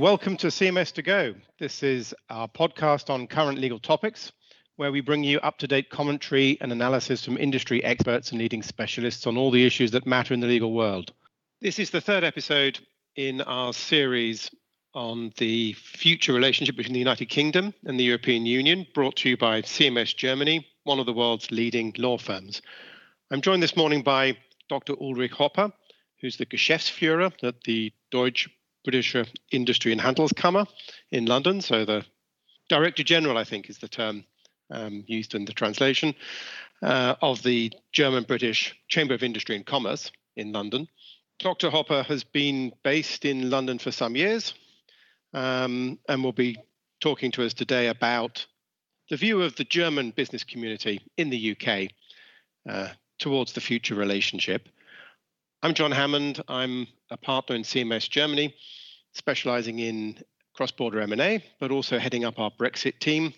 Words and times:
Welcome 0.00 0.38
to 0.38 0.46
CMS 0.46 0.94
to 0.94 1.02
Go. 1.02 1.34
This 1.58 1.82
is 1.82 2.14
our 2.30 2.48
podcast 2.48 3.10
on 3.10 3.26
current 3.26 3.58
legal 3.58 3.78
topics, 3.78 4.32
where 4.76 4.90
we 4.90 5.02
bring 5.02 5.22
you 5.22 5.38
up 5.40 5.58
to 5.58 5.66
date 5.66 5.90
commentary 5.90 6.56
and 6.62 6.72
analysis 6.72 7.22
from 7.22 7.36
industry 7.36 7.84
experts 7.84 8.30
and 8.30 8.40
leading 8.40 8.62
specialists 8.62 9.26
on 9.26 9.36
all 9.36 9.50
the 9.50 9.66
issues 9.66 9.90
that 9.90 10.06
matter 10.06 10.32
in 10.32 10.40
the 10.40 10.46
legal 10.46 10.72
world. 10.72 11.12
This 11.60 11.78
is 11.78 11.90
the 11.90 12.00
third 12.00 12.24
episode 12.24 12.80
in 13.16 13.42
our 13.42 13.74
series 13.74 14.50
on 14.94 15.34
the 15.36 15.74
future 15.74 16.32
relationship 16.32 16.76
between 16.76 16.94
the 16.94 16.98
United 16.98 17.26
Kingdom 17.26 17.74
and 17.84 18.00
the 18.00 18.04
European 18.04 18.46
Union, 18.46 18.86
brought 18.94 19.16
to 19.16 19.28
you 19.28 19.36
by 19.36 19.60
CMS 19.60 20.16
Germany, 20.16 20.66
one 20.84 20.98
of 20.98 21.04
the 21.04 21.12
world's 21.12 21.50
leading 21.50 21.94
law 21.98 22.16
firms. 22.16 22.62
I'm 23.30 23.42
joined 23.42 23.62
this 23.62 23.76
morning 23.76 24.00
by 24.00 24.38
Dr. 24.70 24.94
Ulrich 24.98 25.32
Hoppe, 25.32 25.70
who's 26.22 26.38
the 26.38 26.46
Geschäftsführer 26.46 27.34
at 27.42 27.62
the 27.64 27.92
Deutsche 28.10 28.48
British 28.84 29.14
Industry 29.50 29.92
and 29.92 30.00
Handelskammer 30.00 30.66
in 31.10 31.26
London. 31.26 31.60
So 31.60 31.84
the 31.84 32.04
Director 32.68 33.02
General, 33.02 33.36
I 33.36 33.44
think, 33.44 33.68
is 33.68 33.78
the 33.78 33.88
term 33.88 34.24
um, 34.70 35.04
used 35.06 35.34
in 35.34 35.44
the 35.44 35.52
translation 35.52 36.14
uh, 36.82 37.16
of 37.20 37.42
the 37.42 37.72
German 37.92 38.24
British 38.24 38.74
Chamber 38.88 39.14
of 39.14 39.22
Industry 39.22 39.56
and 39.56 39.66
Commerce 39.66 40.10
in 40.36 40.52
London. 40.52 40.88
Dr. 41.38 41.70
Hoppe 41.70 42.04
has 42.04 42.22
been 42.22 42.72
based 42.82 43.24
in 43.24 43.50
London 43.50 43.78
for 43.78 43.90
some 43.90 44.14
years 44.14 44.54
um, 45.32 45.98
and 46.08 46.22
will 46.22 46.32
be 46.32 46.56
talking 47.00 47.32
to 47.32 47.44
us 47.44 47.54
today 47.54 47.88
about 47.88 48.46
the 49.08 49.16
view 49.16 49.42
of 49.42 49.56
the 49.56 49.64
German 49.64 50.10
business 50.10 50.44
community 50.44 51.02
in 51.16 51.30
the 51.30 51.56
UK 51.56 51.90
uh, 52.68 52.92
towards 53.18 53.52
the 53.52 53.60
future 53.60 53.94
relationship. 53.94 54.68
I'm 55.62 55.74
John 55.74 55.92
Hammond. 55.92 56.42
I'm 56.48 56.86
a 57.10 57.16
partner 57.16 57.56
in 57.56 57.62
CMS 57.62 58.08
Germany, 58.08 58.54
specializing 59.12 59.78
in 59.78 60.18
cross-border 60.54 61.00
M&A, 61.00 61.44
but 61.58 61.70
also 61.70 61.98
heading 61.98 62.24
up 62.24 62.38
our 62.38 62.50
Brexit 62.50 62.98
team. 62.98 63.32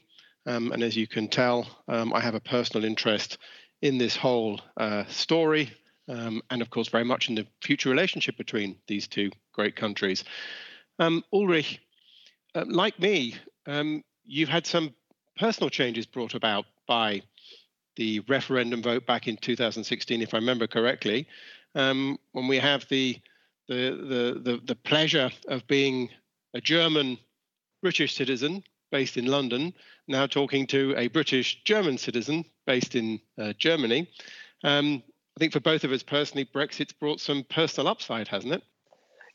Um, 0.46 0.72
and 0.72 0.82
as 0.82 0.96
you 0.96 1.06
can 1.06 1.28
tell, 1.28 1.66
um, 1.88 2.12
I 2.12 2.20
have 2.20 2.34
a 2.34 2.40
personal 2.40 2.84
interest 2.84 3.38
in 3.80 3.98
this 3.98 4.16
whole 4.16 4.60
uh, 4.76 5.04
story, 5.06 5.70
um, 6.08 6.42
and 6.50 6.62
of 6.62 6.70
course, 6.70 6.88
very 6.88 7.04
much 7.04 7.28
in 7.28 7.34
the 7.34 7.46
future 7.62 7.90
relationship 7.90 8.36
between 8.36 8.76
these 8.88 9.06
two 9.06 9.30
great 9.52 9.76
countries. 9.76 10.24
Um, 10.98 11.24
Ulrich, 11.32 11.80
uh, 12.54 12.64
like 12.66 12.98
me, 12.98 13.36
um, 13.66 14.02
you've 14.24 14.48
had 14.48 14.66
some 14.66 14.94
personal 15.36 15.70
changes 15.70 16.06
brought 16.06 16.34
about 16.34 16.64
by 16.86 17.22
the 17.96 18.20
referendum 18.20 18.82
vote 18.82 19.06
back 19.06 19.28
in 19.28 19.36
2016, 19.36 20.22
if 20.22 20.34
I 20.34 20.38
remember 20.38 20.66
correctly, 20.66 21.26
um, 21.74 22.18
when 22.32 22.48
we 22.48 22.58
have 22.58 22.86
the, 22.88 23.18
the, 23.72 24.40
the, 24.42 24.60
the, 24.64 24.74
pleasure 24.74 25.30
of 25.48 25.66
being 25.66 26.10
a 26.54 26.60
German 26.60 27.18
British 27.82 28.14
citizen 28.14 28.62
based 28.90 29.16
in 29.16 29.26
London, 29.26 29.72
now 30.08 30.26
talking 30.26 30.66
to 30.68 30.94
a 30.96 31.08
British 31.08 31.62
German 31.64 31.98
citizen 31.98 32.44
based 32.66 32.94
in 32.94 33.20
uh, 33.38 33.52
Germany. 33.58 34.08
Um, 34.64 35.02
I 35.36 35.40
think 35.40 35.52
for 35.52 35.60
both 35.60 35.84
of 35.84 35.92
us 35.92 36.02
personally, 36.02 36.44
Brexit's 36.44 36.92
brought 36.92 37.20
some 37.20 37.44
personal 37.44 37.88
upside, 37.88 38.28
hasn't 38.28 38.52
it? 38.52 38.62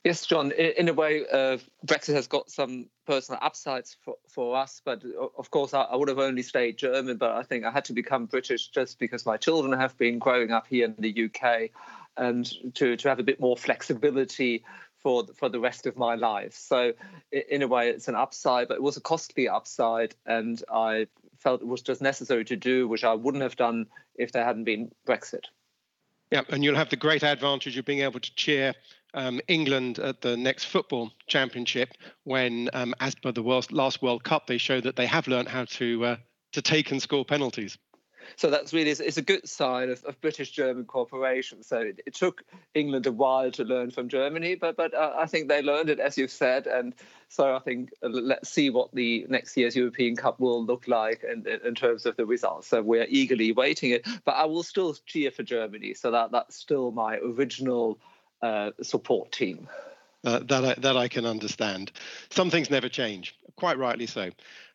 Yes, 0.03 0.25
John. 0.25 0.51
In 0.51 0.87
a 0.87 0.93
way, 0.93 1.25
uh, 1.33 1.57
Brexit 1.85 2.13
has 2.13 2.27
got 2.27 2.49
some 2.49 2.87
personal 3.05 3.39
upsides 3.41 3.97
for, 4.05 4.15
for 4.29 4.55
us, 4.55 4.81
but 4.85 5.03
of 5.37 5.51
course, 5.51 5.73
I, 5.73 5.81
I, 5.81 5.95
would 5.95 6.07
have 6.07 6.19
only 6.19 6.43
stayed 6.43 6.77
German. 6.77 7.17
But 7.17 7.31
I 7.31 7.43
think 7.43 7.65
I 7.65 7.71
had 7.71 7.83
to 7.85 7.93
become 7.93 8.25
British 8.25 8.69
just 8.69 8.99
because 8.99 9.25
my 9.25 9.37
children 9.37 9.77
have 9.77 9.97
been 9.97 10.19
growing 10.19 10.51
up 10.51 10.67
here 10.67 10.85
in 10.85 10.95
the 10.99 11.25
UK 11.25 11.71
and 12.17 12.73
to, 12.75 12.97
to 12.97 13.09
have 13.09 13.19
a 13.19 13.23
bit 13.23 13.39
more 13.39 13.57
flexibility 13.57 14.63
for 14.97 15.25
for 15.35 15.49
the 15.49 15.59
rest 15.59 15.85
of 15.85 15.95
my 15.95 16.15
life. 16.15 16.53
So 16.53 16.93
in 17.31 17.61
a 17.61 17.67
way, 17.67 17.89
it's 17.89 18.07
an 18.07 18.15
upside, 18.15 18.67
but 18.67 18.75
it 18.75 18.83
was 18.83 18.97
a 18.97 19.01
costly 19.01 19.47
upside, 19.47 20.15
and 20.25 20.61
I 20.71 21.07
felt 21.37 21.61
it 21.61 21.67
was 21.67 21.81
just 21.81 22.01
necessary 22.01 22.45
to 22.45 22.55
do, 22.55 22.87
which 22.87 23.03
I 23.03 23.13
wouldn't 23.13 23.43
have 23.43 23.55
done 23.55 23.85
if 24.15 24.31
there 24.31 24.43
hadn't 24.43 24.63
been 24.63 24.91
Brexit. 25.07 25.45
Yeah, 26.31 26.41
and 26.49 26.63
you'll 26.63 26.75
have 26.75 26.89
the 26.89 26.97
great 26.97 27.23
advantage 27.23 27.77
of 27.77 27.85
being 27.85 28.01
able 28.01 28.19
to 28.19 28.35
cheer 28.35 28.73
um, 29.13 29.39
England 29.47 29.99
at 29.99 30.21
the 30.21 30.35
next 30.35 30.65
football 30.65 31.11
championship 31.27 31.89
when, 32.25 32.69
um, 32.73 32.93
as 32.99 33.15
per 33.15 33.31
the 33.31 33.41
last 33.71 34.01
World 34.01 34.23
Cup, 34.23 34.47
they 34.47 34.57
show 34.57 34.81
that 34.81 34.97
they 34.97 35.05
have 35.05 35.27
learned 35.27 35.47
how 35.47 35.65
to 35.65 36.05
uh, 36.05 36.15
to 36.53 36.61
take 36.61 36.91
and 36.91 37.01
score 37.01 37.23
penalties 37.23 37.77
so 38.35 38.49
that's 38.49 38.73
really 38.73 38.91
it's 38.91 39.17
a 39.17 39.21
good 39.21 39.47
sign 39.47 39.89
of, 39.89 40.03
of 40.03 40.19
British 40.21 40.51
German 40.51 40.85
cooperation. 40.85 41.63
So 41.63 41.79
it, 41.79 42.01
it, 42.05 42.13
took 42.13 42.43
England 42.73 43.05
a 43.05 43.11
while 43.11 43.51
to 43.51 43.63
learn 43.63 43.91
from 43.91 44.09
Germany, 44.09 44.55
but 44.55 44.75
but 44.75 44.93
uh, 44.93 45.13
I 45.17 45.25
think 45.25 45.47
they 45.47 45.61
learned 45.61 45.89
it 45.89 45.99
as 45.99 46.17
you've 46.17 46.31
said, 46.31 46.67
and 46.67 46.93
so 47.29 47.55
I 47.55 47.59
think 47.59 47.91
uh, 48.03 48.09
let's 48.09 48.49
see 48.49 48.69
what 48.69 48.93
the 48.93 49.25
next 49.29 49.55
year's 49.57 49.75
European 49.75 50.15
Cup 50.15 50.39
will 50.39 50.63
look 50.63 50.87
like 50.87 51.23
in, 51.23 51.45
in 51.65 51.75
terms 51.75 52.05
of 52.05 52.15
the 52.17 52.25
results. 52.25 52.67
So 52.67 52.81
we're 52.81 53.07
eagerly 53.09 53.51
waiting 53.51 53.91
it, 53.91 54.07
but 54.25 54.31
I 54.35 54.45
will 54.45 54.63
still 54.63 54.95
cheer 55.05 55.31
for 55.31 55.43
Germany. 55.43 55.93
So 55.93 56.11
that 56.11 56.31
that's 56.31 56.55
still 56.55 56.91
my 56.91 57.17
original 57.17 57.99
uh, 58.41 58.71
support 58.81 59.31
team. 59.31 59.67
Uh, 60.23 60.39
that 60.39 60.65
I, 60.65 60.73
that 60.79 60.97
I 60.97 61.07
can 61.07 61.25
understand. 61.25 61.91
Some 62.29 62.49
things 62.49 62.69
never 62.69 62.89
change, 62.89 63.35
quite 63.55 63.77
rightly 63.77 64.07
so. 64.07 64.31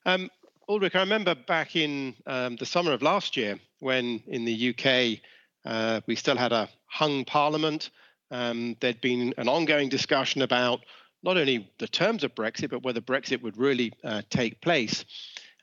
Um, 0.06 0.30
Ulrich, 0.68 0.94
I 0.94 1.00
remember 1.00 1.34
back 1.34 1.74
in 1.74 2.14
um, 2.26 2.56
the 2.56 2.66
summer 2.66 2.92
of 2.92 3.02
last 3.02 3.36
year 3.36 3.58
when 3.80 4.22
in 4.28 4.44
the 4.44 4.70
UK 4.70 5.18
uh, 5.64 6.00
we 6.06 6.14
still 6.14 6.36
had 6.36 6.52
a 6.52 6.68
hung 6.86 7.24
parliament. 7.24 7.90
Um, 8.30 8.76
there'd 8.80 9.00
been 9.00 9.34
an 9.38 9.48
ongoing 9.48 9.88
discussion 9.88 10.42
about 10.42 10.80
not 11.22 11.36
only 11.36 11.68
the 11.78 11.88
terms 11.88 12.22
of 12.22 12.34
Brexit, 12.34 12.70
but 12.70 12.82
whether 12.82 13.00
Brexit 13.00 13.42
would 13.42 13.56
really 13.56 13.92
uh, 14.04 14.22
take 14.30 14.60
place. 14.60 15.04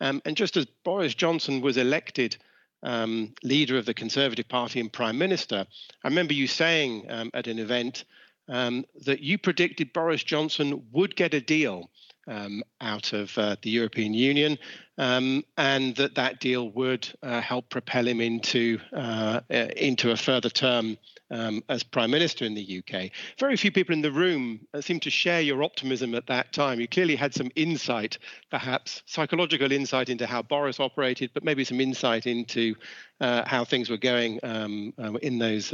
Um, 0.01 0.21
and 0.25 0.35
just 0.35 0.57
as 0.57 0.65
Boris 0.83 1.13
Johnson 1.13 1.61
was 1.61 1.77
elected 1.77 2.37
um, 2.83 3.33
leader 3.41 3.77
of 3.77 3.85
the 3.85 3.93
Conservative 3.93 4.47
Party 4.49 4.79
and 4.79 4.91
Prime 4.91 5.17
Minister, 5.17 5.65
I 6.03 6.07
remember 6.07 6.33
you 6.33 6.47
saying 6.47 7.05
um, 7.09 7.31
at 7.33 7.47
an 7.47 7.59
event 7.59 8.03
um, 8.49 8.85
that 9.05 9.21
you 9.21 9.37
predicted 9.37 9.93
Boris 9.93 10.23
Johnson 10.23 10.83
would 10.91 11.15
get 11.15 11.33
a 11.33 11.41
deal 11.41 11.89
um, 12.29 12.63
out 12.79 13.11
of 13.11 13.35
uh, 13.37 13.55
the 13.61 13.69
European 13.69 14.13
Union, 14.13 14.57
um, 14.97 15.43
and 15.57 15.95
that 15.95 16.15
that 16.15 16.39
deal 16.39 16.69
would 16.71 17.09
uh, 17.23 17.41
help 17.41 17.69
propel 17.69 18.07
him 18.07 18.21
into 18.21 18.79
uh, 18.93 19.41
uh 19.51 19.67
into 19.75 20.11
a 20.11 20.15
further 20.15 20.49
term 20.49 20.97
um, 21.31 21.63
as 21.69 21.83
prime 21.83 22.11
minister 22.11 22.45
in 22.45 22.53
the 22.53 22.79
UK. 22.79 23.11
Very 23.39 23.57
few 23.57 23.71
people 23.71 23.93
in 23.93 24.01
the 24.01 24.11
room 24.11 24.59
uh, 24.73 24.81
seem 24.81 24.99
to 25.01 25.09
share 25.09 25.41
your 25.41 25.63
optimism 25.63 26.15
at 26.15 26.27
that 26.27 26.53
time. 26.53 26.79
You 26.79 26.87
clearly 26.87 27.15
had 27.15 27.33
some 27.33 27.51
insight, 27.55 28.17
perhaps 28.51 29.03
psychological 29.05 29.71
insight 29.71 30.09
into 30.09 30.25
how 30.27 30.41
Boris 30.41 30.79
operated, 30.79 31.31
but 31.33 31.43
maybe 31.43 31.63
some 31.63 31.81
insight 31.81 32.27
into 32.27 32.75
uh, 33.21 33.43
how 33.45 33.65
things 33.65 33.89
were 33.89 33.97
going 33.97 34.39
um, 34.43 34.93
in 35.21 35.39
those 35.39 35.73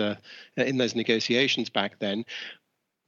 in 0.57 0.77
those 0.77 0.95
negotiations 0.95 1.69
back 1.69 1.99
then 1.99 2.25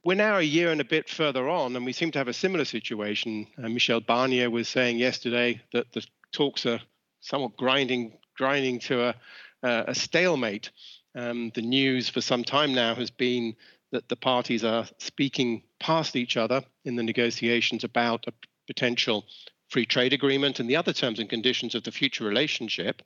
we're 0.04 0.14
now 0.14 0.38
a 0.38 0.42
year 0.42 0.70
and 0.70 0.80
a 0.80 0.84
bit 0.84 1.08
further 1.08 1.48
on, 1.48 1.76
and 1.76 1.84
we 1.84 1.92
seem 1.92 2.10
to 2.12 2.18
have 2.18 2.28
a 2.28 2.32
similar 2.32 2.64
situation. 2.64 3.46
Uh, 3.62 3.68
Michel 3.68 4.00
Barnier 4.00 4.50
was 4.50 4.68
saying 4.68 4.98
yesterday 4.98 5.60
that 5.72 5.92
the 5.92 6.06
talks 6.32 6.66
are 6.66 6.80
somewhat 7.20 7.56
grinding, 7.56 8.16
grinding 8.36 8.78
to 8.80 9.08
a, 9.08 9.14
uh, 9.62 9.84
a 9.88 9.94
stalemate. 9.94 10.70
Um, 11.14 11.50
the 11.54 11.62
news 11.62 12.08
for 12.08 12.20
some 12.20 12.44
time 12.44 12.74
now 12.74 12.94
has 12.94 13.10
been 13.10 13.56
that 13.90 14.08
the 14.08 14.16
parties 14.16 14.64
are 14.64 14.86
speaking 14.98 15.62
past 15.80 16.14
each 16.14 16.36
other 16.36 16.62
in 16.84 16.96
the 16.96 17.02
negotiations 17.02 17.84
about 17.84 18.26
a 18.26 18.32
potential 18.66 19.24
free 19.68 19.86
trade 19.86 20.12
agreement 20.12 20.60
and 20.60 20.68
the 20.68 20.76
other 20.76 20.92
terms 20.92 21.18
and 21.18 21.28
conditions 21.28 21.74
of 21.74 21.84
the 21.84 21.92
future 21.92 22.24
relationship. 22.24 23.02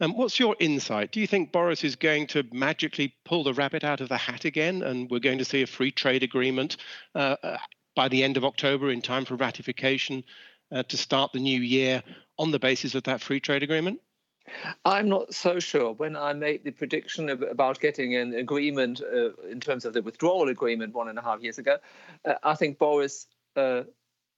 Um, 0.00 0.16
what's 0.16 0.40
your 0.40 0.56
insight? 0.58 1.12
Do 1.12 1.20
you 1.20 1.26
think 1.26 1.52
Boris 1.52 1.84
is 1.84 1.96
going 1.96 2.26
to 2.28 2.44
magically 2.52 3.14
pull 3.24 3.44
the 3.44 3.54
rabbit 3.54 3.84
out 3.84 4.00
of 4.00 4.08
the 4.08 4.16
hat 4.16 4.44
again 4.44 4.82
and 4.82 5.10
we're 5.10 5.20
going 5.20 5.38
to 5.38 5.44
see 5.44 5.62
a 5.62 5.66
free 5.66 5.90
trade 5.90 6.22
agreement 6.22 6.78
uh, 7.14 7.36
uh, 7.42 7.58
by 7.94 8.08
the 8.08 8.22
end 8.24 8.36
of 8.36 8.44
October 8.44 8.90
in 8.90 9.02
time 9.02 9.24
for 9.24 9.36
ratification 9.36 10.24
uh, 10.72 10.82
to 10.84 10.96
start 10.96 11.32
the 11.32 11.38
new 11.38 11.60
year 11.60 12.02
on 12.38 12.50
the 12.50 12.58
basis 12.58 12.94
of 12.94 13.02
that 13.04 13.20
free 13.20 13.40
trade 13.40 13.62
agreement? 13.62 14.00
I'm 14.84 15.08
not 15.08 15.34
so 15.34 15.58
sure. 15.58 15.92
When 15.92 16.16
I 16.16 16.32
made 16.32 16.64
the 16.64 16.70
prediction 16.70 17.28
about 17.30 17.80
getting 17.80 18.14
an 18.14 18.34
agreement 18.34 19.00
uh, 19.00 19.32
in 19.50 19.60
terms 19.60 19.84
of 19.84 19.92
the 19.92 20.02
withdrawal 20.02 20.48
agreement 20.48 20.94
one 20.94 21.08
and 21.08 21.18
a 21.18 21.22
half 21.22 21.42
years 21.42 21.58
ago, 21.58 21.78
uh, 22.24 22.34
I 22.42 22.54
think 22.54 22.78
Boris 22.78 23.26
uh, 23.56 23.82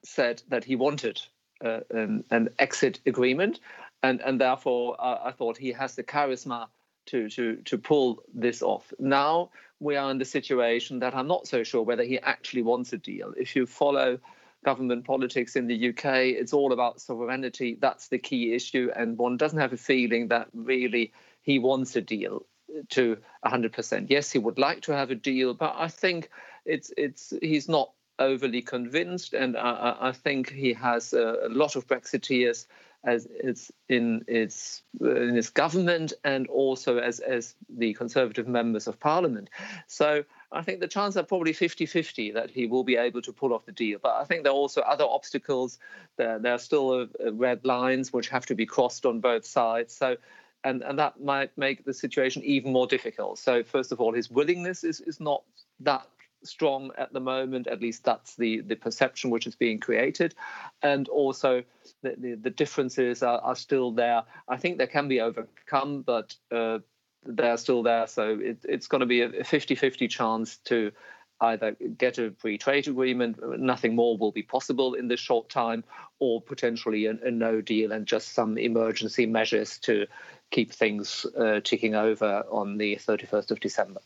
said 0.05 0.43
that 0.49 0.65
he 0.65 0.77
wanted 0.77 1.21
uh, 1.65 1.81
an, 1.91 2.25
an, 2.31 2.49
exit 2.59 3.01
agreement, 3.07 3.61
and 4.03 4.21
and 4.21 4.41
therefore 4.41 4.97
uh, 4.99 5.19
I 5.25 5.33
thought 5.33 5.57
he 5.57 5.73
has 5.73 5.95
the 5.95 6.05
charisma 6.05 6.69
to 7.07 7.29
to 7.31 7.57
to 7.57 7.79
pull 7.79 8.23
this 8.35 8.63
off. 8.63 8.93
Now 8.99 9.51
we 9.81 9.97
are 9.97 10.11
in 10.11 10.19
the 10.19 10.25
situation 10.25 11.01
that 11.01 11.15
I'm 11.15 11.29
not 11.29 11.47
so 11.47 11.63
sure 11.63 11.83
whether 11.83 12.03
he 12.03 12.19
actually 12.19 12.63
wants 12.63 12.93
a 12.93 12.99
deal. 12.99 13.33
If 13.37 13.55
you 13.55 13.67
follow 13.67 14.19
government 14.65 15.05
politics 15.05 15.55
in 15.55 15.69
the 15.69 15.91
UK, 15.91 16.05
it's 16.37 16.53
all 16.53 16.73
about 16.73 17.01
sovereignty. 17.01 17.79
That's 17.81 18.09
the 18.09 18.19
key 18.19 18.55
issue, 18.55 18.91
and 18.95 19.17
one 19.17 19.37
doesn't 19.37 19.59
have 19.59 19.73
a 19.73 19.77
feeling 19.77 20.29
that 20.29 20.49
really 20.53 21.13
he 21.43 21.59
wants 21.59 21.97
a 21.97 22.01
deal 22.01 22.45
to 22.91 23.19
100%. 23.45 24.07
Yes, 24.11 24.31
he 24.31 24.39
would 24.39 24.59
like 24.59 24.83
to 24.83 24.93
have 24.93 25.11
a 25.11 25.15
deal, 25.15 25.55
but 25.55 25.75
I 25.77 25.89
think 25.89 26.31
it's 26.65 26.93
it's 26.97 27.33
he's 27.41 27.69
not 27.69 27.93
overly 28.19 28.63
convinced, 28.63 29.35
and 29.35 29.57
I, 29.57 29.97
I 30.01 30.13
think 30.13 30.51
he 30.53 30.73
has 30.75 31.13
a, 31.13 31.47
a, 31.47 31.49
lot 31.49 31.77
of 31.77 31.87
Brexiteers 31.87 32.67
as 33.05 33.29
it's 33.31 33.71
in 33.89 34.25
its 34.27 34.83
in 35.01 35.37
its 35.37 35.51
government 35.51 36.13
and 36.25 36.49
also 36.49 36.99
as 36.99 37.21
as 37.21 37.55
the 37.69 37.95
Conservative 37.95 38.49
members 38.49 38.89
of 38.89 38.99
Parliament. 38.99 39.51
So 39.87 40.25
I 40.51 40.63
think 40.63 40.81
the 40.81 40.89
chances 40.89 41.17
are 41.17 41.23
probably 41.23 41.53
50-50 41.53 42.35
that 42.35 42.51
he 42.51 42.67
will 42.67 42.85
be 42.85 42.97
able 42.97 43.23
to 43.23 43.33
pull 43.33 43.53
off 43.53 43.67
the 43.67 43.73
deal. 43.73 43.99
But 44.03 44.17
I 44.17 44.25
think 44.25 44.43
there 44.43 44.53
are 44.53 44.57
also 44.57 44.81
other 44.81 45.05
obstacles. 45.05 45.79
There, 46.17 46.39
there 46.39 46.55
are 46.55 46.59
still 46.59 47.03
uh, 47.25 47.33
red 47.33 47.65
lines 47.65 48.13
which 48.13 48.29
have 48.31 48.47
to 48.47 48.55
be 48.55 48.67
crossed 48.67 49.07
on 49.07 49.21
both 49.21 49.47
sides. 49.47 49.95
So 49.95 50.17
and, 50.65 50.83
and 50.83 50.99
that 50.99 51.21
might 51.21 51.57
make 51.57 51.85
the 51.85 51.95
situation 51.95 52.43
even 52.45 52.73
more 52.73 52.87
difficult. 52.87 53.39
So 53.39 53.63
first 53.63 53.93
of 53.93 54.01
all, 54.01 54.13
his 54.13 54.31
willingness 54.31 54.85
is, 54.85 55.01
is 55.01 55.21
not 55.21 55.43
that 55.81 56.07
strong 56.45 56.91
at 56.99 57.13
the 57.13 57.21
moment. 57.21 57.67
At 57.67 57.81
least 57.81 58.05
that's 58.05 58.37
the, 58.37 58.61
the 58.61 58.77
perception 58.77 59.31
which 59.31 59.47
is 59.47 59.55
being 59.55 59.81
created. 59.81 60.35
And 60.83 61.09
also, 61.09 61.65
the, 62.03 62.15
the, 62.19 62.35
the 62.35 62.51
differences 62.51 63.23
are, 63.23 63.41
are, 63.41 63.57
still 63.57 63.93
there. 63.93 64.23
I 64.49 64.57
think 64.57 64.79
they 64.79 64.87
can 64.87 65.09
be 65.09 65.21
overcome, 65.21 66.03
but 66.03 66.35
uh, 66.51 66.79
they're 67.25 67.57
still 67.57 67.83
there. 67.83 68.07
So 68.07 68.39
it, 68.41 68.59
it's 68.65 68.87
going 68.87 69.01
to 69.01 69.07
be 69.07 69.23
a 69.23 69.45
50 69.45 69.75
50 69.75 70.09
chance 70.09 70.59
to 70.67 70.93
either 71.41 71.77
get 71.97 72.19
a 72.19 72.33
free 72.33 72.59
trade 72.59 72.89
agreement, 72.89 73.39
nothing 73.61 73.95
more 73.95 74.17
will 74.19 74.33
be 74.33 74.43
possible 74.43 74.95
in 74.95 75.09
this 75.09 75.21
short 75.21 75.49
time, 75.49 75.85
or 76.19 76.43
potentially 76.43 77.07
a, 77.07 77.13
a 77.23 77.31
no 77.31 77.61
deal 77.61 77.93
and 77.93 78.07
just 78.07 78.33
some 78.33 78.59
emergency 78.59 79.27
measures 79.27 79.79
to 79.79 80.07
keep 80.51 80.73
things 80.73 81.27
uh, 81.39 81.61
ticking 81.63 81.95
over 81.95 82.45
on 82.51 82.79
the 82.79 82.97
31st 82.97 83.51
of 83.51 83.61
December. 83.61 84.01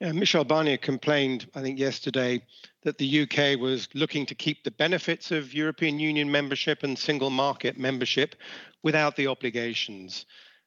Yeah, 0.00 0.12
Michel 0.12 0.44
Barnier 0.44 0.76
complained, 0.80 1.48
I 1.54 1.62
think, 1.62 1.78
yesterday 1.78 2.42
that 2.82 2.98
the 2.98 3.22
UK 3.22 3.58
was 3.60 3.88
looking 3.94 4.26
to 4.26 4.34
keep 4.34 4.64
the 4.64 4.72
benefits 4.72 5.30
of 5.30 5.54
European 5.54 6.00
Union 6.00 6.30
membership 6.30 6.82
and 6.82 6.98
single 6.98 7.30
market 7.30 7.78
membership 7.78 8.34
without 8.82 9.14
the 9.14 9.28
obligations. 9.28 10.26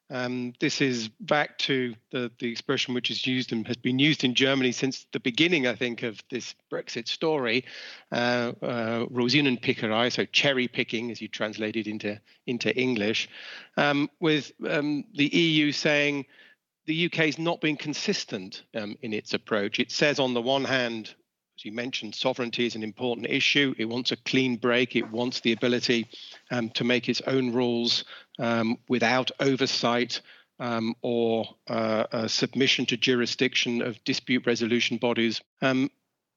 Um, 0.10 0.54
this 0.62 0.80
is 0.80 1.10
back 1.20 1.58
to 1.60 1.94
the, 2.12 2.32
the 2.40 2.50
expression 2.50 2.94
which 2.94 3.12
is 3.12 3.28
used 3.28 3.52
and 3.52 3.68
has 3.68 3.76
been 3.76 4.00
used 4.00 4.24
in 4.24 4.34
Germany 4.34 4.72
since 4.72 5.06
the 5.12 5.20
beginning, 5.20 5.68
I 5.68 5.76
think, 5.76 6.04
of 6.04 6.24
this 6.32 6.56
Brexit 6.72 7.10
story, 7.10 7.66
uh, 8.14 8.54
uh, 8.62 9.06
Rosinenpickerei, 9.08 10.10
so 10.10 10.24
cherry 10.24 10.70
picking, 10.70 11.12
as 11.12 11.22
you 11.22 11.28
translate 11.28 11.76
it 11.76 11.88
into, 11.88 12.22
into 12.46 12.74
English, 12.80 13.28
um, 13.76 14.10
with 14.22 14.54
um, 14.70 15.04
the 15.14 15.28
EU 15.28 15.74
saying 15.74 16.26
the 16.88 17.06
UK 17.06 17.28
is 17.28 17.38
not 17.38 17.62
being 17.62 17.78
consistent 17.78 18.64
um, 18.74 18.98
in 19.02 19.14
its 19.14 19.34
approach. 19.34 19.80
It 19.80 19.92
says, 19.92 20.20
on 20.20 20.34
the 20.34 20.42
one 20.42 20.64
hand, 20.64 21.14
as 21.58 21.66
you 21.66 21.72
mentioned, 21.72 22.16
sovereignty 22.16 22.66
is 22.66 22.76
an 22.76 22.84
important 22.84 23.28
issue. 23.28 23.76
It 23.78 23.86
wants 23.86 24.12
a 24.12 24.18
clean 24.18 24.56
break. 24.56 24.96
It 24.96 25.12
wants 25.12 25.42
the 25.42 25.52
ability 25.52 26.08
um, 26.50 26.70
to 26.72 26.84
make 26.84 27.10
its 27.10 27.22
own 27.28 27.52
rules 27.52 28.06
um, 28.40 28.78
without 28.88 29.32
oversight 29.40 30.22
um, 30.60 30.96
or 31.02 31.46
uh, 31.68 32.28
submission 32.28 32.86
to 32.88 32.98
jurisdiction 32.98 33.82
of 33.82 34.04
dispute 34.06 34.46
resolution 34.46 34.98
bodies. 34.98 35.42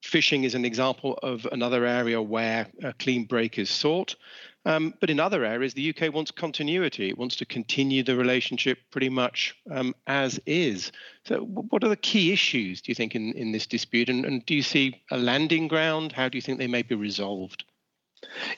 Fishing 0.02 0.44
is 0.44 0.54
an 0.54 0.64
example 0.64 1.18
of 1.22 1.46
another 1.52 1.84
area 1.84 2.20
where 2.22 2.68
a 2.82 2.92
clean 2.94 3.24
break 3.24 3.58
is 3.58 3.70
sought. 3.70 4.16
Um, 4.66 4.94
but 5.00 5.08
in 5.08 5.18
other 5.18 5.44
areas, 5.44 5.72
the 5.72 5.94
UK 5.94 6.12
wants 6.12 6.30
continuity. 6.30 7.08
It 7.08 7.16
wants 7.16 7.36
to 7.36 7.46
continue 7.46 8.02
the 8.02 8.16
relationship 8.16 8.78
pretty 8.90 9.08
much 9.08 9.56
um, 9.70 9.94
as 10.06 10.38
is. 10.44 10.92
So, 11.24 11.40
what 11.40 11.82
are 11.82 11.88
the 11.88 11.96
key 11.96 12.32
issues, 12.32 12.82
do 12.82 12.90
you 12.90 12.94
think, 12.94 13.14
in, 13.14 13.32
in 13.32 13.52
this 13.52 13.66
dispute? 13.66 14.10
And, 14.10 14.24
and 14.26 14.44
do 14.44 14.54
you 14.54 14.62
see 14.62 15.02
a 15.10 15.16
landing 15.16 15.66
ground? 15.66 16.12
How 16.12 16.28
do 16.28 16.36
you 16.36 16.42
think 16.42 16.58
they 16.58 16.66
may 16.66 16.82
be 16.82 16.94
resolved? 16.94 17.64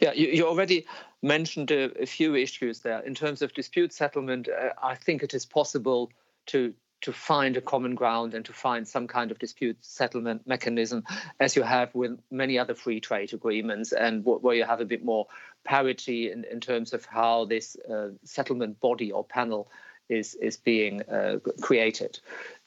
Yeah, 0.01 0.13
you, 0.13 0.27
you 0.29 0.47
already 0.47 0.87
mentioned 1.23 1.71
a, 1.71 2.03
a, 2.03 2.07
few 2.07 2.35
issues 2.35 2.81
there. 2.81 2.99
In 3.01 3.15
terms 3.15 3.43
of 3.43 3.55
dispute 3.55 3.93
settlement, 3.93 4.49
uh, 4.49 4.71
I 4.83 4.97
think 4.97 5.23
it 5.23 5.35
is 5.35 5.47
possible 5.47 6.11
to 6.47 6.75
to 7.03 7.13
find 7.13 7.57
a 7.57 7.61
common 7.61 7.95
ground 7.95 8.35
and 8.35 8.45
to 8.45 8.53
find 8.53 8.89
some 8.89 9.07
kind 9.07 9.31
of 9.31 9.39
dispute 9.39 9.77
settlement 9.81 10.47
mechanism, 10.47 11.05
as 11.39 11.57
you 11.57 11.63
have 11.63 11.95
with 11.95 12.19
many 12.31 12.59
other 12.59 12.75
free 12.75 13.01
trade 13.01 13.35
agreements, 13.35 13.93
and 13.93 14.25
where 14.25 14.55
you 14.55 14.65
have 14.65 14.81
a 14.81 14.85
bit 14.85 15.05
more 15.05 15.27
parity 15.65 16.31
in, 16.31 16.45
in 16.45 16.61
terms 16.61 16.93
of 16.93 17.05
how 17.05 17.45
this 17.45 17.77
uh, 17.91 18.09
settlement 18.25 18.81
body 18.81 19.13
or 19.13 19.25
panel 19.25 19.69
is 20.09 20.35
is 20.35 20.57
being 20.57 21.03
uh, 21.03 21.39
created. 21.61 22.19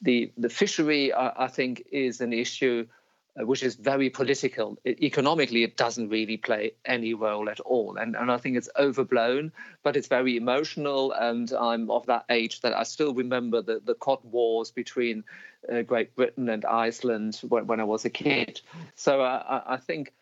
The 0.02 0.32
the 0.36 0.48
fishery, 0.48 1.12
I, 1.12 1.44
I 1.44 1.48
think, 1.48 1.86
is 1.90 2.20
an 2.20 2.32
issue 2.32 2.86
uh, 2.88 2.92
which 3.38 3.62
is 3.62 3.74
very 3.74 4.08
political. 4.08 4.78
It, 4.84 5.02
economically, 5.02 5.62
it 5.62 5.76
doesn't 5.76 6.08
really 6.08 6.36
play 6.36 6.72
any 6.84 7.12
role 7.14 7.50
at 7.50 7.60
all. 7.60 7.96
And, 7.96 8.16
and 8.16 8.30
I 8.30 8.38
think 8.38 8.56
it's 8.56 8.68
overblown, 8.78 9.52
but 9.82 9.96
it's 9.96 10.08
very 10.08 10.36
emotional. 10.36 11.12
And 11.12 11.52
I'm 11.52 11.90
of 11.90 12.06
that 12.06 12.24
age 12.30 12.60
that 12.62 12.74
I 12.74 12.84
still 12.84 13.12
remember 13.12 13.60
the, 13.60 13.80
the 13.84 13.94
cod 13.94 14.20
wars 14.24 14.70
between 14.70 15.24
uh, 15.70 15.82
Great 15.82 16.14
Britain 16.16 16.48
and 16.48 16.64
Iceland 16.64 17.40
when, 17.46 17.66
when 17.66 17.80
I 17.80 17.84
was 17.84 18.04
a 18.04 18.10
kid. 18.10 18.60
So 18.94 19.20
uh, 19.20 19.62
I, 19.66 19.74
I 19.74 19.76
think 19.76 20.12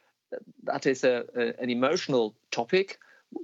that 0.64 0.86
is 0.86 1.04
a, 1.04 1.24
a, 1.36 1.62
an 1.62 1.70
emotional 1.70 2.34
topic 2.50 2.98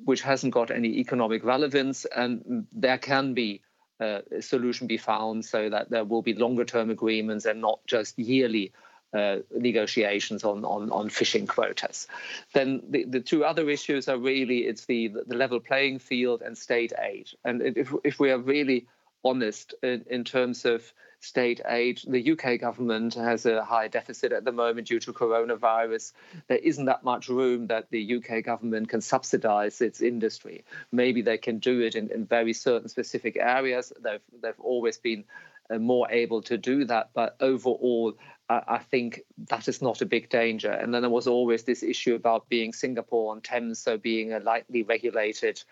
which 0.05 0.23
hasn't 0.23 0.53
got 0.53 0.71
any 0.71 0.99
economic 0.99 1.45
relevance. 1.45 2.07
And 2.07 2.67
there 2.73 2.99
can 2.99 3.35
be 3.35 3.63
uh, 4.01 4.21
a 4.37 4.43
solution 4.43 4.87
be 4.87 4.97
found 4.97 5.45
so 5.45 5.69
that 5.69 5.91
there 5.91 6.05
will 6.05 6.23
be 6.23 6.35
longer 6.35 6.65
term 6.65 6.91
agreements 6.91 7.45
and 7.45 7.61
not 7.61 7.81
just 7.87 8.19
yearly 8.19 8.73
uh, 9.13 9.39
negotiations 9.51 10.45
on, 10.45 10.65
on, 10.65 10.91
on 10.91 11.09
fishing 11.09 11.47
quotas. 11.47 12.07
Then 12.53 12.83
the, 12.89 13.05
the 13.05 13.21
two 13.21 13.45
other 13.45 13.69
issues 13.69 14.09
are 14.09 14.19
really 14.19 14.59
it's 14.59 14.87
the, 14.87 15.13
the 15.27 15.37
level 15.37 15.61
playing 15.61 15.99
field 15.99 16.43
and 16.43 16.57
state 16.57 16.93
aid. 16.99 17.31
And 17.45 17.63
if, 17.63 17.93
if 18.05 18.21
we 18.21 18.31
are 18.31 18.39
really 18.39 18.87
honest 19.25 19.75
in, 19.83 20.05
in 20.09 20.25
terms 20.25 20.65
of 20.65 20.93
state 21.21 21.61
aid, 21.67 22.01
the 22.07 22.33
UK 22.33 22.59
government 22.59 23.15
has 23.15 23.45
a 23.45 23.63
high 23.63 23.89
deficit 23.89 24.33
at 24.33 24.45
the 24.45 24.53
moment 24.53 24.89
due 24.89 25.01
to 25.01 25.13
coronavirus. 25.13 26.13
There 26.49 26.59
isn't 26.59 26.87
that 26.87 27.05
much 27.05 27.29
room 27.29 27.67
that 27.67 27.91
the 27.91 28.17
UK 28.17 28.43
government 28.43 28.89
can 28.89 29.03
subsidize 29.03 29.81
its 29.81 30.01
industry. 30.01 30.65
Maybe 30.91 31.21
they 31.21 31.39
can 31.39 31.59
do 31.59 31.81
it 31.81 31.95
in, 31.95 32.11
in 32.11 32.25
very 32.25 32.55
certain 32.55 32.89
specific 32.89 33.37
areas. 33.39 33.93
They've, 34.01 34.21
they've 34.43 34.61
always 34.61 34.97
been 34.97 35.25
uh, 35.71 35.79
more 35.79 36.11
able 36.11 36.43
to 36.43 36.57
do 36.57 36.85
that. 36.87 37.11
But 37.15 37.37
overall, 37.41 38.15
I 38.51 38.79
think 38.79 39.21
that 39.49 39.69
is 39.69 39.81
not 39.81 40.03
a 40.03 40.07
big 40.07 40.29
danger. 40.29 40.73
And 40.73 40.93
then 40.93 41.03
there 41.03 41.11
was 41.11 41.29
always 41.29 41.63
this 41.63 41.85
issue 41.85 42.17
about 42.17 42.49
being 42.49 42.73
Singapore 42.73 43.31
on 43.31 43.43
Thames, 43.43 43.79
so 43.79 43.97
being 43.97 44.33
a 44.33 44.41
lightly 44.41 44.83
regulated 44.83 45.63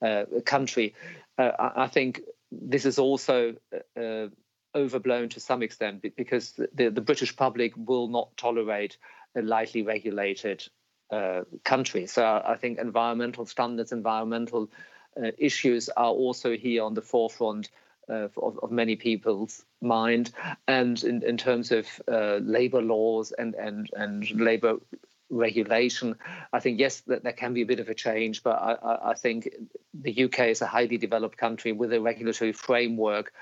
uh, 0.00 0.24
country. 0.44 0.94
Uh, 1.36 1.50
I 1.58 1.88
think 1.88 2.20
this 2.52 2.84
is 2.84 2.98
also 2.98 3.56
uh, 3.96 4.28
overblown 4.74 5.30
to 5.30 5.40
some 5.40 5.62
extent 5.62 6.04
because 6.16 6.52
the, 6.52 6.90
the, 6.90 7.00
British 7.00 7.34
public 7.34 7.72
will 7.76 8.06
not 8.06 8.36
tolerate 8.36 8.98
a 9.34 9.42
lightly 9.42 9.82
regulated 9.82 10.62
uh, 11.10 11.42
country. 11.64 12.06
So 12.06 12.24
I 12.24 12.56
think 12.56 12.78
environmental 12.78 13.46
standards, 13.46 13.90
environmental 13.90 14.70
uh, 15.20 15.32
issues 15.38 15.88
are 15.88 16.12
also 16.12 16.56
here 16.56 16.84
on 16.84 16.94
the 16.94 17.02
forefront 17.02 17.70
of, 18.08 18.58
of, 18.62 18.70
many 18.70 18.96
people's 18.96 19.64
mind. 19.80 20.30
And 20.66 21.02
in, 21.02 21.22
in 21.22 21.36
terms 21.36 21.72
of 21.72 21.86
uh, 22.10 22.36
labor 22.36 22.82
laws 22.82 23.32
and, 23.32 23.54
and, 23.54 23.90
and 23.94 24.28
labor 24.40 24.76
regulation, 25.30 26.16
I 26.52 26.60
think, 26.60 26.78
yes, 26.78 27.00
that 27.02 27.22
there 27.22 27.32
can 27.32 27.54
be 27.54 27.62
a 27.62 27.66
bit 27.66 27.80
of 27.80 27.88
a 27.88 27.94
change, 27.94 28.42
but 28.42 28.60
I, 28.60 29.10
I 29.10 29.14
think 29.14 29.48
the 29.94 30.24
UK 30.24 30.40
is 30.40 30.62
a 30.62 30.66
highly 30.66 30.96
developed 30.96 31.36
country 31.36 31.72
with 31.72 31.92
a 31.92 32.00
regulatory 32.00 32.52
framework. 32.52 33.32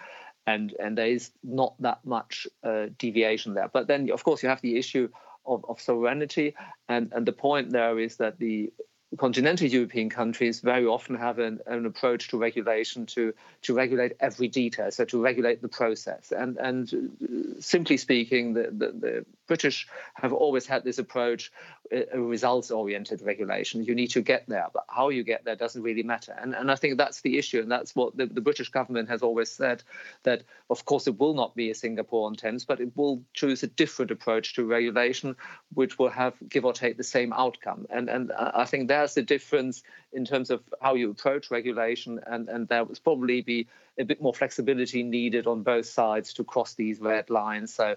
And, 0.49 0.75
and 0.79 0.97
there 0.97 1.09
is 1.09 1.33
not 1.43 1.75
that 1.81 2.05
much 2.05 2.47
uh, 2.63 2.87
deviation 2.99 3.55
there. 3.55 3.69
But 3.73 3.89
then, 3.89 4.11
of 4.11 4.23
course, 4.23 4.43
you 4.45 4.49
have 4.49 4.61
the 4.61 4.77
issue 4.77 5.09
of, 5.45 5.65
of 5.69 5.81
sovereignty. 5.81 6.55
And, 6.89 7.13
and 7.13 7.27
the 7.27 7.33
point 7.33 7.71
there 7.71 7.99
is 7.99 8.17
that 8.19 8.39
the 8.39 8.73
continental 9.19 9.67
European 9.67 10.11
countries 10.11 10.61
very 10.61 10.85
often 10.85 11.17
have 11.17 11.39
an, 11.39 11.61
an, 11.67 11.87
approach 11.87 12.29
to 12.29 12.39
regulation 12.39 13.07
to 13.07 13.33
to 13.63 13.75
regulate 13.75 14.13
every 14.21 14.49
detail, 14.49 14.91
so 14.91 15.05
to 15.05 15.23
regulate 15.23 15.63
the 15.63 15.69
process. 15.69 16.33
And 16.33 16.57
and 16.57 16.93
uh, 16.93 17.61
simply 17.61 17.97
speaking, 17.97 18.55
the, 18.55 18.65
the, 18.65 18.93
the 18.93 19.27
British 19.47 19.89
have 20.15 20.33
always 20.33 20.67
had 20.67 20.85
this 20.85 20.99
approach, 20.99 21.53
a 21.93 22.19
results-oriented 22.19 23.23
regulation. 23.23 23.85
You 23.85 23.95
need 23.95 24.11
to 24.11 24.21
get 24.21 24.45
there, 24.49 24.67
but 24.73 24.85
how 24.89 25.09
you 25.11 25.23
get 25.23 25.45
there 25.45 25.57
doesn't 25.57 25.83
really 25.83 26.03
matter. 26.03 26.33
And 26.33 26.55
and 26.55 26.71
I 26.71 26.77
think 26.77 26.99
that's 26.99 27.21
the 27.21 27.39
issue, 27.39 27.61
and 27.61 27.71
that's 27.71 27.95
what 27.95 28.17
the, 28.17 28.27
the 28.27 28.41
British 28.41 28.71
government 28.71 29.09
has 29.09 29.23
always 29.23 29.51
said 29.51 29.83
that 30.25 30.43
of 30.69 30.85
course 30.85 31.07
it 31.07 31.19
will 31.19 31.35
not 31.35 31.55
be 31.55 31.71
a 31.71 31.75
Singapore 31.75 32.27
on 32.27 32.35
Thames, 32.35 32.65
but 32.65 32.81
it 32.81 32.97
will 32.97 33.23
choose 33.35 33.63
a 33.63 33.69
different 33.69 34.11
approach 34.11 34.55
to 34.55 34.65
regulation, 34.65 35.37
which 35.75 35.99
will 35.99 36.11
have 36.11 36.35
give 36.49 36.65
or 36.65 36.73
take 36.73 36.97
the 36.97 37.05
same 37.05 37.33
outcome. 37.33 37.87
And 37.91 38.09
and 38.09 38.33
I 38.33 38.65
think 38.65 38.89
there's 38.89 39.15
the 39.15 39.23
difference 39.23 39.83
in 40.13 40.25
terms 40.25 40.51
of 40.51 40.63
how 40.81 40.95
you 40.95 41.11
approach 41.11 41.51
regulation, 41.51 42.21
and 42.27 42.49
and 42.49 42.69
there 42.69 42.85
will 42.85 42.97
probably 43.03 43.43
be 43.43 43.69
a 43.99 44.05
bit 44.05 44.21
more 44.21 44.35
flexibility 44.35 45.03
needed 45.03 45.47
on 45.47 45.63
both 45.63 45.87
sides 45.87 46.35
to 46.35 46.45
cross 46.45 46.75
these 46.75 47.01
red 47.01 47.31
lines. 47.31 47.73
So 47.73 47.85
uh, 47.85 47.95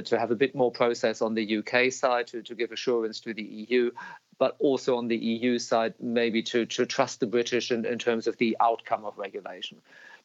to 0.00 0.18
have 0.18 0.30
a 0.30 0.34
bit 0.34 0.54
more 0.54 0.70
process 0.70 1.20
on 1.20 1.34
the 1.34 1.58
UK 1.58 1.92
side 1.92 2.26
to, 2.28 2.42
to 2.42 2.54
give 2.54 2.72
assurance 2.72 3.20
to 3.20 3.34
the 3.34 3.42
EU, 3.42 3.90
but 4.38 4.56
also 4.58 4.96
on 4.96 5.08
the 5.08 5.16
EU 5.16 5.58
side, 5.58 5.94
maybe 6.00 6.42
to, 6.42 6.64
to 6.64 6.86
trust 6.86 7.20
the 7.20 7.26
British 7.26 7.70
in, 7.70 7.84
in 7.84 7.98
terms 7.98 8.26
of 8.26 8.36
the 8.38 8.56
outcome 8.60 9.04
of 9.04 9.18
regulation. 9.18 9.78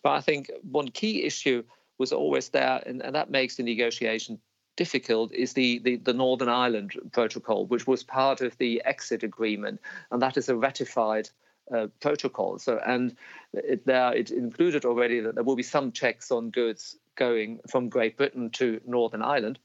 But 0.04 0.12
I 0.12 0.22
think 0.22 0.50
one 0.72 0.90
key 0.90 1.24
issue 1.24 1.64
was 1.98 2.14
always 2.14 2.50
there, 2.50 2.82
and, 2.86 3.02
and 3.02 3.16
that 3.16 3.30
makes 3.30 3.58
the 3.58 3.64
negotiation 3.64 4.40
difficult 4.78 5.34
is 5.34 5.54
the, 5.54 5.80
the, 5.80 5.96
the, 5.98 6.14
Northern 6.14 6.50
Ireland 6.50 6.94
Protocol, 7.12 7.66
which 7.66 7.88
was 7.88 8.04
part 8.04 8.42
of 8.42 8.58
the 8.60 8.82
exit 8.86 9.24
agreement, 9.24 9.82
and 10.12 10.22
that 10.22 10.38
is 10.38 10.48
a 10.48 10.56
ratified 10.56 11.30
uh, 11.76 11.88
protocol. 12.00 12.60
So, 12.60 12.80
and 12.86 13.16
it, 13.54 13.86
there 13.86 14.14
it 14.14 14.32
included 14.32 14.86
already 14.86 15.20
that 15.20 15.36
there 15.36 15.44
will 15.44 15.56
be 15.56 15.64
some 15.64 15.92
checks 15.92 16.32
on 16.32 16.52
goods 16.52 16.96
going 17.18 17.60
from 17.70 17.90
Great 17.90 18.18
Britain 18.18 18.50
to 18.52 18.80
Northern 18.86 19.22
Ireland. 19.22 19.60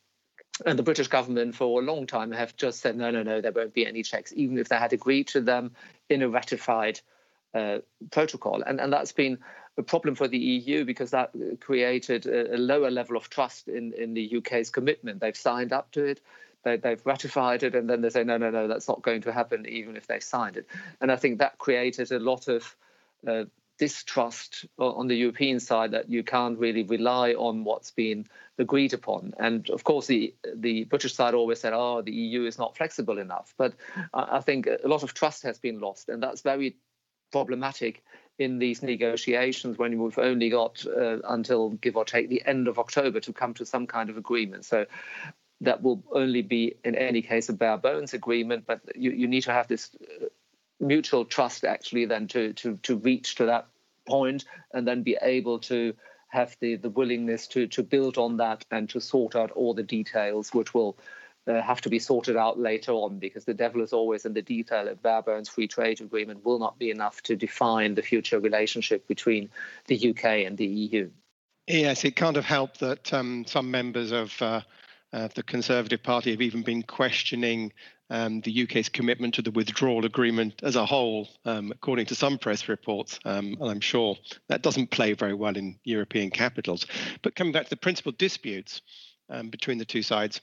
And 0.66 0.78
the 0.78 0.82
British 0.82 1.08
government, 1.08 1.54
for 1.54 1.80
a 1.80 1.84
long 1.84 2.06
time, 2.06 2.30
have 2.32 2.56
just 2.56 2.80
said 2.80 2.96
no, 2.96 3.10
no, 3.10 3.22
no, 3.22 3.40
there 3.40 3.52
won't 3.52 3.72
be 3.72 3.86
any 3.86 4.02
checks, 4.02 4.32
even 4.36 4.58
if 4.58 4.68
they 4.68 4.76
had 4.76 4.92
agreed 4.92 5.28
to 5.28 5.40
them 5.40 5.72
in 6.10 6.22
a 6.22 6.28
ratified 6.28 7.00
uh, 7.54 7.78
protocol. 8.10 8.62
And 8.62 8.80
and 8.80 8.92
that's 8.92 9.12
been 9.12 9.38
a 9.78 9.82
problem 9.82 10.14
for 10.14 10.28
the 10.28 10.38
EU 10.38 10.84
because 10.84 11.10
that 11.12 11.32
created 11.60 12.26
a, 12.26 12.56
a, 12.56 12.58
lower 12.58 12.90
level 12.90 13.16
of 13.16 13.30
trust 13.30 13.68
in, 13.68 13.92
in 13.94 14.12
the 14.14 14.36
UK's 14.36 14.70
commitment. 14.70 15.20
They've 15.20 15.36
signed 15.36 15.72
up 15.72 15.90
to 15.92 16.04
it, 16.04 16.20
they, 16.62 16.78
have 16.82 17.04
ratified 17.06 17.62
it, 17.62 17.74
and 17.74 17.88
then 17.88 18.02
they 18.02 18.10
say, 18.10 18.24
no, 18.24 18.36
no, 18.36 18.50
no, 18.50 18.68
that's 18.68 18.88
not 18.88 19.02
going 19.02 19.22
to 19.22 19.32
happen, 19.32 19.66
even 19.66 19.96
if 19.96 20.06
they 20.06 20.20
signed 20.20 20.56
it. 20.56 20.66
And 21.00 21.10
I 21.10 21.16
think 21.16 21.38
that 21.38 21.58
created 21.58 22.12
a 22.12 22.18
lot 22.18 22.48
of 22.48 22.76
uh, 23.26 23.44
distrust 23.82 24.64
on 24.78 25.08
the 25.08 25.16
European 25.16 25.58
side 25.58 25.90
that 25.90 26.08
you 26.08 26.22
can't 26.22 26.56
really 26.56 26.84
rely 26.84 27.32
on 27.32 27.64
what's 27.64 27.90
been 27.90 28.24
agreed 28.56 28.94
upon. 28.94 29.34
And 29.40 29.68
of 29.70 29.82
course, 29.82 30.06
the 30.06 30.36
the 30.54 30.84
British 30.84 31.14
side 31.14 31.34
always 31.34 31.58
said, 31.58 31.72
"Oh, 31.72 32.00
the 32.00 32.12
EU 32.12 32.44
is 32.44 32.58
not 32.58 32.76
flexible 32.76 33.18
enough." 33.18 33.52
But 33.58 33.74
I 34.14 34.40
think 34.40 34.68
a 34.68 34.86
lot 34.86 35.02
of 35.02 35.14
trust 35.14 35.42
has 35.42 35.58
been 35.58 35.80
lost, 35.80 36.08
and 36.08 36.22
that's 36.22 36.42
very 36.42 36.76
problematic 37.32 38.04
in 38.38 38.60
these 38.60 38.84
negotiations 38.84 39.78
when 39.78 40.00
we've 40.00 40.26
only 40.30 40.48
got 40.48 40.86
uh, 40.86 41.18
until 41.36 41.70
give 41.70 41.96
or 41.96 42.04
take 42.04 42.28
the 42.28 42.42
end 42.46 42.68
of 42.68 42.78
October 42.78 43.18
to 43.18 43.32
come 43.32 43.54
to 43.54 43.66
some 43.66 43.88
kind 43.88 44.10
of 44.10 44.16
agreement. 44.16 44.64
So 44.64 44.86
that 45.62 45.82
will 45.82 46.04
only 46.12 46.42
be 46.42 46.76
in 46.84 46.94
any 46.94 47.22
case 47.22 47.48
a 47.48 47.52
bare 47.52 47.78
bones 47.78 48.14
agreement, 48.14 48.64
but 48.64 48.80
you, 48.94 49.10
you 49.10 49.26
need 49.26 49.42
to 49.42 49.52
have 49.52 49.66
this 49.66 49.90
uh, 50.00 50.26
mutual 50.78 51.24
trust 51.24 51.64
actually 51.64 52.04
then 52.04 52.26
to 52.28 52.52
to 52.52 52.76
to 52.82 52.96
reach 52.96 53.36
to 53.36 53.46
that 53.46 53.66
point 54.06 54.44
and 54.72 54.86
then 54.86 55.02
be 55.02 55.16
able 55.20 55.58
to 55.60 55.94
have 56.28 56.56
the 56.60 56.76
the 56.76 56.90
willingness 56.90 57.46
to 57.46 57.66
to 57.66 57.82
build 57.82 58.16
on 58.16 58.38
that 58.38 58.64
and 58.70 58.88
to 58.88 59.00
sort 59.00 59.36
out 59.36 59.50
all 59.50 59.74
the 59.74 59.82
details 59.82 60.52
which 60.54 60.72
will 60.72 60.96
uh, 61.46 61.60
have 61.60 61.80
to 61.80 61.88
be 61.88 61.98
sorted 61.98 62.36
out 62.36 62.58
later 62.58 62.92
on 62.92 63.18
because 63.18 63.44
the 63.44 63.54
devil 63.54 63.82
is 63.82 63.92
always 63.92 64.24
in 64.24 64.32
the 64.32 64.42
detail. 64.42 64.88
A 64.88 64.94
bare 64.94 65.22
bones 65.22 65.48
free 65.48 65.66
trade 65.66 66.00
agreement 66.00 66.44
will 66.44 66.58
not 66.58 66.78
be 66.78 66.90
enough 66.90 67.22
to 67.24 67.36
define 67.36 67.94
the 67.94 68.02
future 68.02 68.38
relationship 68.38 69.06
between 69.08 69.50
the 69.88 70.10
UK 70.10 70.24
and 70.46 70.56
the 70.56 70.66
EU. 70.66 71.10
Yes, 71.66 72.04
it 72.04 72.16
can't 72.16 72.36
have 72.36 72.44
helped 72.44 72.80
that 72.80 73.12
um, 73.12 73.44
some 73.46 73.70
members 73.70 74.12
of 74.12 74.40
uh, 74.40 74.60
uh, 75.12 75.28
the 75.34 75.42
Conservative 75.42 76.02
Party 76.02 76.30
have 76.30 76.42
even 76.42 76.62
been 76.62 76.82
questioning 76.82 77.72
um, 78.12 78.42
the 78.42 78.64
UK's 78.64 78.90
commitment 78.90 79.32
to 79.34 79.42
the 79.42 79.50
withdrawal 79.50 80.04
agreement 80.04 80.60
as 80.62 80.76
a 80.76 80.84
whole, 80.84 81.30
um, 81.46 81.72
according 81.72 82.04
to 82.06 82.14
some 82.14 82.36
press 82.36 82.68
reports. 82.68 83.18
Um, 83.24 83.56
and 83.58 83.70
I'm 83.70 83.80
sure 83.80 84.16
that 84.48 84.60
doesn't 84.60 84.90
play 84.90 85.14
very 85.14 85.32
well 85.32 85.56
in 85.56 85.78
European 85.84 86.30
capitals. 86.30 86.86
But 87.22 87.34
coming 87.34 87.54
back 87.54 87.64
to 87.64 87.70
the 87.70 87.76
principal 87.76 88.12
disputes 88.12 88.82
um, 89.30 89.48
between 89.48 89.78
the 89.78 89.86
two 89.86 90.02
sides, 90.02 90.42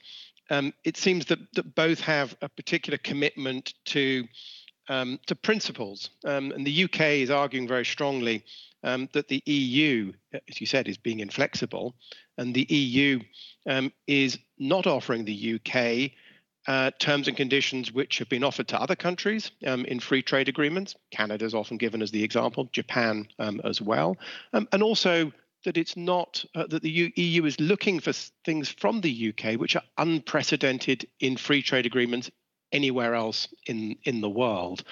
um, 0.50 0.74
it 0.82 0.96
seems 0.96 1.26
that, 1.26 1.38
that 1.54 1.76
both 1.76 2.00
have 2.00 2.36
a 2.42 2.48
particular 2.48 2.98
commitment 2.98 3.72
to 3.86 4.26
um, 4.88 5.20
to 5.26 5.36
principles. 5.36 6.10
And 6.24 6.66
the 6.66 6.84
UK 6.84 7.00
is 7.22 7.30
arguing 7.30 7.68
very 7.68 7.84
strongly 7.84 8.42
um, 8.82 9.08
that 9.12 9.28
the 9.28 9.40
EU, 9.46 10.12
as 10.32 10.60
you 10.60 10.66
said, 10.66 10.88
is 10.88 10.98
being 10.98 11.20
inflexible, 11.20 11.94
and 12.36 12.52
the 12.52 12.66
EU 12.68 13.20
um, 13.68 13.92
is 14.08 14.38
not 14.58 14.88
offering 14.88 15.24
the 15.24 15.54
UK 15.54 16.10
uh, 16.66 16.90
terms 16.98 17.28
and 17.28 17.36
conditions 17.36 17.92
which 17.92 18.18
have 18.18 18.28
been 18.28 18.44
offered 18.44 18.68
to 18.68 18.80
other 18.80 18.96
countries 18.96 19.50
um, 19.66 19.84
in 19.86 19.98
free 20.00 20.22
trade 20.22 20.48
agreements. 20.48 20.94
Canada 21.10 21.44
is 21.44 21.54
often 21.54 21.76
given 21.76 22.02
as 22.02 22.10
the 22.10 22.22
example, 22.22 22.68
Japan 22.72 23.26
as 23.64 23.80
well, 23.80 24.16
and 24.52 24.82
also 24.82 25.32
that 25.64 25.76
it's 25.76 25.96
not 25.96 26.44
uh, 26.54 26.66
that 26.68 26.82
the 26.82 27.12
EU 27.16 27.44
is 27.44 27.60
looking 27.60 28.00
for 28.00 28.12
things 28.44 28.68
from 28.68 29.00
the 29.00 29.34
UK 29.34 29.58
which 29.60 29.76
are 29.76 29.82
unprecedented 29.98 31.06
in 31.20 31.36
free 31.36 31.62
trade 31.62 31.86
agreements 31.86 32.30
anywhere 32.72 33.14
else 33.14 33.48
in 33.66 33.96
in 34.04 34.20
the 34.20 34.28
world. 34.28 34.82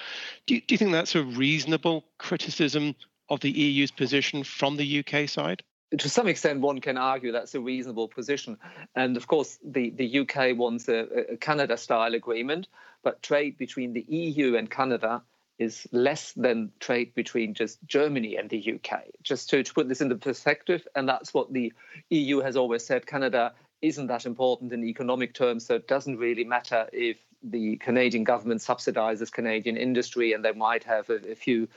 Do 0.45 0.55
you, 0.55 0.61
do 0.61 0.73
you 0.73 0.77
think 0.77 0.91
that's 0.91 1.15
a 1.15 1.23
reasonable 1.23 2.05
criticism 2.17 2.95
of 3.29 3.39
the 3.39 3.51
EU's 3.51 3.91
position 3.91 4.43
from 4.43 4.77
the 4.77 4.99
UK 4.99 5.29
side? 5.29 5.63
To 5.97 6.09
some 6.09 6.27
extent, 6.27 6.61
one 6.61 6.81
can 6.81 6.97
argue 6.97 7.31
that's 7.31 7.55
a 7.55 7.59
reasonable 7.59 8.07
position. 8.07 8.57
And 8.95 9.17
of 9.17 9.27
course, 9.27 9.57
the, 9.63 9.89
the 9.89 10.19
UK 10.19 10.55
wants 10.55 10.87
a, 10.87 11.33
a 11.33 11.37
Canada 11.37 11.77
style 11.77 12.13
agreement, 12.13 12.67
but 13.03 13.23
trade 13.23 13.57
between 13.57 13.93
the 13.93 14.05
EU 14.07 14.55
and 14.55 14.69
Canada 14.69 15.23
is 15.57 15.87
less 15.91 16.31
than 16.33 16.71
trade 16.79 17.13
between 17.15 17.53
just 17.53 17.79
Germany 17.85 18.37
and 18.37 18.49
the 18.49 18.73
UK. 18.75 19.03
Just 19.23 19.49
to, 19.49 19.63
to 19.63 19.73
put 19.73 19.89
this 19.89 19.99
into 19.99 20.15
perspective, 20.15 20.87
and 20.95 21.09
that's 21.09 21.33
what 21.33 21.51
the 21.51 21.73
EU 22.09 22.39
has 22.39 22.55
always 22.55 22.85
said 22.85 23.05
Canada 23.05 23.53
isn't 23.81 24.07
that 24.07 24.25
important 24.25 24.71
in 24.71 24.83
economic 24.85 25.33
terms, 25.33 25.65
so 25.65 25.75
it 25.75 25.87
doesn't 25.87 26.17
really 26.17 26.43
matter 26.43 26.87
if 26.93 27.17
the 27.43 27.77
Canadian 27.77 28.23
government 28.23 28.61
subsidizes 28.61 29.31
Canadian 29.31 29.77
industry 29.77 30.33
and 30.33 30.43
they 30.43 30.51
might 30.51 30.83
have 30.83 31.09
a, 31.09 31.31
a 31.31 31.35
few 31.35 31.67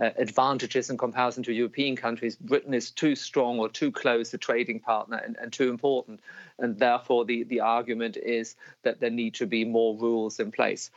uh, 0.00 0.10
advantages 0.16 0.90
in 0.90 0.96
comparison 0.96 1.42
to 1.42 1.52
European 1.52 1.96
countries. 1.96 2.36
Britain 2.36 2.74
is 2.74 2.90
too 2.90 3.14
strong 3.14 3.58
or 3.58 3.68
too 3.68 3.92
close 3.92 4.32
a 4.32 4.38
trading 4.38 4.80
partner 4.80 5.18
and, 5.18 5.36
and 5.40 5.52
too 5.52 5.68
important. 5.68 6.20
And 6.58 6.78
therefore, 6.78 7.24
the, 7.24 7.42
the 7.44 7.60
argument 7.60 8.16
is 8.16 8.56
that 8.82 9.00
there 9.00 9.10
need 9.10 9.34
to 9.34 9.46
be 9.46 9.64
more 9.64 9.96
rules 9.96 10.40
in 10.40 10.52
place. 10.52 10.90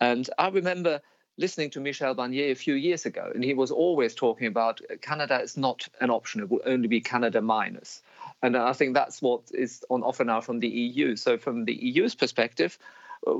And 0.00 0.28
I 0.38 0.48
remember 0.48 1.00
listening 1.36 1.70
to 1.70 1.80
Michel 1.80 2.14
Barnier 2.14 2.50
a 2.50 2.54
few 2.54 2.74
years 2.74 3.06
ago, 3.06 3.30
and 3.32 3.44
he 3.44 3.54
was 3.54 3.70
always 3.70 4.14
talking 4.14 4.48
about 4.48 4.80
Canada 5.00 5.40
is 5.40 5.56
not 5.56 5.88
an 6.00 6.10
option; 6.10 6.40
it 6.40 6.50
will 6.50 6.62
only 6.66 6.88
be 6.88 7.00
Canada 7.00 7.40
minus. 7.40 8.02
And 8.42 8.56
I 8.56 8.72
think 8.72 8.94
that's 8.94 9.22
what 9.22 9.42
is 9.54 9.84
on 9.88 10.02
offer 10.02 10.24
now 10.24 10.40
from 10.40 10.60
the 10.60 10.68
EU. 10.68 11.16
So, 11.16 11.38
from 11.38 11.64
the 11.64 11.74
EU's 11.74 12.14
perspective, 12.14 12.78
uh, 13.26 13.34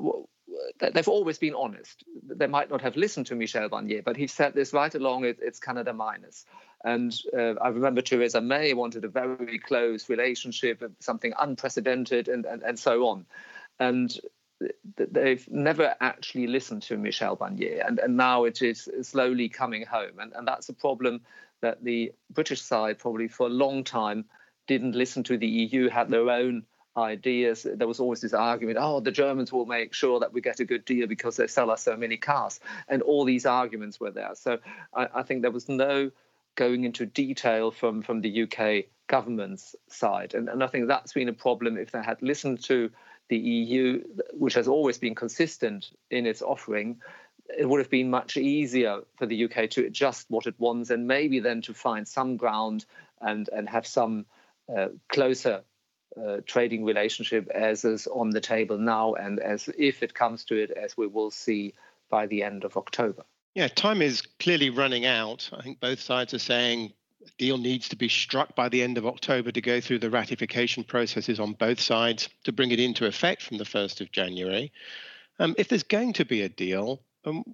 they've 0.79 1.09
always 1.09 1.39
been 1.39 1.55
honest. 1.55 2.05
They 2.23 2.47
might 2.47 2.71
not 2.71 2.83
have 2.83 2.97
listened 2.97 3.27
to 3.27 3.35
Michel 3.35 3.69
Barnier, 3.69 4.03
but 4.03 4.17
he 4.17 4.27
said 4.27 4.55
this 4.55 4.73
right 4.73 4.95
along. 4.95 5.25
It's 5.25 5.59
Canada 5.59 5.93
minus. 5.93 6.45
And 6.85 7.15
uh, 7.37 7.55
I 7.61 7.69
remember 7.69 8.03
Theresa 8.03 8.41
May 8.41 8.73
wanted 8.75 9.05
a 9.05 9.09
very 9.09 9.59
close 9.59 10.09
relationship, 10.09 10.83
something 11.01 11.33
unprecedented, 11.39 12.29
and, 12.29 12.45
and, 12.45 12.63
and 12.63 12.79
so 12.79 13.09
on. 13.09 13.27
And 13.81 14.17
they've 14.97 15.49
never 15.51 15.95
actually 16.01 16.47
listened 16.47 16.83
to 16.83 16.97
Michel 16.97 17.37
Barnier, 17.37 17.85
and, 17.87 17.99
and 17.99 18.17
now 18.17 18.45
it 18.45 18.63
is 18.63 18.89
slowly 19.03 19.49
coming 19.49 19.85
home. 19.85 20.19
And, 20.19 20.33
and 20.35 20.47
that's 20.47 20.69
a 20.69 20.75
problem 20.75 21.23
that 21.61 21.83
the 21.83 22.13
British 22.31 22.63
side 22.63 22.99
probably 22.99 23.29
for 23.29 23.47
a 23.47 23.51
long 23.51 23.85
time 23.85 24.25
didn't 24.67 24.95
listen 24.95 25.23
to 25.25 25.39
the 25.39 25.47
EU, 25.47 25.89
had 25.89 26.11
their 26.11 26.31
own 26.31 26.65
ideas. 26.99 27.67
There 27.71 27.89
was 27.89 28.01
always 28.01 28.21
this 28.21 28.35
argument, 28.35 28.79
oh, 28.81 29.01
the 29.01 29.13
Germans 29.13 29.53
will 29.53 29.67
make 29.67 29.95
sure 29.95 30.21
that 30.21 30.33
we 30.33 30.41
get 30.41 30.61
a 30.61 30.65
good 30.65 30.85
deal 30.85 31.07
because 31.07 31.37
they 31.37 31.47
sell 31.47 31.71
us 31.71 31.83
so 31.83 31.97
many 31.97 32.17
cars. 32.17 32.61
And 32.89 33.03
all 33.03 33.25
these 33.25 33.47
arguments 33.47 34.01
were 34.01 34.11
there. 34.11 34.35
So 34.35 34.59
I, 34.95 35.09
I 35.15 35.23
think 35.23 35.43
there 35.43 35.51
was 35.51 35.69
no 35.69 36.11
going 36.57 36.85
into 36.85 37.07
detail 37.07 37.71
from, 37.71 38.03
from 38.03 38.21
the 38.21 38.43
UK 38.43 38.87
government's 39.07 39.77
side. 39.89 40.35
And, 40.35 40.49
and 40.49 40.63
I 40.63 40.67
think 40.67 40.89
that's 40.89 41.13
been 41.13 41.29
a 41.29 41.33
problem 41.33 41.79
if 41.79 41.93
they 41.93 42.03
had 42.03 42.21
listened 42.21 42.63
to 42.65 42.91
the 43.29 43.39
EU, 43.39 44.03
which 44.33 44.55
has 44.55 44.69
always 44.69 44.99
been 44.99 45.15
consistent 45.15 45.91
in 46.11 46.27
its 46.27 46.43
offering, 46.43 47.01
it 47.57 47.67
would 47.69 47.79
have 47.79 47.91
been 47.91 48.11
much 48.11 48.37
easier 48.37 49.01
for 49.17 49.27
the 49.27 49.45
UK 49.45 49.71
to 49.71 49.87
adjust 49.87 50.27
what 50.29 50.47
it 50.47 50.55
wants 50.59 50.91
and 50.91 51.07
maybe 51.07 51.41
then 51.41 51.63
to 51.63 51.75
find 51.75 52.07
some 52.07 52.37
ground 52.37 52.85
and, 53.21 53.49
and 53.53 53.69
have 53.69 53.87
some 53.87 54.27
uh, 54.75 54.89
closer 55.09 55.63
uh, 56.19 56.41
trading 56.47 56.85
relationship 56.85 57.49
as 57.49 57.85
is 57.85 58.07
on 58.07 58.31
the 58.31 58.41
table 58.41 58.79
now 58.79 59.15
and 59.15 59.41
as 59.41 59.69
if 59.79 60.03
it 60.03 60.15
comes 60.15 60.45
to 60.45 60.57
it, 60.57 60.71
as 60.71 60.97
we 60.97 61.07
will 61.07 61.31
see 61.31 61.75
by 62.11 62.27
the 62.27 62.43
end 62.43 62.65
of 62.65 62.77
October. 62.77 63.25
Yeah, 63.55 63.69
time 63.69 64.03
is 64.03 64.23
clearly 64.39 64.71
running 64.71 65.07
out. 65.07 65.51
I 65.53 65.63
think 65.63 65.81
both 65.81 66.01
sides 66.01 66.35
are 66.35 66.39
saying 66.39 66.93
a 67.27 67.31
deal 67.39 67.59
needs 67.59 67.89
to 67.89 67.97
be 67.97 68.09
struck 68.09 68.55
by 68.55 68.69
the 68.69 68.83
end 68.83 68.99
of 68.99 69.07
October 69.07 69.51
to 69.51 69.61
go 69.61 69.81
through 69.81 69.99
the 69.99 70.11
ratification 70.11 70.85
processes 70.85 71.41
on 71.41 71.53
both 71.53 71.81
sides 71.81 72.29
to 72.45 72.53
bring 72.53 72.71
it 72.71 72.81
into 72.81 73.07
effect 73.07 73.43
from 73.43 73.59
the 73.59 73.65
1st 73.65 74.01
of 74.01 74.13
January. 74.13 74.73
Um, 75.39 75.55
if 75.59 75.69
there's 75.69 75.83
going 75.83 76.13
to 76.15 76.25
be 76.25 76.43
a 76.43 76.49
deal, 76.49 77.03
um, 77.25 77.45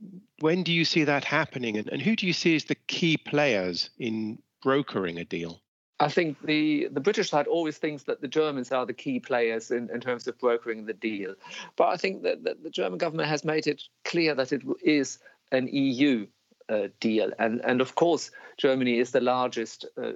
when 0.41 0.63
do 0.63 0.73
you 0.73 0.85
see 0.85 1.05
that 1.05 1.25
happening? 1.25 1.77
And, 1.77 1.89
and 1.89 2.03
who 2.03 2.17
do 2.17 2.27
you 2.27 2.33
see 2.33 2.55
as 2.55 2.65
the 2.65 2.75
key 2.75 3.17
players 3.17 3.91
in 3.99 4.39
brokering 4.63 5.19
a 5.19 5.25
deal? 5.25 5.63
I 6.01 6.09
think 6.09 6.45
the, 6.45 6.89
the 6.91 7.01
British 7.01 7.31
side 7.31 7.47
always 7.47 7.79
thinks 7.79 8.05
that 8.05 8.21
the 8.21 8.29
Germans 8.29 8.73
are 8.73 8.85
the 8.85 8.93
key 8.93 9.21
players 9.21 9.71
in, 9.71 9.91
in 9.91 10.01
terms 10.01 10.27
of 10.27 10.39
brokering 10.39 10.87
the 10.87 10.93
deal. 10.93 11.35
But 11.77 11.89
I 11.89 11.97
think 11.97 12.23
that, 12.23 12.45
that 12.45 12.63
the 12.63 12.71
German 12.71 12.99
government 12.99 13.29
has 13.29 13.45
made 13.45 13.67
it 13.67 13.83
clear 14.05 14.35
that 14.35 14.53
it 14.53 14.63
is 14.83 15.19
an 15.53 15.69
EU 15.69 16.27
uh, 16.69 16.89
deal. 16.99 17.31
And, 17.39 17.61
and 17.65 17.81
of 17.81 17.95
course, 17.95 18.33
Germany 18.57 18.99
is 18.99 19.13
the 19.13 19.21
largest 19.21 19.87
uh, 19.97 20.13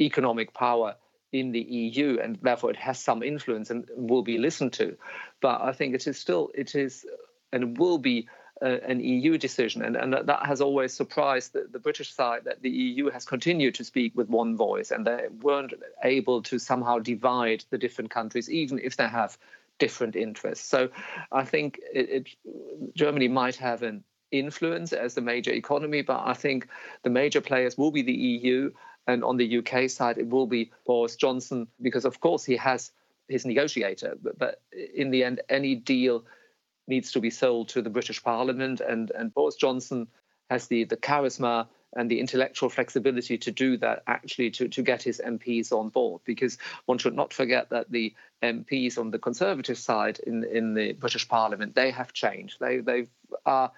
economic 0.00 0.54
power 0.54 0.96
in 1.32 1.52
the 1.52 1.60
EU, 1.60 2.18
and 2.20 2.38
therefore 2.42 2.70
it 2.70 2.76
has 2.76 2.98
some 2.98 3.22
influence 3.22 3.70
and 3.70 3.84
will 3.94 4.22
be 4.22 4.38
listened 4.38 4.72
to. 4.72 4.96
But 5.40 5.60
I 5.60 5.72
think 5.72 5.94
it 5.94 6.08
is 6.08 6.18
still, 6.18 6.50
it 6.54 6.74
is 6.74 7.06
and 7.52 7.78
will 7.78 7.98
be 7.98 8.28
an 8.60 9.00
EU 9.00 9.38
decision. 9.38 9.82
And, 9.82 9.96
and 9.96 10.12
that 10.12 10.46
has 10.46 10.60
always 10.60 10.92
surprised 10.92 11.52
the, 11.52 11.66
the, 11.70 11.78
British 11.78 12.12
side 12.14 12.44
that 12.44 12.60
the 12.60 12.70
EU 12.70 13.08
has 13.08 13.24
continued 13.24 13.74
to 13.76 13.84
speak 13.84 14.12
with 14.14 14.28
one 14.28 14.56
voice 14.56 14.90
and 14.90 15.06
they 15.06 15.28
weren't 15.40 15.72
able 16.04 16.42
to 16.42 16.58
somehow 16.58 16.98
divide 16.98 17.64
the 17.70 17.78
different 17.78 18.10
countries, 18.10 18.50
even 18.50 18.78
if 18.78 18.96
they 18.96 19.08
have 19.08 19.38
different 19.78 20.14
interests. 20.14 20.68
So 20.68 20.90
I 21.32 21.44
think 21.44 21.80
it, 21.94 22.10
it, 22.10 22.94
Germany 22.94 23.28
might 23.28 23.56
have 23.56 23.82
an 23.82 24.04
influence 24.30 24.92
as 24.92 25.14
the 25.14 25.22
major 25.22 25.52
economy, 25.52 26.02
but 26.02 26.22
I 26.24 26.34
think 26.34 26.68
the 27.02 27.10
major 27.10 27.40
players 27.40 27.78
will 27.78 27.90
be 27.90 28.02
the 28.02 28.12
EU. 28.12 28.70
And 29.06 29.24
on 29.24 29.38
the 29.38 29.58
UK 29.58 29.88
side, 29.88 30.18
it 30.18 30.28
will 30.28 30.46
be 30.46 30.70
Boris 30.86 31.16
Johnson, 31.16 31.66
because 31.80 32.04
of 32.04 32.20
course 32.20 32.44
he 32.44 32.56
has 32.56 32.92
his 33.28 33.46
negotiator. 33.46 34.18
But, 34.22 34.38
but 34.38 34.62
in 34.94 35.10
the 35.10 35.24
end, 35.24 35.40
any 35.48 35.74
deal 35.74 36.24
needs 36.86 37.12
to 37.12 37.20
be 37.20 37.30
sold 37.30 37.68
to 37.70 37.82
the 37.82 37.90
British 37.90 38.22
Parliament, 38.22 38.80
and 38.80 39.10
and 39.10 39.32
Boris 39.34 39.56
Johnson 39.56 40.08
has 40.48 40.66
the 40.66 40.84
the 40.84 40.96
charisma 40.96 41.66
and 41.96 42.10
the 42.10 42.20
intellectual 42.20 42.68
flexibility 42.68 43.36
to 43.36 43.50
do 43.50 43.76
that 43.76 44.02
actually 44.06 44.50
to, 44.50 44.68
to 44.68 44.82
get 44.82 45.02
his 45.02 45.20
MPs 45.24 45.72
on 45.72 45.88
board. 45.88 46.22
Because 46.24 46.56
one 46.86 46.98
should 46.98 47.16
not 47.16 47.32
forget 47.32 47.70
that 47.70 47.90
the 47.90 48.14
MPs 48.42 48.96
on 48.96 49.10
the 49.10 49.18
conservative 49.18 49.78
side 49.78 50.20
in 50.20 50.44
in 50.44 50.74
the 50.74 50.92
British 50.92 51.28
Parliament 51.28 51.74
they 51.74 51.90
have 51.90 52.12
changed. 52.12 52.58
They 52.60 52.78
they 52.78 53.06
are 53.44 53.72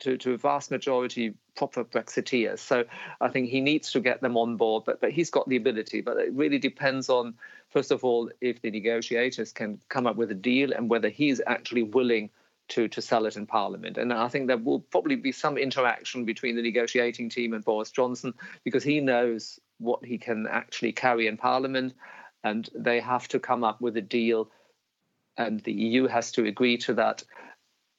to, 0.00 0.16
to 0.18 0.32
a 0.32 0.36
vast 0.36 0.70
majority 0.70 1.34
proper 1.56 1.84
Brexiteers. 1.84 2.58
So 2.58 2.84
I 3.20 3.28
think 3.28 3.48
he 3.48 3.60
needs 3.60 3.92
to 3.92 4.00
get 4.00 4.20
them 4.20 4.36
on 4.36 4.56
board, 4.56 4.84
but 4.84 5.00
but 5.00 5.10
he's 5.10 5.30
got 5.30 5.48
the 5.48 5.56
ability. 5.56 6.00
But 6.00 6.18
it 6.18 6.32
really 6.32 6.58
depends 6.58 7.08
on 7.08 7.34
first 7.70 7.90
of 7.90 8.04
all 8.04 8.30
if 8.40 8.60
the 8.62 8.70
negotiators 8.70 9.52
can 9.52 9.80
come 9.88 10.06
up 10.06 10.16
with 10.16 10.30
a 10.30 10.34
deal 10.34 10.72
and 10.72 10.90
whether 10.90 11.08
he's 11.08 11.40
actually 11.46 11.82
willing 11.82 12.30
to, 12.68 12.88
to 12.88 13.02
sell 13.02 13.26
it 13.26 13.36
in 13.36 13.46
Parliament. 13.46 13.98
And 13.98 14.12
I 14.12 14.28
think 14.28 14.46
there 14.46 14.56
will 14.56 14.80
probably 14.80 15.16
be 15.16 15.32
some 15.32 15.58
interaction 15.58 16.24
between 16.24 16.56
the 16.56 16.62
negotiating 16.62 17.28
team 17.28 17.52
and 17.52 17.64
Boris 17.64 17.90
Johnson 17.90 18.32
because 18.64 18.82
he 18.82 19.00
knows 19.00 19.60
what 19.78 20.04
he 20.04 20.16
can 20.16 20.46
actually 20.46 20.92
carry 20.92 21.26
in 21.26 21.36
Parliament, 21.36 21.92
and 22.44 22.68
they 22.74 23.00
have 23.00 23.28
to 23.28 23.40
come 23.40 23.64
up 23.64 23.80
with 23.80 23.96
a 23.96 24.00
deal, 24.00 24.48
and 25.36 25.60
the 25.60 25.72
EU 25.72 26.06
has 26.06 26.32
to 26.32 26.46
agree 26.46 26.78
to 26.78 26.94
that, 26.94 27.24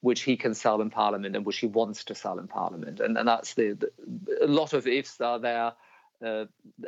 which 0.03 0.23
he 0.23 0.35
can 0.35 0.53
sell 0.53 0.81
in 0.81 0.89
Parliament 0.89 1.33
and 1.33 1.45
which 1.45 1.59
he 1.59 1.65
wants 1.65 2.03
to 2.03 2.13
sell 2.13 2.37
in 2.37 2.45
Parliament. 2.45 2.99
And, 2.99 3.17
and 3.17 3.25
that's 3.25 3.53
the, 3.53 3.71
the 3.71 4.43
a 4.43 4.47
lot 4.47 4.73
of 4.73 4.85
ifs 4.85 5.21
are 5.21 5.39
there. 5.39 5.71
Uh, 6.21 6.43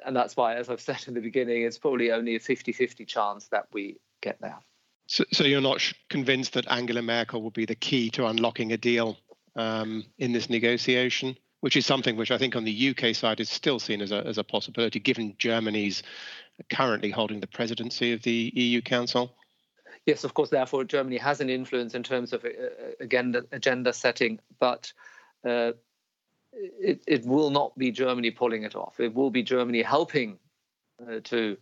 and 0.05 0.13
that's 0.13 0.35
why, 0.35 0.55
as 0.55 0.69
I've 0.69 0.81
said 0.81 1.05
in 1.07 1.13
the 1.13 1.21
beginning, 1.21 1.63
it's 1.63 1.77
probably 1.77 2.11
only 2.11 2.35
a 2.35 2.41
50 2.41 2.73
50 2.73 3.05
chance 3.05 3.47
that 3.47 3.67
we 3.71 3.95
get 4.19 4.41
there. 4.41 4.57
So, 5.07 5.23
so 5.31 5.45
you're 5.45 5.61
not 5.61 5.81
convinced 6.09 6.53
that 6.53 6.69
Angela 6.69 7.01
Merkel 7.01 7.41
will 7.41 7.51
be 7.51 7.65
the 7.65 7.75
key 7.75 8.09
to 8.11 8.25
unlocking 8.25 8.73
a 8.73 8.77
deal 8.77 9.17
um, 9.55 10.03
in 10.17 10.33
this 10.33 10.49
negotiation, 10.49 11.37
which 11.61 11.77
is 11.77 11.85
something 11.85 12.17
which 12.17 12.31
I 12.31 12.37
think 12.37 12.57
on 12.57 12.65
the 12.65 12.89
UK 12.89 13.15
side 13.15 13.39
is 13.39 13.49
still 13.49 13.79
seen 13.79 14.01
as 14.01 14.11
a, 14.11 14.27
as 14.27 14.37
a 14.37 14.43
possibility, 14.43 14.99
given 14.99 15.35
Germany's 15.37 16.03
currently 16.69 17.11
holding 17.11 17.39
the 17.39 17.47
presidency 17.47 18.11
of 18.11 18.23
the 18.23 18.51
EU 18.53 18.81
Council? 18.81 19.31
Yes, 20.05 20.23
of 20.23 20.33
course. 20.33 20.49
Therefore, 20.49 20.83
Germany 20.83 21.17
has 21.17 21.41
an 21.41 21.49
influence 21.49 21.95
in 21.95 22.03
terms 22.03 22.31
of 22.33 22.45
uh, 22.45 22.49
agenda 22.99 23.43
agenda 23.51 23.91
setting, 23.91 24.39
but 24.59 24.93
uh, 25.43 25.71
it, 26.53 27.03
it 27.07 27.25
will 27.25 27.49
not 27.49 27.77
be 27.77 27.91
Germany 27.91 28.31
pulling 28.31 28.63
it 28.63 28.75
off. 28.75 28.99
It 28.99 29.13
will 29.13 29.31
be 29.31 29.43
Germany 29.43 29.81
helping 29.81 30.37
uh, 31.01 31.19
to 31.25 31.57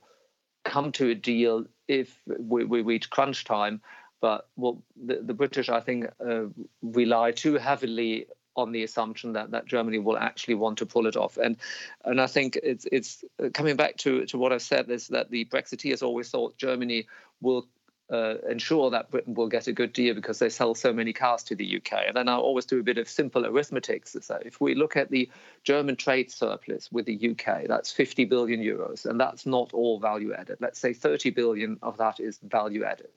come 0.65 0.91
to 0.93 1.10
a 1.10 1.15
deal 1.15 1.65
if 1.88 2.21
we, 2.25 2.65
we 2.65 2.82
reach 2.82 3.10
crunch 3.10 3.45
time. 3.45 3.82
But 4.21 4.47
well, 4.56 4.82
the, 4.95 5.21
the 5.21 5.34
British, 5.34 5.69
I 5.69 5.79
think, 5.82 6.08
uh, 6.25 6.45
rely 6.82 7.32
too 7.32 7.56
heavily 7.56 8.27
on 8.56 8.71
the 8.71 8.84
assumption 8.84 9.34
that, 9.34 9.51
that 9.51 9.65
Germany 9.65 9.99
will 9.99 10.17
actually 10.17 10.56
want 10.56 10.77
to 10.77 10.86
pull 10.86 11.08
it 11.08 11.17
off. 11.17 11.38
And 11.38 11.58
and 12.03 12.21
I 12.21 12.27
think 12.27 12.58
it's 12.62 12.86
it's 12.91 13.23
uh, 13.41 13.49
coming 13.53 13.75
back 13.77 13.97
to 13.97 14.25
to 14.27 14.38
what 14.38 14.51
I've 14.51 14.62
said 14.62 14.89
is 14.89 15.08
that 15.08 15.32
the 15.32 15.45
Brexiteers 15.45 16.03
always 16.03 16.29
thought 16.29 16.58
Germany 16.58 17.08
will 17.41 17.67
uh, 18.13 18.36
ensure 18.47 18.91
that 18.91 19.10
Britain 19.10 19.34
will 19.34 19.47
get 19.47 19.65
a 19.65 19.73
good 19.73 19.91
deal 19.91 20.13
because 20.13 20.38
they 20.38 20.49
sell 20.49 20.76
so 20.76 20.93
many 20.93 21.12
cars 21.12 21.41
to 21.41 21.56
the 21.56 21.78
UK. 21.78 22.04
And 22.06 22.15
then 22.15 22.30
I 22.30 22.36
always 22.36 22.65
do 22.65 22.80
a 22.80 22.84
bit 22.84 22.99
of 22.99 23.10
simple 23.10 23.43
arithmetic. 23.43 24.06
So 24.06 24.39
if 24.45 24.62
we 24.62 24.76
look 24.76 24.95
at 24.95 25.10
the 25.10 25.30
German 25.63 25.95
trade 25.95 26.30
surplus 26.30 26.91
with 26.91 27.08
the 27.08 27.32
UK, 27.32 27.67
that's 27.67 27.91
50 27.91 28.26
billion 28.26 28.62
euros, 28.62 29.08
and 29.08 29.19
that's 29.19 29.47
not 29.47 29.73
all 29.73 29.99
value 29.99 30.32
added. 30.32 30.58
Let's 30.62 30.78
say 30.78 30.93
30 30.93 31.32
billion 31.32 31.80
of 31.82 31.97
that 31.97 32.19
is 32.19 32.38
value 32.43 32.84
added. 32.84 33.10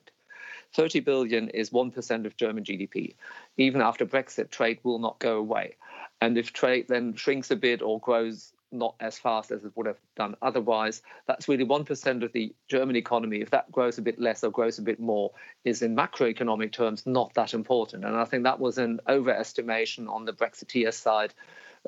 30 0.72 1.00
billion 1.00 1.50
is 1.50 1.70
1% 1.70 2.24
of 2.24 2.36
German 2.38 2.64
GDP. 2.64 3.14
Even 3.58 3.82
after 3.82 4.06
Brexit, 4.06 4.50
trade 4.50 4.78
will 4.82 4.98
not 4.98 5.18
go 5.18 5.36
away. 5.36 5.76
And 6.22 6.38
if 6.38 6.54
trade 6.54 6.86
then 6.88 7.14
shrinks 7.14 7.50
a 7.50 7.56
bit 7.56 7.82
or 7.82 8.00
grows 8.00 8.54
not 8.72 8.94
as 9.00 9.18
fast 9.18 9.50
as 9.50 9.64
it 9.64 9.72
would 9.76 9.86
have 9.86 10.00
done 10.16 10.36
otherwise. 10.42 11.02
That's 11.26 11.48
really 11.48 11.64
1% 11.64 12.22
of 12.22 12.32
the 12.32 12.54
German 12.68 12.96
economy. 12.96 13.40
If 13.40 13.50
that 13.50 13.70
grows 13.70 13.98
a 13.98 14.02
bit 14.02 14.20
less 14.20 14.42
or 14.44 14.50
grows 14.50 14.78
a 14.78 14.82
bit 14.82 15.00
more, 15.00 15.32
is 15.64 15.82
in 15.82 15.96
macroeconomic 15.96 16.72
terms 16.72 17.06
not 17.06 17.34
that 17.34 17.54
important. 17.54 18.04
And 18.04 18.16
I 18.16 18.24
think 18.24 18.44
that 18.44 18.60
was 18.60 18.78
an 18.78 19.00
overestimation 19.08 20.08
on 20.08 20.24
the 20.24 20.32
Brexiteer 20.32 20.92
side 20.92 21.32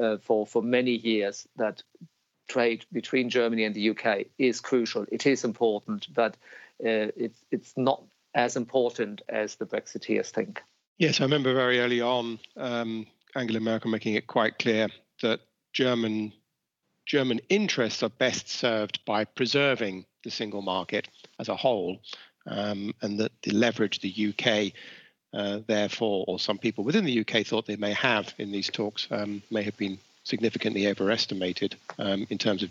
uh, 0.01 0.19
for, 0.19 0.47
for 0.47 0.63
many 0.63 0.93
years 0.93 1.47
that 1.57 1.83
trade 2.49 2.85
between 2.93 3.29
Germany 3.29 3.65
and 3.65 3.75
the 3.75 3.91
UK 3.91 4.27
is 4.39 4.61
crucial. 4.61 5.05
It 5.11 5.27
is 5.27 5.45
important, 5.45 6.09
but 6.13 6.35
uh, 6.85 7.13
it's, 7.17 7.45
it's 7.51 7.75
not 7.77 8.03
as 8.35 8.57
important 8.57 9.23
as 9.29 9.57
the 9.57 9.67
Brexiteers 9.67 10.31
think. 10.31 10.63
Yes, 10.99 11.21
I 11.21 11.25
remember 11.25 11.55
very 11.55 11.81
early 11.81 12.01
on 12.01 12.39
um, 12.57 13.07
Angela 13.35 13.61
Merkel 13.61 13.91
making 13.91 14.15
it 14.15 14.27
quite 14.27 14.59
clear 14.59 14.89
that 15.23 15.41
German 15.73 16.33
German 17.09 17.41
interests 17.49 18.03
are 18.03 18.11
best 18.11 18.49
served 18.49 19.05
by 19.07 19.25
preserving 19.25 20.05
the 20.25 20.31
single 20.31 20.61
market 20.61 21.09
as 21.39 21.49
a 21.49 21.57
whole, 21.57 21.99
um, 22.47 22.95
and 23.01 23.19
that 23.19 23.33
the 23.43 23.51
leverage 23.51 24.01
the 24.01 24.29
UK, 24.29 24.73
uh, 25.33 25.61
therefore, 25.67 26.27
or 26.29 26.39
some 26.39 26.59
people 26.59 26.85
within 26.85 27.07
the 27.07 27.21
UK 27.21 27.47
thought 27.47 27.67
they 27.67 27.77
may 27.77 27.95
have 27.95 28.35
in 28.37 28.53
these 28.53 28.69
talks, 28.69 29.09
um, 29.11 29.43
may 29.51 29.63
have 29.63 29.77
been 29.79 29.99
significantly 30.23 30.87
overestimated 30.87 31.77
um, 31.99 32.27
in 32.29 32.37
terms 32.37 32.63
of 32.63 32.71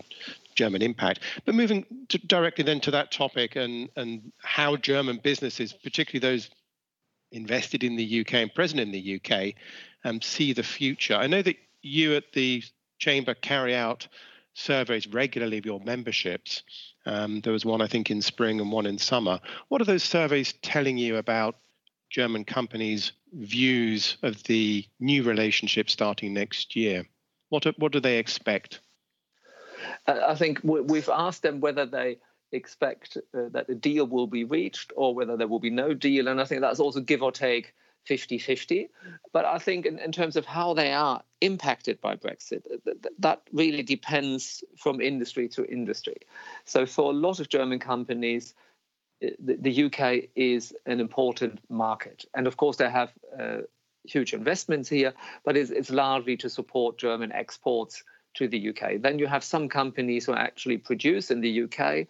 German 0.54 0.84
impact. 0.84 1.22
But 1.44 1.56
moving 1.56 1.86
to, 2.10 2.20
directly 2.20 2.64
then 2.64 2.80
to 2.82 2.92
that 2.92 3.12
topic 3.12 3.56
and 3.56 3.90
and 3.96 4.32
how 4.38 4.76
German 4.76 5.18
businesses, 5.18 5.74
particularly 5.74 6.20
those 6.20 6.52
invested 7.32 7.84
in 7.84 7.96
the 7.96 8.22
UK 8.22 8.36
and 8.36 8.54
present 8.54 8.80
in 8.80 8.92
the 8.92 9.20
UK, 9.20 9.56
um, 10.06 10.22
see 10.22 10.54
the 10.54 10.64
future. 10.64 11.16
I 11.16 11.26
know 11.26 11.42
that 11.42 11.58
you 11.82 12.16
at 12.16 12.32
the 12.34 12.64
chamber 12.98 13.34
carry 13.34 13.76
out 13.76 14.08
surveys 14.54 15.08
regularly 15.08 15.58
of 15.58 15.66
your 15.66 15.80
memberships. 15.80 16.64
Um, 17.06 17.42
there 17.42 17.54
was 17.54 17.66
one, 17.66 17.82
I 17.82 17.88
think, 17.88 18.10
in 18.10 18.22
spring 18.22 18.60
and 18.60 18.72
one 18.72 18.86
in 18.86 18.98
summer. 18.98 19.40
What 19.70 19.82
are 19.82 19.86
those 19.86 20.04
surveys 20.04 20.54
telling 20.62 20.98
you 20.98 21.18
about 21.18 21.58
German 22.10 22.44
companies' 22.44 23.12
views 23.34 24.18
of 24.24 24.44
the 24.44 24.86
new 25.00 25.24
relationship 25.24 25.90
starting 25.90 26.34
next 26.34 26.76
year? 26.76 27.06
What, 27.50 27.66
what 27.78 27.92
do 27.92 28.00
they 28.00 28.18
expect? 28.18 28.82
I 30.08 30.36
think 30.36 30.60
we've 30.64 31.10
asked 31.10 31.44
them 31.44 31.60
whether 31.60 31.86
they 31.86 32.18
expect 32.52 33.18
uh, 33.18 33.50
that 33.52 33.68
the 33.68 33.76
deal 33.76 34.08
will 34.08 34.28
be 34.28 34.44
reached 34.44 34.92
or 34.96 35.14
whether 35.14 35.38
there 35.38 35.48
will 35.48 35.60
be 35.60 35.70
no 35.70 35.94
deal. 35.94 36.28
And 36.28 36.42
I 36.42 36.46
think 36.46 36.62
that's 36.62 36.80
also 36.80 37.02
give 37.02 37.22
or 37.22 37.32
take 37.32 37.74
50 38.08 38.38
50. 38.38 38.90
But 39.34 39.46
I 39.46 39.58
think, 39.58 39.86
in, 39.86 40.00
in, 40.00 40.12
terms 40.12 40.38
of 40.38 40.46
how 40.46 40.74
they 40.74 40.94
are 40.94 41.22
impacted 41.42 42.00
by 42.00 42.16
Brexit, 42.16 42.64
th- 42.86 42.98
that 43.20 43.42
really 43.52 43.84
depends 43.84 44.64
from 44.78 45.02
industry 45.02 45.50
to 45.50 45.66
industry. 45.66 46.18
So, 46.66 46.86
for 46.86 47.12
a 47.12 47.16
lot 47.16 47.40
of 47.42 47.50
German 47.50 47.80
companies, 47.80 48.54
the, 49.20 49.58
the 49.60 49.84
UK 49.86 50.30
is 50.36 50.74
an 50.86 51.00
important 51.00 51.60
market. 51.70 52.26
And 52.34 52.48
of 52.48 52.56
course, 52.56 52.78
they 52.78 52.90
have 52.90 53.12
uh, 53.38 53.58
huge 54.06 54.34
investments 54.34 54.88
here, 54.88 55.14
but 55.44 55.58
it's, 55.58 55.70
it's 55.70 55.90
largely 55.90 56.38
to 56.38 56.50
support 56.50 56.98
German 56.98 57.34
exports 57.34 58.04
to 58.36 58.48
the 58.48 58.70
UK. 58.70 59.02
Then 59.02 59.20
you 59.20 59.28
have 59.28 59.44
some 59.44 59.68
companies 59.68 60.26
who 60.26 60.34
actually 60.34 60.78
produce 60.78 61.30
in 61.30 61.42
the 61.42 61.64
UK. 61.64 62.08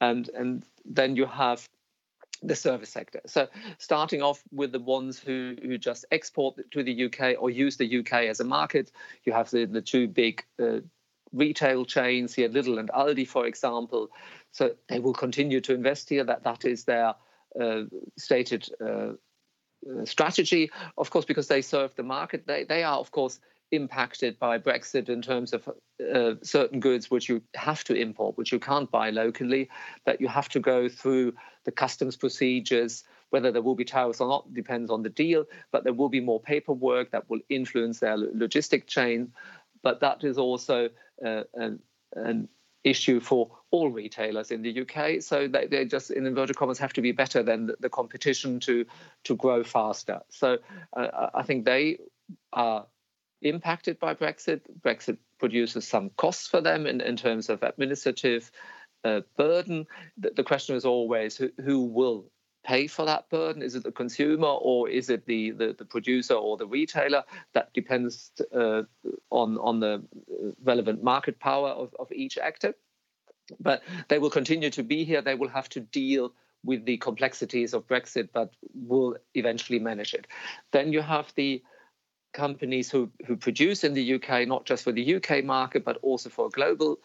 And, 0.00 0.28
and 0.30 0.64
then 0.84 1.16
you 1.16 1.26
have 1.26 1.68
the 2.42 2.56
service 2.56 2.90
sector. 2.90 3.20
So 3.26 3.48
starting 3.78 4.22
off 4.22 4.42
with 4.52 4.72
the 4.72 4.80
ones 4.80 5.18
who, 5.18 5.56
who 5.62 5.78
just 5.78 6.04
export 6.10 6.58
to 6.72 6.82
the 6.82 7.04
UK 7.04 7.36
or 7.38 7.50
use 7.50 7.76
the 7.76 7.98
UK 7.98 8.12
as 8.24 8.40
a 8.40 8.44
market, 8.44 8.90
you 9.24 9.32
have 9.32 9.50
the, 9.50 9.64
the 9.64 9.80
two 9.80 10.08
big 10.08 10.44
uh, 10.62 10.80
retail 11.32 11.84
chains 11.84 12.34
here, 12.34 12.48
Lidl 12.48 12.78
and 12.78 12.90
Aldi, 12.90 13.26
for 13.26 13.46
example. 13.46 14.10
So 14.52 14.74
they 14.88 15.00
will 15.00 15.14
continue 15.14 15.60
to 15.62 15.74
invest 15.74 16.08
here. 16.08 16.24
That 16.24 16.44
that 16.44 16.64
is 16.64 16.84
their 16.84 17.14
uh, 17.60 17.82
stated 18.16 18.68
uh, 18.80 19.12
uh, 19.90 20.04
strategy, 20.04 20.70
of 20.96 21.10
course, 21.10 21.24
because 21.24 21.48
they 21.48 21.62
serve 21.62 21.94
the 21.96 22.02
market. 22.02 22.46
They 22.46 22.64
they 22.64 22.84
are, 22.84 22.98
of 22.98 23.10
course, 23.10 23.40
impacted 23.74 24.38
by 24.38 24.58
Brexit 24.58 25.08
in 25.08 25.22
terms 25.22 25.52
of 25.52 25.68
uh, 26.14 26.34
certain 26.42 26.80
goods 26.80 27.10
which 27.10 27.28
you 27.28 27.42
have 27.54 27.84
to 27.84 27.94
import, 27.94 28.36
which 28.36 28.52
you 28.52 28.58
can't 28.58 28.90
buy 28.90 29.10
locally, 29.10 29.68
that 30.06 30.20
you 30.20 30.28
have 30.28 30.48
to 30.50 30.60
go 30.60 30.88
through 30.88 31.34
the 31.64 31.72
customs 31.72 32.16
procedures. 32.16 33.04
Whether 33.30 33.50
there 33.50 33.62
will 33.62 33.74
be 33.74 33.84
tariffs 33.84 34.20
or 34.20 34.28
not 34.28 34.52
depends 34.54 34.90
on 34.90 35.02
the 35.02 35.08
deal, 35.08 35.44
but 35.72 35.84
there 35.84 35.92
will 35.92 36.08
be 36.08 36.20
more 36.20 36.40
paperwork 36.40 37.10
that 37.10 37.28
will 37.28 37.40
influence 37.48 38.00
their 38.00 38.16
logistic 38.16 38.86
chain. 38.86 39.32
But 39.82 40.00
that 40.00 40.24
is 40.24 40.38
also 40.38 40.90
uh, 41.24 41.42
an, 41.54 41.80
an 42.14 42.48
issue 42.84 43.18
for 43.18 43.50
all 43.70 43.90
retailers 43.90 44.50
in 44.50 44.62
the 44.62 44.82
UK. 44.82 45.22
So 45.22 45.48
they, 45.48 45.66
they 45.66 45.84
just, 45.86 46.10
in 46.10 46.26
inverted 46.26 46.56
commas, 46.56 46.78
have 46.78 46.92
to 46.92 47.02
be 47.02 47.12
better 47.12 47.42
than 47.42 47.66
the, 47.66 47.76
the 47.80 47.88
competition 47.88 48.60
to 48.60 48.84
to 49.24 49.36
grow 49.36 49.64
faster. 49.64 50.20
So 50.28 50.58
uh, 50.96 51.30
I 51.34 51.42
think 51.42 51.64
they 51.64 51.98
are 52.52 52.86
impacted 53.44 54.00
by 54.00 54.14
Brexit. 54.14 54.62
Brexit 54.80 55.18
produces 55.38 55.86
some 55.86 56.10
costs 56.16 56.48
for 56.48 56.60
them 56.60 56.86
in, 56.86 57.00
in 57.00 57.16
terms 57.16 57.48
of 57.48 57.62
administrative 57.62 58.50
uh, 59.04 59.20
burden. 59.36 59.86
The, 60.16 60.30
the, 60.30 60.42
question 60.42 60.76
is 60.76 60.84
always 60.84 61.36
who, 61.36 61.50
who, 61.62 61.82
will 61.82 62.24
pay 62.64 62.86
for 62.86 63.04
that 63.04 63.28
burden? 63.28 63.62
Is 63.62 63.74
it 63.74 63.84
the 63.84 63.92
consumer 63.92 64.48
or 64.48 64.88
is 64.88 65.10
it 65.10 65.26
the, 65.26 65.50
the, 65.50 65.74
the 65.78 65.84
producer 65.84 66.34
or 66.34 66.56
the 66.56 66.66
retailer? 66.66 67.22
That 67.52 67.72
depends 67.74 68.32
uh, 68.54 68.82
on, 69.30 69.58
on 69.58 69.80
the 69.80 70.02
relevant 70.62 71.02
market 71.02 71.38
power 71.38 71.68
of, 71.68 71.94
of 71.98 72.10
each 72.10 72.38
actor. 72.38 72.74
But 73.60 73.82
they 74.08 74.18
will 74.18 74.30
continue 74.30 74.70
to 74.70 74.82
be 74.82 75.04
here. 75.04 75.20
They 75.20 75.34
will 75.34 75.48
have 75.48 75.68
to 75.70 75.80
deal 75.80 76.32
with 76.64 76.86
the 76.86 76.96
complexities 76.96 77.74
of 77.74 77.86
Brexit, 77.86 78.30
but 78.32 78.54
will 78.74 79.18
eventually 79.34 79.78
manage 79.78 80.14
it. 80.14 80.26
Then 80.72 80.94
you 80.94 81.02
have 81.02 81.30
the 81.36 81.62
companies 82.34 82.90
who, 82.90 83.10
who 83.26 83.36
produce 83.36 83.84
in 83.84 83.94
the 83.94 84.14
UK, 84.14 84.46
not 84.46 84.66
just 84.66 84.84
for 84.84 84.92
the 84.92 85.14
UK 85.14 85.42
market, 85.44 85.84
but 85.84 85.96
also 86.02 86.28
for 86.28 86.46
a 86.46 86.50
global 86.50 86.98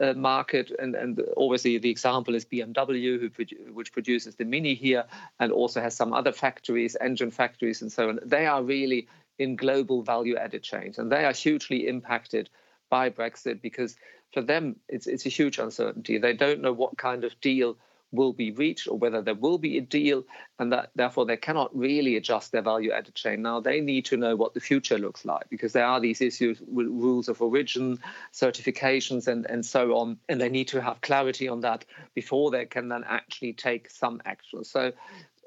uh, 0.00 0.14
market. 0.14 0.72
And, 0.78 0.94
and 0.94 1.20
obviously, 1.36 1.76
the 1.78 1.90
example 1.90 2.34
is 2.34 2.46
BMW, 2.46 3.20
who 3.20 3.28
produ- 3.28 3.72
which 3.72 3.92
produces 3.92 4.36
the 4.36 4.44
Mini 4.44 4.74
here 4.74 5.04
and 5.38 5.52
also 5.52 5.80
has 5.80 5.94
some 5.94 6.12
other 6.14 6.32
factories, 6.32 6.96
engine 7.00 7.30
factories, 7.30 7.82
and 7.82 7.92
so 7.92 8.08
on. 8.08 8.20
They 8.24 8.46
are 8.46 8.62
really 8.62 9.08
in 9.38 9.56
global 9.56 10.02
value 10.02 10.36
added 10.36 10.62
chains, 10.62 10.98
and 10.98 11.12
they 11.12 11.26
are 11.26 11.32
hugely 11.32 11.86
impacted 11.86 12.48
by 12.88 13.10
Brexit 13.10 13.60
because 13.60 13.96
for 14.32 14.40
them 14.40 14.76
it's 14.88 15.06
it's 15.06 15.26
a 15.26 15.30
huge 15.30 15.58
uncertainty. 15.58 16.18
They 16.18 16.32
don't 16.32 16.62
know 16.62 16.72
what 16.72 16.96
kind 16.96 17.24
of 17.24 17.38
deal 17.40 17.76
will 18.12 18.32
be 18.32 18.50
reached 18.52 18.88
or 18.88 18.98
whether 18.98 19.22
there 19.22 19.34
will 19.34 19.58
be 19.58 19.78
a 19.78 19.80
deal, 19.80 20.24
and 20.58 20.72
that 20.72 20.90
therefore 20.94 21.26
they 21.26 21.36
cannot 21.36 21.76
really 21.76 22.16
adjust 22.16 22.52
their 22.52 22.62
value 22.62 22.92
added 22.92 23.14
chain. 23.14 23.42
Now 23.42 23.60
they 23.60 23.80
need 23.80 24.06
to 24.06 24.16
know 24.16 24.36
what 24.36 24.54
the 24.54 24.60
future 24.60 24.98
looks 24.98 25.24
like 25.24 25.48
because 25.50 25.72
there 25.72 25.86
are 25.86 26.00
these 26.00 26.20
issues 26.20 26.60
with 26.60 26.86
rules 26.86 27.28
of 27.28 27.42
origin, 27.42 27.98
certifications, 28.32 29.26
and, 29.26 29.46
and 29.48 29.64
so 29.64 29.96
on, 29.96 30.18
and 30.28 30.40
they 30.40 30.48
need 30.48 30.68
to 30.68 30.80
have 30.80 31.00
clarity 31.00 31.48
on 31.48 31.60
that 31.60 31.84
before 32.14 32.50
they 32.50 32.66
can 32.66 32.88
then 32.88 33.04
actually 33.06 33.52
take 33.52 33.90
some 33.90 34.22
action. 34.24 34.64
So 34.64 34.92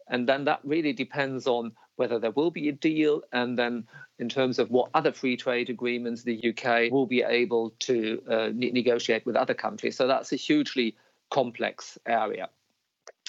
and 0.10 0.28
then 0.28 0.46
that 0.46 0.60
really 0.64 0.94
depends 0.94 1.48
on 1.48 1.72
whether 1.96 2.18
there 2.18 2.32
will 2.32 2.50
be 2.50 2.70
a 2.70 2.72
deal, 2.72 3.22
and 3.32 3.60
then 3.60 3.86
in 4.18 4.30
terms 4.30 4.58
of 4.58 4.72
what 4.72 4.90
other 4.94 5.12
free 5.12 5.38
trade 5.38 5.70
agreements 5.70 6.24
the 6.24 6.50
UK 6.50 6.92
will 6.92 7.06
be 7.06 7.22
able 7.22 7.72
to 7.80 8.22
uh, 8.30 8.50
ne- 8.54 8.72
negotiate 8.72 9.26
with 9.26 9.36
other 9.36 9.54
countries. 9.54 9.98
So 9.98 10.08
that's 10.08 10.32
a 10.32 10.36
hugely 10.36 10.96
complex 11.30 11.98
area. 12.06 12.50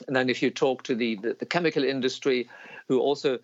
And 0.07 0.17
then 0.17 0.31
if 0.31 0.43
you 0.43 0.51
talk 0.51 0.83
to 0.85 0.95
the, 0.95 1.17
the, 1.17 1.37
the 1.39 1.47
chemical 1.47 1.85
industry, 1.85 2.49
who 2.89 3.01
also 3.01 3.39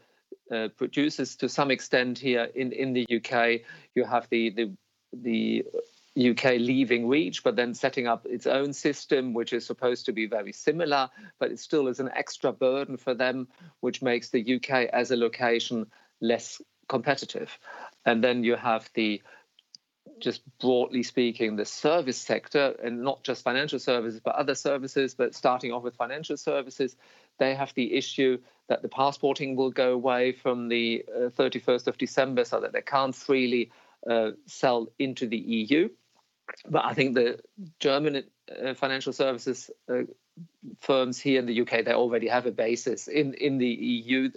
uh, 0.51 0.69
produces 0.77 1.37
to 1.37 1.49
some 1.49 1.71
extent 1.71 2.19
here 2.19 2.49
in, 2.55 2.73
in 2.73 2.93
the 2.93 3.07
UK, 3.09 3.63
you 3.95 4.05
have 4.05 4.29
the, 4.31 4.51
the, 4.51 4.73
the 5.13 5.65
UK 6.17 6.59
leaving 6.59 7.09
REACH, 7.09 7.43
but 7.43 7.57
then 7.57 7.75
setting 7.75 8.07
up 8.07 8.27
its 8.27 8.47
own 8.47 8.73
system, 8.73 9.35
which 9.35 9.53
is 9.53 9.67
supposed 9.67 10.07
to 10.07 10.13
be 10.13 10.27
very 10.27 10.53
similar, 10.53 11.11
but 11.39 11.51
it 11.51 11.61
still 11.61 11.89
is 11.89 12.01
an 12.01 12.11
extra 12.15 12.53
burden 12.53 12.97
for 12.97 13.13
them, 13.13 13.49
which 13.81 14.03
makes 14.03 14.31
the 14.31 14.57
UK 14.57 14.89
as 14.93 15.11
a 15.11 15.17
location 15.17 15.87
less 16.21 16.63
competitive. 16.89 17.59
And 18.05 18.25
then 18.25 18.45
you 18.45 18.57
have 18.57 18.89
the 18.95 19.23
just 20.19 20.43
broadly 20.59 21.03
speaking, 21.03 21.57
the 21.57 21.65
service 21.65 22.19
sector, 22.19 22.75
and 22.83 23.03
not 23.03 23.23
just 23.23 23.43
financial 23.43 23.79
services, 23.79 24.21
but 24.25 24.35
other 24.35 24.55
services, 24.55 25.15
but 25.15 25.35
starting 25.35 25.73
off 25.73 25.83
with 25.83 25.95
financial 25.95 26.37
services, 26.37 26.97
they 27.39 27.55
have 27.55 27.73
the 27.75 27.95
issue 27.95 28.39
that 28.69 28.83
the 28.83 28.89
passporting 28.89 29.57
will 29.57 29.71
go 29.71 29.93
away 29.93 30.33
from 30.33 30.69
the 30.69 31.05
uh, 31.15 31.29
31st 31.29 31.87
of 31.87 31.99
December 31.99 32.45
so 32.45 32.61
that 32.61 32.73
they 32.73 32.83
can't 32.83 33.15
freely 33.15 33.71
uh, 34.09 34.31
sell 34.47 34.89
into 34.99 35.27
the 35.27 35.37
EU. 35.37 35.89
But 36.69 36.85
I 36.85 36.95
think 36.95 37.15
the 37.15 37.41
German 37.81 38.25
uh, 38.51 38.75
financial 38.75 39.13
services 39.13 39.71
uh, 39.89 40.03
firms 40.81 41.19
here 41.19 41.39
in 41.39 41.47
the 41.47 41.61
UK, 41.63 41.85
they 41.85 41.93
already 41.93 42.29
have 42.29 42.47
a 42.47 42.53
basis 42.53 43.09
in, 43.09 43.35
in 43.35 43.59
the 43.59 43.67
EU 43.67 44.31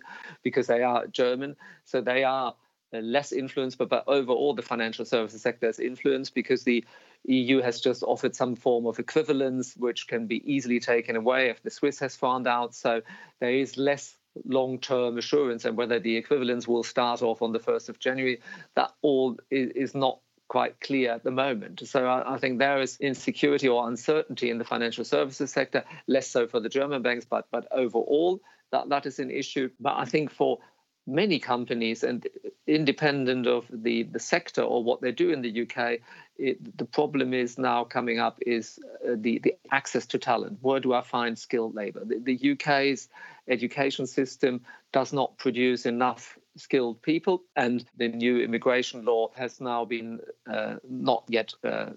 because 0.43 0.67
they 0.67 0.83
are 0.83 1.07
German. 1.07 1.55
So 1.85 2.01
they 2.01 2.23
are 2.23 2.55
Uh, 2.91 2.97
less 2.99 3.31
influence, 3.31 3.75
but, 3.75 3.87
but 3.87 4.03
overall 4.07 4.55
the 4.55 4.63
financial 4.63 5.05
services 5.05 5.43
sector 5.43 5.69
is 5.69 5.79
influenced 5.79 6.33
because 6.33 6.63
the 6.63 6.83
EU 7.25 7.61
has 7.61 7.81
just 7.81 8.01
offered 8.01 8.35
some 8.35 8.55
form 8.55 8.87
of 8.87 8.97
equivalence, 8.97 9.75
which 9.77 10.07
can 10.07 10.25
be 10.25 10.41
easily 10.51 10.79
taken 10.79 11.15
away 11.15 11.51
if 11.51 11.61
the 11.61 11.69
Swiss 11.69 11.99
has 11.99 12.15
found 12.15 12.47
out. 12.47 12.73
So 12.73 13.01
there 13.39 13.53
is 13.53 13.77
less 13.77 14.17
long-term 14.43 15.19
assurance, 15.19 15.65
and 15.65 15.77
whether 15.77 15.99
the 15.99 16.17
equivalence 16.17 16.67
will 16.67 16.83
start 16.83 17.21
off 17.21 17.43
on 17.43 17.51
the 17.51 17.59
1st 17.59 17.89
of 17.89 17.99
January, 17.99 18.41
that 18.75 18.91
all 19.03 19.37
is, 19.51 19.69
is 19.75 19.95
not 19.95 20.19
quite 20.47 20.79
clear 20.81 21.11
at 21.11 21.23
the 21.23 21.31
moment. 21.31 21.87
So 21.87 22.07
I, 22.07 22.35
I, 22.35 22.37
think 22.39 22.57
there 22.57 22.81
is 22.81 22.97
insecurity 22.99 23.67
or 23.67 23.87
uncertainty 23.87 24.49
in 24.49 24.57
the 24.57 24.65
financial 24.65 25.05
services 25.05 25.51
sector, 25.51 25.83
less 26.07 26.27
so 26.27 26.47
for 26.47 26.59
the 26.59 26.69
German 26.69 27.03
banks, 27.03 27.25
but 27.25 27.45
but 27.51 27.67
overall 27.71 28.41
that, 28.71 28.89
that 28.89 29.05
is 29.05 29.19
an 29.19 29.29
issue. 29.29 29.69
But 29.79 29.97
I 29.97 30.05
think 30.05 30.31
for 30.31 30.59
many 31.07 31.39
companies 31.39 32.03
and 32.03 32.27
independent 32.67 33.47
of 33.47 33.65
the, 33.71 34.03
the 34.03 34.19
sector 34.19 34.61
or 34.61 34.83
what 34.83 35.01
they 35.01 35.11
do 35.11 35.31
in 35.31 35.41
the 35.41 35.61
UK, 35.61 35.99
it, 36.37 36.77
the 36.77 36.85
problem 36.85 37.33
is 37.33 37.57
now 37.57 37.83
coming 37.83 38.19
up 38.19 38.37
is 38.45 38.79
uh, 39.05 39.15
the, 39.15 39.39
the 39.39 39.55
access 39.71 40.05
to 40.05 40.17
talent. 40.17 40.59
Where 40.61 40.79
do 40.79 40.93
I 40.93 41.01
find 41.01 41.37
skilled 41.37 41.75
labor? 41.75 42.03
The, 42.05 42.19
the 42.19 42.51
UK's 42.51 43.09
education 43.47 44.07
system 44.07 44.61
does 44.91 45.11
not 45.11 45.37
produce 45.37 45.85
enough 45.85 46.37
skilled 46.57 47.01
people, 47.01 47.43
and 47.55 47.83
the 47.97 48.07
new 48.07 48.39
immigration 48.41 49.05
law 49.05 49.29
has 49.35 49.59
now 49.59 49.85
been 49.85 50.19
uh, 50.51 50.75
not 50.87 51.23
yet 51.27 51.53
uh, 51.63 51.91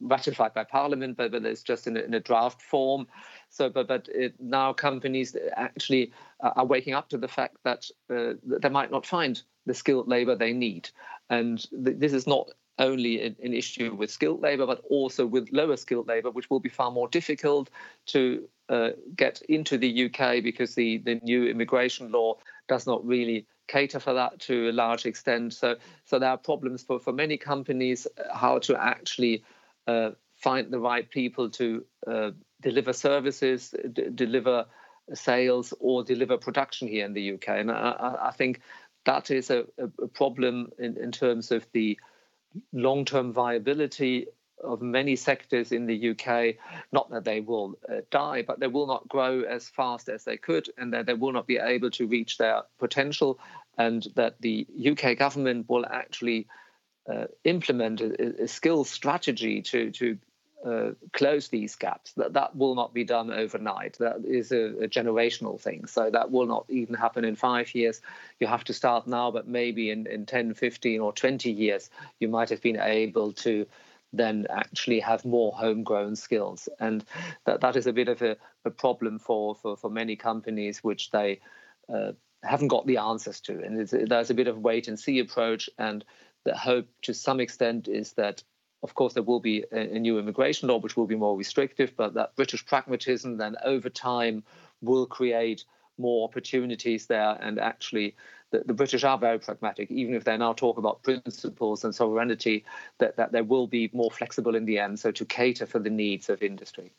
ratified 0.00 0.54
by 0.54 0.64
Parliament, 0.64 1.16
but, 1.16 1.32
but 1.32 1.44
it's 1.44 1.62
just 1.62 1.86
in 1.86 1.96
a, 1.96 2.00
in 2.00 2.14
a 2.14 2.20
draft 2.20 2.62
form. 2.62 3.06
So, 3.50 3.68
but 3.68 3.88
but 3.88 4.08
it, 4.08 4.34
now 4.40 4.72
companies 4.72 5.36
actually 5.54 6.12
are 6.40 6.64
waking 6.64 6.94
up 6.94 7.08
to 7.10 7.18
the 7.18 7.28
fact 7.28 7.56
that 7.64 7.86
uh, 8.10 8.34
they 8.44 8.68
might 8.68 8.90
not 8.90 9.06
find 9.06 9.40
the 9.66 9.74
skilled 9.74 10.08
labor 10.08 10.34
they 10.34 10.52
need, 10.52 10.90
and 11.30 11.58
th- 11.70 11.98
this 11.98 12.12
is 12.12 12.26
not 12.26 12.48
only 12.78 13.24
an, 13.24 13.36
an 13.42 13.52
issue 13.52 13.94
with 13.94 14.10
skilled 14.10 14.40
labor, 14.40 14.66
but 14.66 14.82
also 14.88 15.26
with 15.26 15.48
lower 15.52 15.76
skilled 15.76 16.08
labor, 16.08 16.30
which 16.30 16.48
will 16.50 16.60
be 16.60 16.68
far 16.68 16.90
more 16.90 17.08
difficult 17.08 17.70
to 18.06 18.48
uh, 18.68 18.90
get 19.16 19.42
into 19.48 19.78
the 19.78 20.04
UK 20.06 20.42
because 20.42 20.74
the, 20.74 20.98
the 20.98 21.16
new 21.16 21.46
immigration 21.46 22.12
law 22.12 22.36
does 22.68 22.86
not 22.86 23.04
really 23.04 23.46
cater 23.66 24.00
for 24.00 24.14
that 24.14 24.38
to 24.40 24.70
a 24.70 24.72
large 24.72 25.06
extent. 25.06 25.54
So, 25.54 25.76
so 26.04 26.18
there 26.18 26.30
are 26.30 26.38
problems 26.38 26.82
for, 26.82 26.98
for 26.98 27.12
many 27.12 27.36
companies 27.36 28.06
uh, 28.16 28.36
how 28.36 28.58
to 28.60 28.80
actually 28.80 29.42
uh, 29.88 30.10
find 30.36 30.70
the 30.70 30.78
right 30.78 31.08
people 31.10 31.50
to 31.50 31.84
uh, 32.06 32.30
deliver 32.62 32.92
services, 32.92 33.74
d- 33.92 34.10
deliver 34.14 34.66
sales, 35.14 35.72
or 35.80 36.04
deliver 36.04 36.36
production 36.36 36.86
here 36.86 37.06
in 37.06 37.14
the 37.14 37.32
UK. 37.32 37.48
And 37.48 37.70
I, 37.72 38.16
I 38.24 38.30
think 38.32 38.60
that 39.06 39.30
is 39.30 39.50
a, 39.50 39.64
a 39.78 40.08
problem 40.08 40.70
in, 40.78 40.98
in 40.98 41.10
terms 41.10 41.50
of 41.50 41.66
the 41.72 41.98
long 42.72 43.04
term 43.04 43.32
viability 43.32 44.26
of 44.62 44.82
many 44.82 45.16
sectors 45.16 45.72
in 45.72 45.86
the 45.86 46.10
UK. 46.10 46.56
Not 46.92 47.10
that 47.10 47.24
they 47.24 47.40
will 47.40 47.78
uh, 47.88 48.02
die, 48.10 48.42
but 48.42 48.60
they 48.60 48.66
will 48.66 48.86
not 48.86 49.08
grow 49.08 49.42
as 49.42 49.68
fast 49.68 50.10
as 50.10 50.24
they 50.24 50.36
could, 50.36 50.68
and 50.76 50.92
that 50.92 51.06
they 51.06 51.14
will 51.14 51.32
not 51.32 51.46
be 51.46 51.56
able 51.56 51.90
to 51.92 52.06
reach 52.06 52.36
their 52.36 52.62
potential, 52.78 53.38
and 53.78 54.06
that 54.16 54.40
the 54.40 54.66
UK 54.86 55.16
government 55.16 55.68
will 55.68 55.86
actually 55.86 56.46
uh, 57.10 57.26
implement 57.44 58.00
a, 58.00 58.44
a 58.44 58.48
skills 58.48 58.90
strategy 58.90 59.62
to 59.62 59.90
to 59.92 60.18
uh, 60.64 60.90
close 61.12 61.48
these 61.48 61.76
gaps. 61.76 62.12
That 62.14 62.32
that 62.32 62.56
will 62.56 62.74
not 62.74 62.92
be 62.92 63.04
done 63.04 63.30
overnight. 63.30 63.96
That 63.98 64.24
is 64.24 64.50
a, 64.50 64.84
a, 64.84 64.88
generational 64.88 65.60
thing. 65.60 65.86
So 65.86 66.10
that 66.10 66.30
will 66.32 66.46
not 66.46 66.66
even 66.68 66.96
happen 66.96 67.24
in 67.24 67.36
five 67.36 67.74
years. 67.74 68.00
You 68.40 68.48
have 68.48 68.64
to 68.64 68.72
start 68.72 69.06
now, 69.06 69.30
but 69.30 69.46
maybe 69.46 69.90
in, 69.90 70.06
in 70.08 70.26
10, 70.26 70.54
15 70.54 71.00
or 71.00 71.12
20 71.12 71.52
years, 71.52 71.90
you 72.18 72.28
might 72.28 72.50
have 72.50 72.60
been 72.60 72.80
able 72.80 73.32
to 73.34 73.66
then 74.12 74.46
actually 74.50 75.00
have 75.00 75.24
more 75.24 75.52
homegrown 75.52 76.16
skills. 76.16 76.68
And 76.80 77.04
that, 77.44 77.60
that 77.60 77.76
is 77.76 77.86
a 77.86 77.92
bit 77.92 78.08
of 78.08 78.22
a, 78.22 78.36
a 78.64 78.70
problem 78.70 79.18
for, 79.18 79.54
for, 79.54 79.76
for 79.76 79.90
many 79.90 80.16
companies, 80.16 80.82
which 80.82 81.10
they 81.10 81.40
uh, 81.92 82.12
haven't 82.42 82.68
got 82.68 82.86
the 82.86 82.98
answers 82.98 83.40
to. 83.42 83.62
And 83.62 83.88
there's 83.88 84.30
a 84.30 84.34
bit 84.34 84.48
of 84.48 84.58
wait 84.58 84.88
and 84.88 84.98
see 84.98 85.18
approach. 85.18 85.68
And 85.78 86.04
the 86.48 86.56
hope 86.56 86.88
to 87.02 87.12
some 87.12 87.40
extent 87.40 87.88
is 87.88 88.14
that, 88.14 88.42
of 88.82 88.94
course, 88.94 89.12
there 89.12 89.22
will 89.22 89.40
be 89.40 89.64
a, 89.70 89.98
new 89.98 90.18
immigration 90.18 90.68
law, 90.68 90.78
which 90.78 90.96
will 90.96 91.06
be 91.06 91.14
more 91.14 91.36
restrictive, 91.36 91.92
but 91.94 92.14
that 92.14 92.34
British 92.36 92.64
pragmatism 92.64 93.36
then 93.36 93.54
over 93.64 93.90
time 93.90 94.42
will 94.80 95.04
create 95.04 95.64
more 95.98 96.26
opportunities 96.26 97.06
there 97.06 97.36
and 97.42 97.58
actually 97.58 98.16
the, 98.50 98.62
the, 98.64 98.72
British 98.72 99.04
are 99.04 99.18
very 99.18 99.38
pragmatic, 99.38 99.90
even 99.90 100.14
if 100.14 100.24
they 100.24 100.38
now 100.38 100.54
talk 100.54 100.78
about 100.78 101.02
principles 101.02 101.84
and 101.84 101.94
sovereignty, 101.94 102.64
that, 102.96 103.16
that 103.16 103.32
they 103.32 103.42
will 103.42 103.66
be 103.66 103.90
more 103.92 104.10
flexible 104.10 104.54
in 104.54 104.64
the 104.64 104.78
end, 104.78 104.98
so 104.98 105.10
to 105.10 105.26
cater 105.26 105.66
for 105.66 105.80
the 105.80 105.90
needs 105.90 106.30
of 106.30 106.42
industry. 106.42 106.92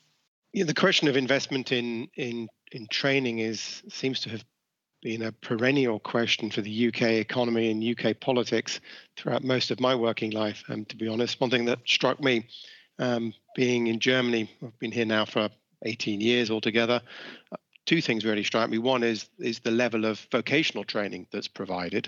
Yeah, 0.53 0.65
the 0.65 0.75
question 0.75 1.07
of 1.07 1.17
investment 1.17 1.71
in 1.71 2.09
in 2.15 2.49
in 2.71 2.87
training 2.87 3.39
is 3.39 3.83
seems 3.87 4.19
to 4.21 4.29
have 4.29 4.43
been 5.01 5.23
a 5.23 5.31
perennial 5.31 5.99
question 5.99 6.49
for 6.51 6.61
the 6.61 6.87
UK 6.87 7.01
economy 7.03 7.71
and 7.71 7.97
UK 7.97 8.19
politics 8.19 8.79
throughout 9.15 9.43
most 9.43 9.71
of 9.71 9.79
my 9.79 9.95
working 9.95 10.31
life. 10.31 10.63
And 10.67 10.79
um, 10.79 10.85
to 10.85 10.97
be 10.97 11.07
honest, 11.07 11.39
one 11.39 11.49
thing 11.49 11.65
that 11.65 11.79
struck 11.85 12.21
me 12.21 12.47
um, 12.99 13.33
being 13.55 13.87
in 13.87 13.99
Germany, 13.99 14.51
I've 14.61 14.77
been 14.79 14.91
here 14.91 15.05
now 15.05 15.25
for 15.25 15.49
18 15.83 16.19
years 16.19 16.51
altogether 16.51 17.01
two 17.89 18.01
things 18.01 18.23
really 18.23 18.43
strike 18.43 18.69
me. 18.69 18.77
One 18.77 19.01
is 19.01 19.27
is 19.39 19.59
the 19.59 19.71
level 19.71 20.05
of 20.05 20.27
vocational 20.31 20.83
training 20.83 21.25
that's 21.31 21.47
provided. 21.47 22.07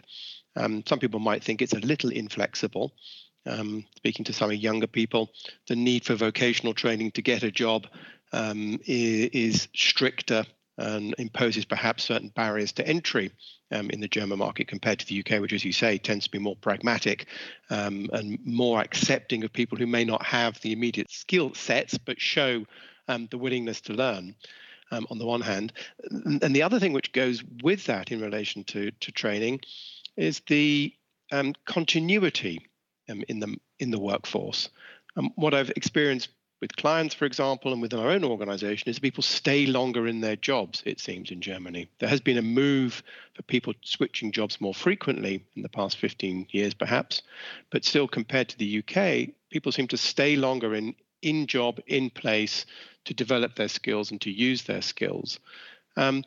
Um, 0.56 0.84
some 0.86 1.00
people 1.00 1.20
might 1.20 1.44
think 1.44 1.60
it's 1.60 1.74
a 1.74 1.80
little 1.80 2.12
inflexible. 2.12 2.92
Um, 3.48 3.86
speaking 3.96 4.24
to 4.26 4.34
some 4.34 4.52
younger 4.52 4.86
people, 4.86 5.32
the 5.68 5.76
need 5.76 6.06
for 6.06 6.14
vocational 6.14 6.76
training 6.76 7.12
to 7.14 7.24
get 7.24 7.42
a 7.42 7.50
job 7.50 7.88
um, 8.32 8.80
is, 8.86 9.30
is, 9.34 9.68
stricter 9.76 10.46
and 10.82 11.16
imposes 11.18 11.66
perhaps 11.66 12.04
certain 12.04 12.30
barriers 12.30 12.72
to 12.74 12.88
entry 12.88 13.32
um, 13.72 13.90
in 13.90 14.02
the 14.02 14.08
German 14.08 14.40
market 14.40 14.68
compared 14.68 15.00
to 15.00 15.06
the 15.06 15.20
UK, 15.20 15.40
which, 15.40 15.54
as 15.54 15.64
you 15.64 15.72
say, 15.72 15.98
tends 15.98 16.26
to 16.26 16.32
be 16.32 16.40
more 16.40 16.56
pragmatic 16.56 17.28
um, 17.70 18.10
and 18.14 18.40
more 18.46 18.82
accepting 18.82 19.44
of 19.44 19.54
people 19.54 19.78
who 19.78 19.88
may 19.88 20.04
not 20.04 20.24
have 20.26 20.60
the 20.62 20.74
immediate 20.74 21.12
skill 21.12 21.54
sets 21.54 21.98
but 21.98 22.20
show 22.20 22.66
um, 23.08 23.28
the 23.32 23.38
willingness 23.38 23.82
to 23.82 23.94
learn 23.94 24.36
um, 24.92 25.08
on 25.10 25.18
the 25.18 25.26
one 25.26 25.42
hand. 25.42 25.74
And 26.10 26.56
the 26.56 26.64
other 26.64 26.80
thing 26.80 26.94
which 26.94 27.14
goes 27.14 27.44
with 27.64 27.86
that 27.86 28.12
in 28.12 28.22
relation 28.22 28.64
to, 28.66 28.92
to 28.92 29.12
training 29.12 29.62
is 30.18 30.42
the 30.48 30.94
um, 31.32 31.54
continuity 31.66 32.68
um, 33.10 33.24
in 33.28 33.40
the 33.40 33.56
in 33.80 33.92
the 33.92 34.00
workforce. 34.00 34.70
Um, 35.18 35.32
what 35.36 35.54
I've 35.54 35.72
experienced 35.72 36.30
with 36.62 36.76
clients, 36.76 37.16
for 37.16 37.26
example, 37.26 37.74
and 37.74 37.82
within 37.82 38.00
our 38.00 38.12
own 38.12 38.24
organization 38.24 38.88
is 38.88 39.00
people 39.00 39.24
stay 39.24 39.66
longer 39.66 40.08
in 40.08 40.22
their 40.22 40.36
jobs, 40.36 40.84
it 40.86 41.00
seems, 41.00 41.32
in 41.32 41.42
Germany. 41.42 41.90
There 42.00 42.08
has 42.08 42.22
been 42.22 42.38
a 42.38 42.44
move 42.44 43.04
for 43.34 43.42
people 43.42 43.74
switching 43.82 44.32
jobs 44.32 44.62
more 44.62 44.74
frequently 44.74 45.44
in 45.56 45.64
the 45.64 45.70
past 45.70 45.98
15 45.98 46.48
years, 46.52 46.76
perhaps, 46.76 47.24
but 47.72 47.84
still, 47.84 48.08
compared 48.08 48.50
to 48.50 48.58
the 48.58 48.80
UK, 48.80 49.34
people 49.50 49.72
seem 49.72 49.88
to 49.88 49.98
stay 49.98 50.36
longer 50.36 50.76
in 50.76 50.96
in 51.22 51.46
job, 51.46 51.80
in 51.86 52.10
place 52.10 52.66
to 53.06 53.14
develop 53.14 53.56
their 53.56 53.68
skills 53.68 54.10
and 54.10 54.20
to 54.22 54.32
use 54.32 54.64
their 54.64 54.82
skills. 54.82 55.40
Um, 55.96 56.24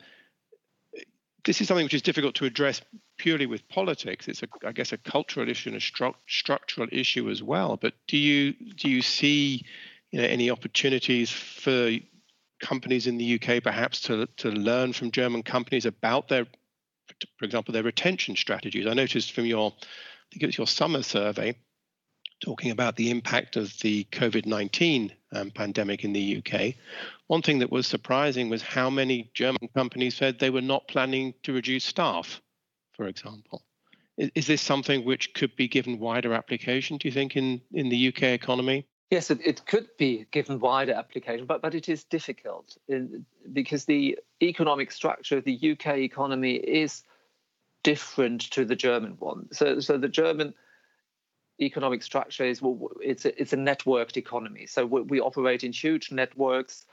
this 1.45 1.61
is 1.61 1.67
something 1.67 1.85
which 1.85 1.93
is 1.93 2.01
difficult 2.01 2.35
to 2.35 2.45
address 2.45 2.81
purely 3.17 3.45
with 3.45 3.67
politics. 3.69 4.27
It's, 4.27 4.43
a, 4.43 4.47
I 4.65 4.71
guess, 4.71 4.91
a 4.91 4.97
cultural 4.97 5.47
issue 5.47 5.69
and 5.69 5.77
a 5.77 5.81
stru- 5.81 6.15
structural 6.27 6.87
issue 6.91 7.29
as 7.29 7.43
well. 7.43 7.77
But 7.77 7.93
do 8.07 8.17
you 8.17 8.53
do 8.53 8.89
you 8.89 9.01
see, 9.01 9.65
you 10.11 10.21
know, 10.21 10.27
any 10.27 10.49
opportunities 10.49 11.31
for 11.31 11.91
companies 12.61 13.07
in 13.07 13.17
the 13.17 13.35
UK 13.35 13.61
perhaps 13.61 14.01
to 14.01 14.27
to 14.37 14.49
learn 14.49 14.93
from 14.93 15.11
German 15.11 15.43
companies 15.43 15.85
about 15.85 16.27
their, 16.27 16.45
for 17.37 17.45
example, 17.45 17.73
their 17.73 17.83
retention 17.83 18.35
strategies? 18.35 18.87
I 18.87 18.93
noticed 18.93 19.33
from 19.33 19.45
your, 19.45 19.71
I 19.71 20.25
think 20.31 20.43
it 20.43 20.47
was 20.47 20.57
your 20.57 20.67
summer 20.67 21.03
survey, 21.03 21.55
talking 22.41 22.71
about 22.71 22.95
the 22.95 23.09
impact 23.09 23.55
of 23.55 23.77
the 23.79 24.05
COVID 24.11 24.45
19 24.45 25.13
um, 25.33 25.51
pandemic 25.51 26.03
in 26.03 26.13
the 26.13 26.37
UK. 26.37 26.75
One 27.27 27.41
thing 27.41 27.59
that 27.59 27.71
was 27.71 27.87
surprising 27.87 28.49
was 28.49 28.61
how 28.61 28.89
many 28.89 29.31
German 29.33 29.67
companies 29.75 30.15
said 30.15 30.39
they 30.39 30.49
were 30.49 30.61
not 30.61 30.87
planning 30.87 31.33
to 31.43 31.53
reduce 31.53 31.83
staff, 31.83 32.41
for 32.93 33.07
example. 33.07 33.63
Is, 34.17 34.31
is 34.35 34.47
this 34.47 34.61
something 34.61 35.03
which 35.03 35.33
could 35.33 35.55
be 35.55 35.67
given 35.67 35.99
wider 35.99 36.33
application, 36.33 36.97
do 36.97 37.07
you 37.07 37.11
think, 37.11 37.35
in, 37.35 37.61
in 37.73 37.89
the 37.89 38.07
UK 38.09 38.23
economy? 38.23 38.87
Yes, 39.11 39.29
it, 39.29 39.39
it 39.45 39.65
could 39.65 39.87
be 39.97 40.25
given 40.31 40.59
wider 40.59 40.93
application, 40.93 41.45
but, 41.45 41.61
but 41.61 41.75
it 41.75 41.89
is 41.89 42.03
difficult 42.03 42.75
in, 42.87 43.25
because 43.53 43.85
the 43.85 44.17
economic 44.41 44.91
structure 44.91 45.37
of 45.37 45.43
the 45.43 45.71
UK 45.71 45.97
economy 45.97 46.55
is 46.55 47.03
different 47.83 48.41
to 48.51 48.65
the 48.65 48.75
German 48.75 49.15
one. 49.19 49.47
So, 49.51 49.79
so 49.79 49.97
the 49.97 50.09
German 50.09 50.55
economic 51.61 52.01
structure 52.01 52.43
is 52.43 52.61
well, 52.61 52.89
it's 53.01 53.25
a, 53.25 53.39
it's 53.39 53.53
a 53.53 53.57
networked 53.57 54.17
economy. 54.17 54.65
So 54.65 54.85
we, 54.85 55.01
we, 55.01 55.19
operate 55.19 55.63
in 55.63 55.71
huge 55.71 56.11
networks. 56.11 56.85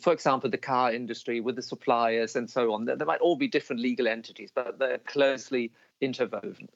For 0.00 0.12
example, 0.12 0.50
the 0.50 0.58
car 0.58 0.92
industry 0.92 1.40
with 1.40 1.56
the 1.56 1.62
suppliers 1.62 2.36
and 2.36 2.50
so 2.50 2.72
on. 2.72 2.84
There, 2.84 2.96
there 2.96 3.06
might 3.06 3.20
all 3.20 3.36
be 3.36 3.48
different 3.48 3.80
legal 3.80 4.08
entities, 4.08 4.50
but 4.52 4.78
they're 4.78 4.98
closely 4.98 5.72
interwoven. 6.00 6.68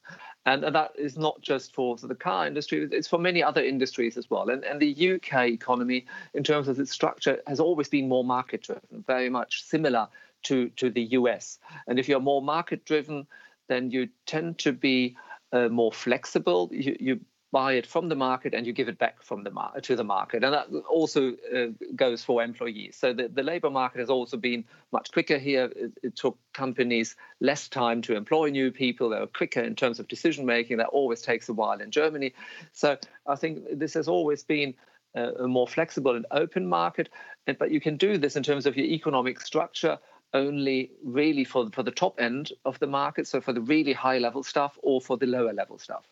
And, 0.46 0.64
and 0.64 0.74
that 0.74 0.92
is 0.98 1.16
not 1.16 1.40
just 1.40 1.74
for, 1.74 1.96
the 1.96 2.14
car 2.14 2.46
industry, 2.46 2.86
it's 2.92 3.08
for 3.08 3.18
many 3.18 3.42
other 3.42 3.62
industries 3.62 4.16
as 4.16 4.28
well. 4.28 4.50
And, 4.50 4.64
and 4.64 4.80
the 4.80 5.14
UK 5.14 5.48
economy, 5.48 6.06
in 6.34 6.44
terms 6.44 6.68
of 6.68 6.78
its 6.78 6.90
structure, 6.90 7.40
has 7.46 7.60
always 7.60 7.88
been 7.88 8.08
more 8.08 8.24
market 8.24 8.62
driven, 8.62 9.04
very 9.06 9.30
much 9.30 9.64
similar 9.64 10.08
to, 10.44 10.68
to 10.70 10.90
the 10.90 11.02
US. 11.02 11.58
And 11.86 11.98
if 11.98 12.08
you're 12.08 12.20
more 12.20 12.42
market 12.42 12.84
driven, 12.84 13.26
then 13.68 13.90
you 13.90 14.08
tend 14.26 14.58
to 14.58 14.72
be 14.72 15.16
uh, 15.52 15.68
more 15.68 15.92
flexible. 15.92 16.68
You, 16.72 16.96
you 17.00 17.20
buy 17.54 17.74
it 17.74 17.86
from 17.86 18.08
the 18.08 18.16
market 18.16 18.52
and 18.52 18.66
you 18.66 18.72
give 18.72 18.88
it 18.88 18.98
back 18.98 19.22
from 19.22 19.44
the 19.44 19.50
mar- 19.50 19.80
to 19.80 19.94
the 19.94 20.02
market. 20.02 20.42
And 20.42 20.52
that 20.52 20.66
also 20.90 21.34
uh, 21.56 21.66
goes 21.94 22.24
for 22.24 22.42
employees. 22.42 22.96
So 22.96 23.12
the, 23.12 23.28
the 23.28 23.44
labor 23.44 23.70
market 23.70 24.00
has 24.00 24.10
also 24.10 24.36
been 24.36 24.64
much 24.90 25.12
quicker 25.12 25.38
here. 25.38 25.70
It, 25.76 25.92
it, 26.02 26.16
took 26.16 26.36
companies 26.52 27.14
less 27.38 27.68
time 27.68 28.02
to 28.02 28.16
employ 28.16 28.50
new 28.50 28.72
people. 28.72 29.08
They 29.08 29.20
were 29.20 29.28
quicker 29.28 29.60
in 29.60 29.76
terms 29.76 30.00
of 30.00 30.08
decision 30.08 30.44
making. 30.44 30.78
That 30.78 30.88
always 30.88 31.22
takes 31.22 31.48
a 31.48 31.52
while 31.52 31.80
in 31.80 31.92
germany. 31.92 32.34
So 32.72 32.96
i 33.28 33.36
think 33.36 33.52
this 33.70 33.94
has 33.94 34.08
always 34.08 34.42
been 34.42 34.74
a, 35.14 35.44
a 35.44 35.46
more 35.46 35.68
flexible 35.68 36.16
and 36.16 36.26
open 36.32 36.66
market. 36.66 37.08
But 37.46 37.70
you 37.70 37.80
can 37.80 37.96
do 37.96 38.18
this 38.18 38.34
in 38.34 38.42
terms 38.42 38.66
of 38.66 38.76
your 38.76 38.86
economic 38.86 39.40
structure 39.40 39.96
only 40.32 40.90
really 41.04 41.44
for, 41.44 41.70
for 41.70 41.84
the 41.84 41.92
top 41.92 42.20
end 42.20 42.50
of 42.64 42.80
the 42.80 42.88
market, 42.88 43.28
so 43.28 43.40
for 43.40 43.52
the 43.52 43.60
really 43.60 43.92
high 43.92 44.18
level 44.18 44.42
stuff 44.42 44.76
or 44.82 45.00
for 45.00 45.16
the 45.16 45.26
lower 45.26 45.52
level 45.52 45.78
stuff. 45.78 46.04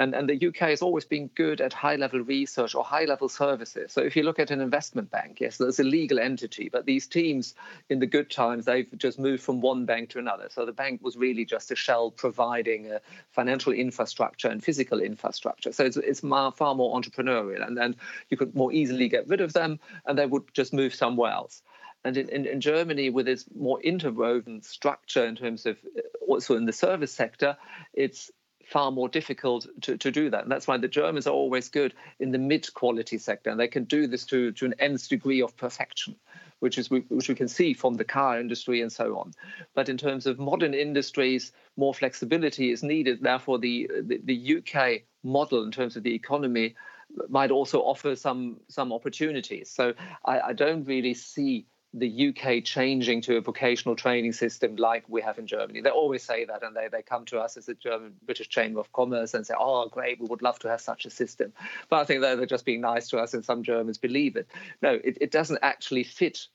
And, 0.00 0.14
and 0.14 0.30
the 0.30 0.46
UK 0.48 0.70
has 0.70 0.80
always 0.80 1.04
been 1.04 1.26
good 1.34 1.60
at 1.60 1.74
high 1.74 1.96
level 1.96 2.20
research 2.20 2.74
or 2.74 2.82
high 2.82 3.04
level 3.04 3.28
services. 3.28 3.92
So 3.92 4.00
if 4.00 4.16
you 4.16 4.22
look 4.22 4.38
at 4.38 4.50
an 4.50 4.62
investment 4.62 5.10
bank, 5.10 5.40
yes, 5.40 5.58
there's 5.58 5.78
a 5.78 5.84
legal 5.84 6.18
entity, 6.18 6.70
but 6.70 6.86
these 6.86 7.06
teams 7.06 7.54
in 7.90 7.98
the 7.98 8.06
good 8.06 8.30
times, 8.30 8.64
they've 8.64 8.90
just 8.96 9.18
moved 9.18 9.42
from 9.42 9.60
one 9.60 9.84
bank 9.84 10.08
to 10.10 10.18
another. 10.18 10.48
So 10.50 10.64
the 10.64 10.72
bank 10.72 11.02
was 11.04 11.18
really 11.18 11.44
just 11.44 11.70
a 11.70 11.76
shell 11.76 12.10
providing 12.10 12.90
a 12.90 13.02
financial 13.32 13.74
infrastructure 13.74 14.48
and 14.48 14.64
physical 14.64 15.00
infrastructure. 15.00 15.70
So 15.70 15.84
it's, 15.84 15.98
it's 15.98 16.20
far 16.20 16.74
more 16.74 16.98
entrepreneurial. 16.98 17.66
And 17.66 17.76
then 17.76 17.94
you 18.30 18.38
could 18.38 18.54
more 18.54 18.72
easily 18.72 19.10
get 19.10 19.28
rid 19.28 19.42
of 19.42 19.52
them 19.52 19.80
and 20.06 20.18
they 20.18 20.24
would 20.24 20.44
just 20.54 20.72
move 20.72 20.94
somewhere 20.94 21.30
else. 21.30 21.60
And 22.04 22.16
in, 22.16 22.30
in, 22.30 22.46
in, 22.46 22.60
Germany, 22.62 23.10
with 23.10 23.28
its 23.28 23.44
more 23.54 23.78
interwoven 23.82 24.62
structure 24.62 25.26
in 25.26 25.36
terms 25.36 25.66
of 25.66 25.76
uh, 25.94 26.00
also 26.26 26.56
in 26.56 26.64
the 26.64 26.72
service 26.72 27.12
sector, 27.12 27.58
it's 27.92 28.30
far 28.70 28.92
more 28.92 29.08
difficult 29.08 29.66
to, 29.82 29.98
to 29.98 30.10
do 30.12 30.30
that. 30.30 30.44
And 30.44 30.52
that's 30.52 30.68
why 30.68 30.76
the 30.78 30.88
Germans 30.88 31.26
are 31.26 31.34
always 31.34 31.68
good 31.68 31.92
in 32.20 32.30
the 32.30 32.38
mid 32.38 32.72
quality 32.74 33.18
sector. 33.18 33.50
And 33.50 33.58
they 33.58 33.68
can 33.68 33.84
do 33.84 34.06
this 34.06 34.24
to, 34.26 34.52
to 34.52 34.64
an 34.64 34.74
nth 34.78 35.08
degree 35.08 35.42
of 35.42 35.56
perfection, 35.56 36.14
which 36.60 36.78
is 36.78 36.88
which 36.90 37.28
we 37.28 37.34
can 37.34 37.48
see 37.48 37.74
from 37.74 37.94
the 37.94 38.04
car 38.04 38.38
industry 38.38 38.80
and 38.80 38.92
so 38.92 39.18
on. 39.18 39.32
But 39.74 39.88
in 39.88 39.98
terms 39.98 40.26
of 40.26 40.38
modern 40.38 40.72
industries, 40.72 41.52
more 41.76 41.92
flexibility 41.92 42.70
is 42.70 42.82
needed. 42.82 43.22
Therefore, 43.22 43.58
the, 43.58 43.90
the, 44.02 44.20
the 44.22 44.58
UK 44.58 45.02
model 45.24 45.64
in 45.64 45.72
terms 45.72 45.96
of 45.96 46.04
the 46.04 46.14
economy 46.14 46.76
might 47.28 47.50
also 47.50 47.80
offer 47.80 48.14
some 48.14 48.60
some 48.68 48.92
opportunities. 48.92 49.68
So 49.68 49.94
I, 50.24 50.40
I 50.40 50.52
don't 50.52 50.84
really 50.84 51.14
see 51.14 51.66
the 51.92 52.28
UK 52.28 52.62
changing 52.62 53.20
to 53.22 53.36
a 53.36 53.40
vocational 53.40 53.96
training 53.96 54.32
system 54.32 54.76
like 54.76 55.04
we 55.08 55.20
have 55.22 55.38
in 55.38 55.46
Germany. 55.46 55.80
They 55.80 55.90
always 55.90 56.22
say 56.22 56.44
that, 56.44 56.62
and 56.62 56.76
they, 56.76 56.88
they 56.88 57.02
come 57.02 57.24
to 57.26 57.40
us 57.40 57.56
as 57.56 57.66
the 57.66 57.74
German 57.74 58.14
British 58.24 58.48
Chamber 58.48 58.78
of 58.78 58.92
Commerce 58.92 59.34
and 59.34 59.44
say, 59.44 59.54
"Oh, 59.58 59.88
great, 59.88 60.20
we 60.20 60.26
would 60.26 60.42
love 60.42 60.58
to 60.60 60.68
have 60.68 60.80
such 60.80 61.04
a 61.04 61.10
system." 61.10 61.52
But 61.88 62.00
I 62.00 62.04
think 62.04 62.20
they're, 62.20 62.36
they're 62.36 62.46
just 62.46 62.64
being 62.64 62.80
nice 62.80 63.08
to 63.08 63.18
us, 63.18 63.34
and 63.34 63.44
some 63.44 63.64
Germans 63.64 63.98
believe 63.98 64.36
it. 64.36 64.46
No, 64.82 65.00
it, 65.02 65.18
it 65.20 65.30
doesn't 65.32 65.58
actually 65.62 66.04
fit 66.04 66.46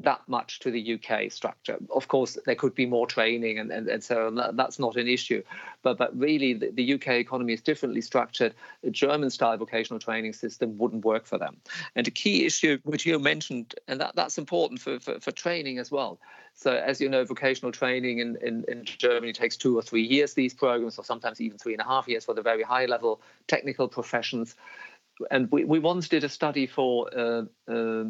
that 0.00 0.20
much 0.28 0.60
to 0.60 0.70
the 0.70 0.94
UK 0.94 1.30
structure. 1.30 1.76
Of 1.90 2.06
course, 2.06 2.38
there 2.46 2.54
could 2.54 2.74
be 2.74 2.86
more 2.86 3.06
training, 3.06 3.58
and, 3.58 3.72
and, 3.72 3.88
and 3.88 4.02
so 4.02 4.28
on. 4.28 4.56
that's 4.56 4.78
not 4.78 4.96
an 4.96 5.08
issue. 5.08 5.42
But 5.82 5.98
but 5.98 6.16
really, 6.16 6.54
the, 6.54 6.70
the 6.70 6.94
UK 6.94 7.08
economy 7.08 7.52
is 7.52 7.60
differently 7.60 8.00
structured. 8.00 8.54
A 8.84 8.90
German-style 8.90 9.56
vocational 9.56 9.98
training 9.98 10.34
system 10.34 10.78
wouldn't 10.78 11.04
work 11.04 11.26
for 11.26 11.36
them. 11.36 11.56
And 11.96 12.06
a 12.06 12.12
key 12.12 12.46
issue 12.46 12.78
which 12.84 13.06
you 13.06 13.18
mentioned, 13.18 13.74
and 13.88 14.00
that, 14.00 14.14
that's 14.14 14.38
important 14.38 14.80
for, 14.80 15.00
for, 15.00 15.18
for 15.18 15.32
training 15.32 15.78
as 15.78 15.90
well. 15.90 16.20
So 16.54 16.72
as 16.72 17.00
you 17.00 17.08
know, 17.08 17.24
vocational 17.24 17.72
training 17.72 18.18
in, 18.18 18.36
in, 18.42 18.64
in 18.68 18.84
Germany 18.84 19.32
takes 19.32 19.56
two 19.56 19.76
or 19.76 19.82
three 19.82 20.02
years. 20.02 20.34
These 20.34 20.54
programs, 20.54 20.98
or 20.98 21.04
sometimes 21.04 21.40
even 21.40 21.58
three 21.58 21.72
and 21.72 21.80
a 21.80 21.84
half 21.84 22.08
years 22.08 22.24
for 22.24 22.34
the 22.34 22.42
very 22.42 22.62
high-level 22.62 23.20
technical 23.46 23.88
professions. 23.88 24.54
And 25.30 25.50
we, 25.50 25.64
we 25.64 25.78
once 25.78 26.08
did 26.08 26.24
a 26.24 26.28
study 26.28 26.66
for 26.66 27.10
uh, 27.16 27.42
uh, 27.68 28.04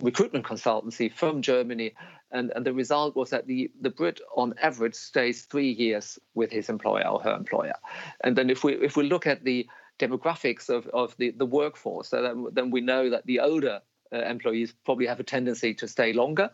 recruitment 0.00 0.44
consultancy 0.44 1.12
from 1.12 1.42
Germany, 1.42 1.94
and, 2.30 2.52
and 2.54 2.66
the 2.66 2.72
result 2.72 3.16
was 3.16 3.30
that 3.30 3.46
the, 3.46 3.70
the 3.80 3.90
Brit 3.90 4.20
on 4.36 4.54
average 4.60 4.94
stays 4.94 5.42
three 5.42 5.70
years 5.70 6.18
with 6.34 6.50
his 6.50 6.68
employer 6.68 7.06
or 7.06 7.20
her 7.20 7.34
employer. 7.34 7.74
And 8.22 8.36
then 8.36 8.50
if 8.50 8.64
we 8.64 8.74
if 8.74 8.96
we 8.96 9.04
look 9.08 9.26
at 9.26 9.44
the 9.44 9.66
demographics 9.98 10.68
of, 10.68 10.86
of 10.88 11.16
the, 11.16 11.30
the 11.30 11.46
workforce, 11.46 12.08
so 12.08 12.22
then, 12.22 12.46
then 12.52 12.70
we 12.70 12.80
know 12.80 13.10
that 13.10 13.26
the 13.26 13.40
older 13.40 13.80
uh, 14.12 14.18
employees 14.18 14.74
probably 14.84 15.06
have 15.06 15.20
a 15.20 15.24
tendency 15.24 15.74
to 15.74 15.88
stay 15.88 16.12
longer. 16.12 16.50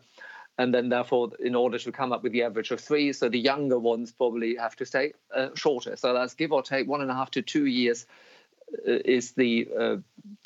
And 0.59 0.71
then, 0.71 0.89
therefore, 0.89 1.31
in 1.39 1.55
order 1.55 1.79
to 1.79 1.91
come 1.91 2.13
up 2.13 2.21
with 2.21 2.31
the 2.31 2.43
average 2.43 2.69
of 2.69 2.79
three, 2.79 3.11
so 3.11 3.27
the 3.27 3.39
younger 3.39 3.79
ones 3.79 4.11
probably 4.11 4.55
have 4.55 4.75
to 4.75 4.85
stay 4.85 5.13
uh, 5.35 5.49
shorter. 5.55 5.95
So 5.95 6.13
that's 6.13 6.35
give 6.35 6.51
or 6.51 6.61
take 6.61 6.87
one 6.87 7.01
and 7.01 7.09
a 7.09 7.15
half 7.15 7.31
to 7.31 7.41
two 7.41 7.65
years 7.65 8.05
is 8.85 9.31
the 9.33 9.67
uh, 9.77 9.95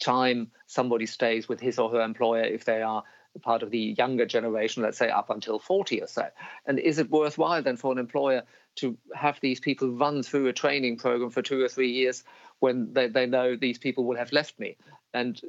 time 0.01 0.51
somebody 0.65 1.05
stays 1.05 1.47
with 1.47 1.59
his 1.59 1.79
or 1.79 1.89
her 1.91 2.01
employer 2.01 2.43
if 2.43 2.65
they 2.65 2.81
are 2.81 3.03
part 3.39 3.63
of 3.63 3.71
the 3.71 3.95
younger 3.97 4.25
generation, 4.25 4.83
let's 4.83 4.97
say 4.97 5.09
up 5.09 5.29
until 5.29 5.59
40 5.59 6.01
or 6.01 6.07
so. 6.07 6.27
And 6.65 6.79
is 6.79 6.99
it 6.99 7.09
worthwhile 7.09 7.61
then 7.61 7.77
for 7.77 7.91
an 7.91 7.97
employer 7.97 8.43
to 8.77 8.97
have 9.15 9.39
these 9.41 9.59
people 9.59 9.89
run 9.89 10.23
through 10.23 10.47
a 10.47 10.53
training 10.53 10.97
program 10.97 11.29
for 11.29 11.41
two 11.41 11.63
or 11.63 11.67
three 11.67 11.91
years 11.91 12.23
when 12.59 12.93
they, 12.93 13.07
they 13.07 13.25
know 13.25 13.55
these 13.55 13.77
people 13.77 14.05
will 14.05 14.17
have 14.17 14.31
left 14.31 14.59
me? 14.59 14.77
And 15.13 15.39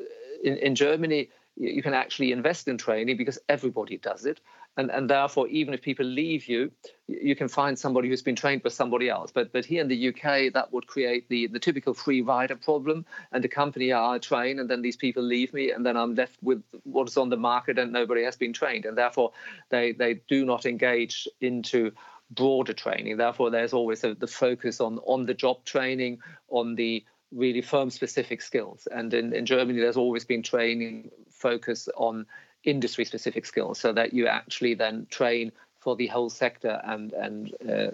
in, 0.42 0.56
in 0.58 0.74
Germany, 0.74 1.30
you 1.56 1.82
can 1.82 1.94
actually 1.94 2.32
invest 2.32 2.68
in 2.68 2.78
training 2.78 3.16
because 3.16 3.38
everybody 3.48 3.96
does 3.96 4.26
it 4.26 4.40
and 4.78 4.90
and 4.90 5.10
therefore 5.10 5.46
even 5.48 5.74
if 5.74 5.82
people 5.82 6.06
leave 6.06 6.48
you 6.48 6.70
you 7.08 7.34
can 7.34 7.48
find 7.48 7.78
somebody 7.78 8.08
who's 8.08 8.22
been 8.22 8.36
trained 8.36 8.62
by 8.62 8.68
somebody 8.68 9.08
else. 9.08 9.30
But 9.32 9.52
but 9.52 9.64
here 9.64 9.80
in 9.80 9.88
the 9.88 10.08
UK 10.08 10.52
that 10.52 10.72
would 10.72 10.86
create 10.86 11.28
the 11.28 11.48
the 11.48 11.58
typical 11.58 11.94
free 11.94 12.22
rider 12.22 12.56
problem. 12.56 13.04
And 13.32 13.42
the 13.42 13.48
company 13.48 13.92
I 13.92 14.18
train 14.18 14.58
and 14.58 14.70
then 14.70 14.82
these 14.82 14.96
people 14.96 15.22
leave 15.22 15.52
me 15.52 15.72
and 15.72 15.84
then 15.84 15.96
I'm 15.96 16.14
left 16.14 16.36
with 16.42 16.62
what 16.84 17.08
is 17.08 17.16
on 17.16 17.30
the 17.30 17.36
market 17.36 17.78
and 17.78 17.92
nobody 17.92 18.22
has 18.24 18.36
been 18.36 18.52
trained. 18.52 18.84
And 18.84 18.96
therefore 18.96 19.32
they 19.70 19.92
they 19.92 20.20
do 20.28 20.44
not 20.44 20.64
engage 20.64 21.26
into 21.40 21.92
broader 22.30 22.74
training. 22.74 23.16
Therefore 23.16 23.50
there's 23.50 23.72
always 23.72 24.04
a, 24.04 24.14
the 24.14 24.26
focus 24.26 24.80
on 24.80 24.98
on 24.98 25.26
the 25.26 25.34
job 25.34 25.64
training 25.64 26.20
on 26.50 26.76
the 26.76 27.04
really 27.32 27.62
firm 27.62 27.90
specific 27.90 28.40
skills. 28.40 28.86
And 28.90 29.12
in, 29.12 29.32
in 29.32 29.46
germany 29.46 29.80
there's 29.80 29.96
always 29.96 30.24
been 30.24 30.42
training 30.42 31.10
focus 31.30 31.88
on 31.96 32.26
industry 32.64 33.04
specific 33.04 33.46
skills 33.46 33.78
so 33.78 33.92
that 33.92 34.12
you 34.12 34.26
actually 34.26 34.74
then 34.74 35.06
train 35.10 35.52
for 35.80 35.96
the 35.96 36.06
whole 36.06 36.30
sector 36.30 36.80
and 36.84 37.12
and 37.12 37.54
uh, 37.68 37.90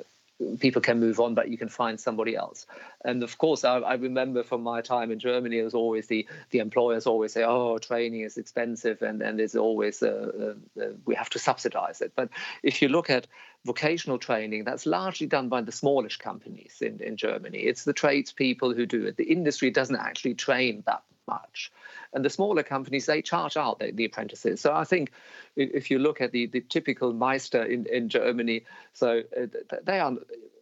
people 0.59 0.83
can 0.83 0.98
move 0.98 1.20
on 1.20 1.35
but 1.35 1.48
you 1.48 1.57
can 1.57 1.68
find 1.68 2.00
somebody 2.00 2.35
else. 2.35 2.66
And 3.05 3.22
of 3.22 3.38
course 3.38 3.64
I, 3.64 3.79
I, 3.79 3.94
remember 3.94 4.42
from 4.42 4.62
my 4.62 4.81
time 4.81 5.11
in 5.11 5.18
germany 5.18 5.59
it 5.59 5.64
was 5.64 5.74
always 5.74 6.07
the 6.09 6.27
the 6.50 6.59
employers 6.59 7.07
always 7.07 7.33
say 7.33 7.44
oh 7.44 7.79
training 7.79 8.22
is 8.22 8.37
expensive 8.37 9.03
and 9.03 9.22
and 9.22 9.40
it's 9.40 9.55
always 9.55 10.03
uh, 10.03 10.55
uh, 10.79 10.83
uh, 10.83 10.88
we 11.05 11.14
have 11.14 11.31
to 11.31 11.38
subsidize 11.38 12.00
it. 12.00 12.12
But 12.16 12.31
if 12.62 12.83
you 12.83 12.88
look 12.88 13.11
at 13.11 13.27
vocational 13.64 14.18
training 14.18 14.64
that's 14.64 14.87
largely 14.87 15.27
done 15.27 15.48
by 15.48 15.61
the 15.62 15.72
smallish 15.72 16.18
companies 16.18 16.79
in, 16.81 17.00
in 17.00 17.16
germany. 17.16 17.59
It's 17.59 17.85
the 17.85 17.94
tradespeople 17.94 18.74
who 18.74 18.87
do 18.87 19.07
it. 19.07 19.16
The 19.16 19.24
industry 19.24 19.70
doesn't 19.70 19.96
actually 19.96 20.35
train 20.35 20.83
that 20.87 21.03
much. 21.27 21.73
And 22.13 22.25
the 22.25 22.31
smaller 22.31 22.63
companies, 22.63 23.07
they 23.07 23.23
charge 23.23 23.57
out 23.57 23.79
the, 23.79 23.91
the 23.93 24.05
apprentices. 24.05 24.61
So 24.61 24.73
I 24.73 24.85
think 24.85 25.13
if 25.57 25.91
you 25.91 25.99
look 25.99 26.21
at 26.21 26.33
the, 26.33 26.47
the 26.47 26.61
typical 26.61 27.13
Meister 27.13 27.63
in, 27.63 27.87
in 27.87 28.09
Germany, 28.09 28.65
so 28.93 29.23
uh, 29.41 29.47
they 29.85 30.01
are 30.01 30.15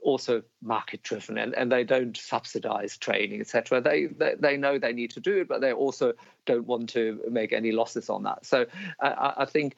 also 0.02 0.42
market 0.60 1.02
driven 1.02 1.38
and, 1.38 1.54
and 1.54 1.70
they 1.70 1.84
don't 1.84 2.16
subsidize 2.16 2.96
training, 2.96 3.40
etc. 3.40 3.80
They, 3.80 4.06
they, 4.06 4.34
they 4.38 4.56
know 4.56 4.78
they 4.78 4.92
need 4.92 5.10
to 5.12 5.20
do 5.20 5.40
it, 5.40 5.48
but 5.48 5.60
they 5.60 5.72
also 5.72 6.12
don't 6.44 6.66
want 6.66 6.88
to 6.90 7.20
make 7.30 7.52
any 7.52 7.72
losses 7.72 8.10
on 8.10 8.24
that. 8.24 8.44
So 8.44 8.66
I, 9.00 9.34
I 9.38 9.44
think 9.44 9.76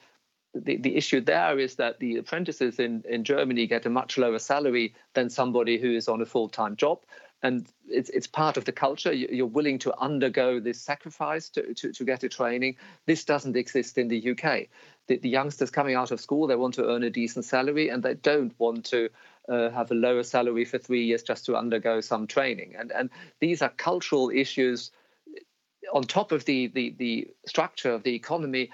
the, 0.55 0.77
the 0.77 0.95
issue 0.95 1.21
there 1.21 1.59
is 1.59 1.75
that 1.75 1.99
the 1.99 2.17
apprentices 2.17 2.79
in, 2.79 3.03
in 3.07 3.23
Germany 3.23 3.67
get 3.67 3.85
a 3.85 3.89
much 3.89 4.17
lower 4.17 4.39
salary 4.39 4.95
than 5.13 5.29
somebody 5.29 5.77
who 5.77 5.91
is 5.91 6.07
on 6.07 6.21
a 6.21 6.25
full 6.25 6.49
time 6.49 6.75
job 6.75 6.99
and 7.45 7.67
it's 7.87 8.09
it's 8.09 8.27
part 8.27 8.57
of 8.57 8.65
the 8.65 8.71
culture. 8.71 9.13
You're 9.13 9.45
willing 9.45 9.77
to 9.79 9.93
undergo 9.99 10.59
this 10.59 10.81
sacrifice 10.81 11.49
to, 11.49 11.73
to, 11.75 11.93
to 11.93 12.03
get 12.03 12.23
a 12.23 12.29
training. 12.29 12.77
This 13.05 13.23
doesn't 13.23 13.55
exist 13.55 13.97
in 13.97 14.07
the 14.07 14.31
UK. 14.31 14.67
The, 15.07 15.17
the, 15.17 15.29
youngsters 15.29 15.69
coming 15.69 15.93
out 15.93 16.09
of 16.09 16.19
school, 16.19 16.47
they 16.47 16.55
want 16.55 16.73
to 16.75 16.87
earn 16.89 17.03
a 17.03 17.11
decent 17.11 17.45
salary, 17.45 17.89
and 17.89 18.01
they 18.01 18.15
don't 18.15 18.53
want 18.57 18.85
to 18.85 19.09
uh, 19.47 19.69
have 19.69 19.91
a 19.91 19.93
lower 19.93 20.23
salary 20.23 20.65
for 20.65 20.79
three 20.79 21.05
years 21.05 21.21
just 21.21 21.45
to 21.45 21.55
undergo 21.55 22.01
some 22.01 22.25
training. 22.25 22.75
And 22.79 22.91
and 22.91 23.09
these 23.39 23.61
are 23.61 23.69
cultural 23.69 24.31
issues 24.31 24.91
on 25.93 26.03
top 26.03 26.31
of 26.31 26.45
the 26.45 26.67
the, 26.67 26.95
the 26.97 27.27
structure 27.45 27.91
of 27.91 28.03
the 28.03 28.15
economy. 28.15 28.71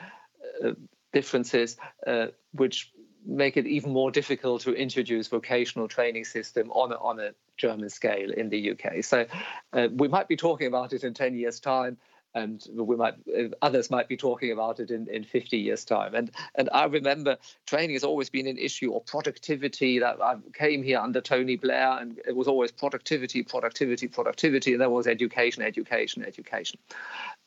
Uh, 0.63 0.71
differences 1.13 1.75
uh, 2.07 2.27
which 2.53 2.93
make 3.25 3.57
it 3.57 3.67
even 3.67 3.91
more 3.91 4.11
difficult 4.11 4.61
to 4.61 4.73
introduce 4.73 5.27
vocational 5.27 5.89
training 5.89 6.23
system 6.23 6.71
on 6.71 6.93
a, 6.93 6.95
on 6.95 7.19
a 7.19 7.31
German 7.61 7.89
scale 7.89 8.31
in 8.31 8.49
the 8.49 8.71
UK. 8.71 9.03
So 9.03 9.25
uh, 9.73 9.87
we 9.93 10.07
might 10.07 10.27
be 10.27 10.35
talking 10.35 10.67
about 10.67 10.93
it 10.93 11.03
in 11.03 11.13
10 11.13 11.35
years' 11.35 11.59
time. 11.59 11.97
And 12.33 12.65
we 12.73 12.95
might, 12.95 13.15
uh, 13.37 13.49
others 13.61 13.91
might 13.91 14.07
be 14.07 14.15
talking 14.15 14.53
about 14.53 14.79
it 14.79 14.89
in, 14.89 15.09
in 15.09 15.25
50 15.25 15.57
years' 15.57 15.83
time. 15.83 16.15
And 16.15 16.31
and 16.55 16.69
I 16.71 16.85
remember 16.85 17.37
training 17.67 17.95
has 17.95 18.05
always 18.05 18.29
been 18.29 18.47
an 18.47 18.57
issue, 18.57 18.91
or 18.91 19.01
productivity. 19.01 19.99
That 19.99 20.21
I 20.21 20.37
came 20.53 20.81
here 20.81 20.99
under 20.99 21.19
Tony 21.19 21.57
Blair, 21.57 21.97
and 21.99 22.17
it 22.25 22.33
was 22.33 22.47
always 22.47 22.71
productivity, 22.71 23.43
productivity, 23.43 24.07
productivity, 24.07 24.71
and 24.71 24.79
there 24.79 24.89
was 24.89 25.07
education, 25.07 25.61
education, 25.61 26.23
education. 26.23 26.79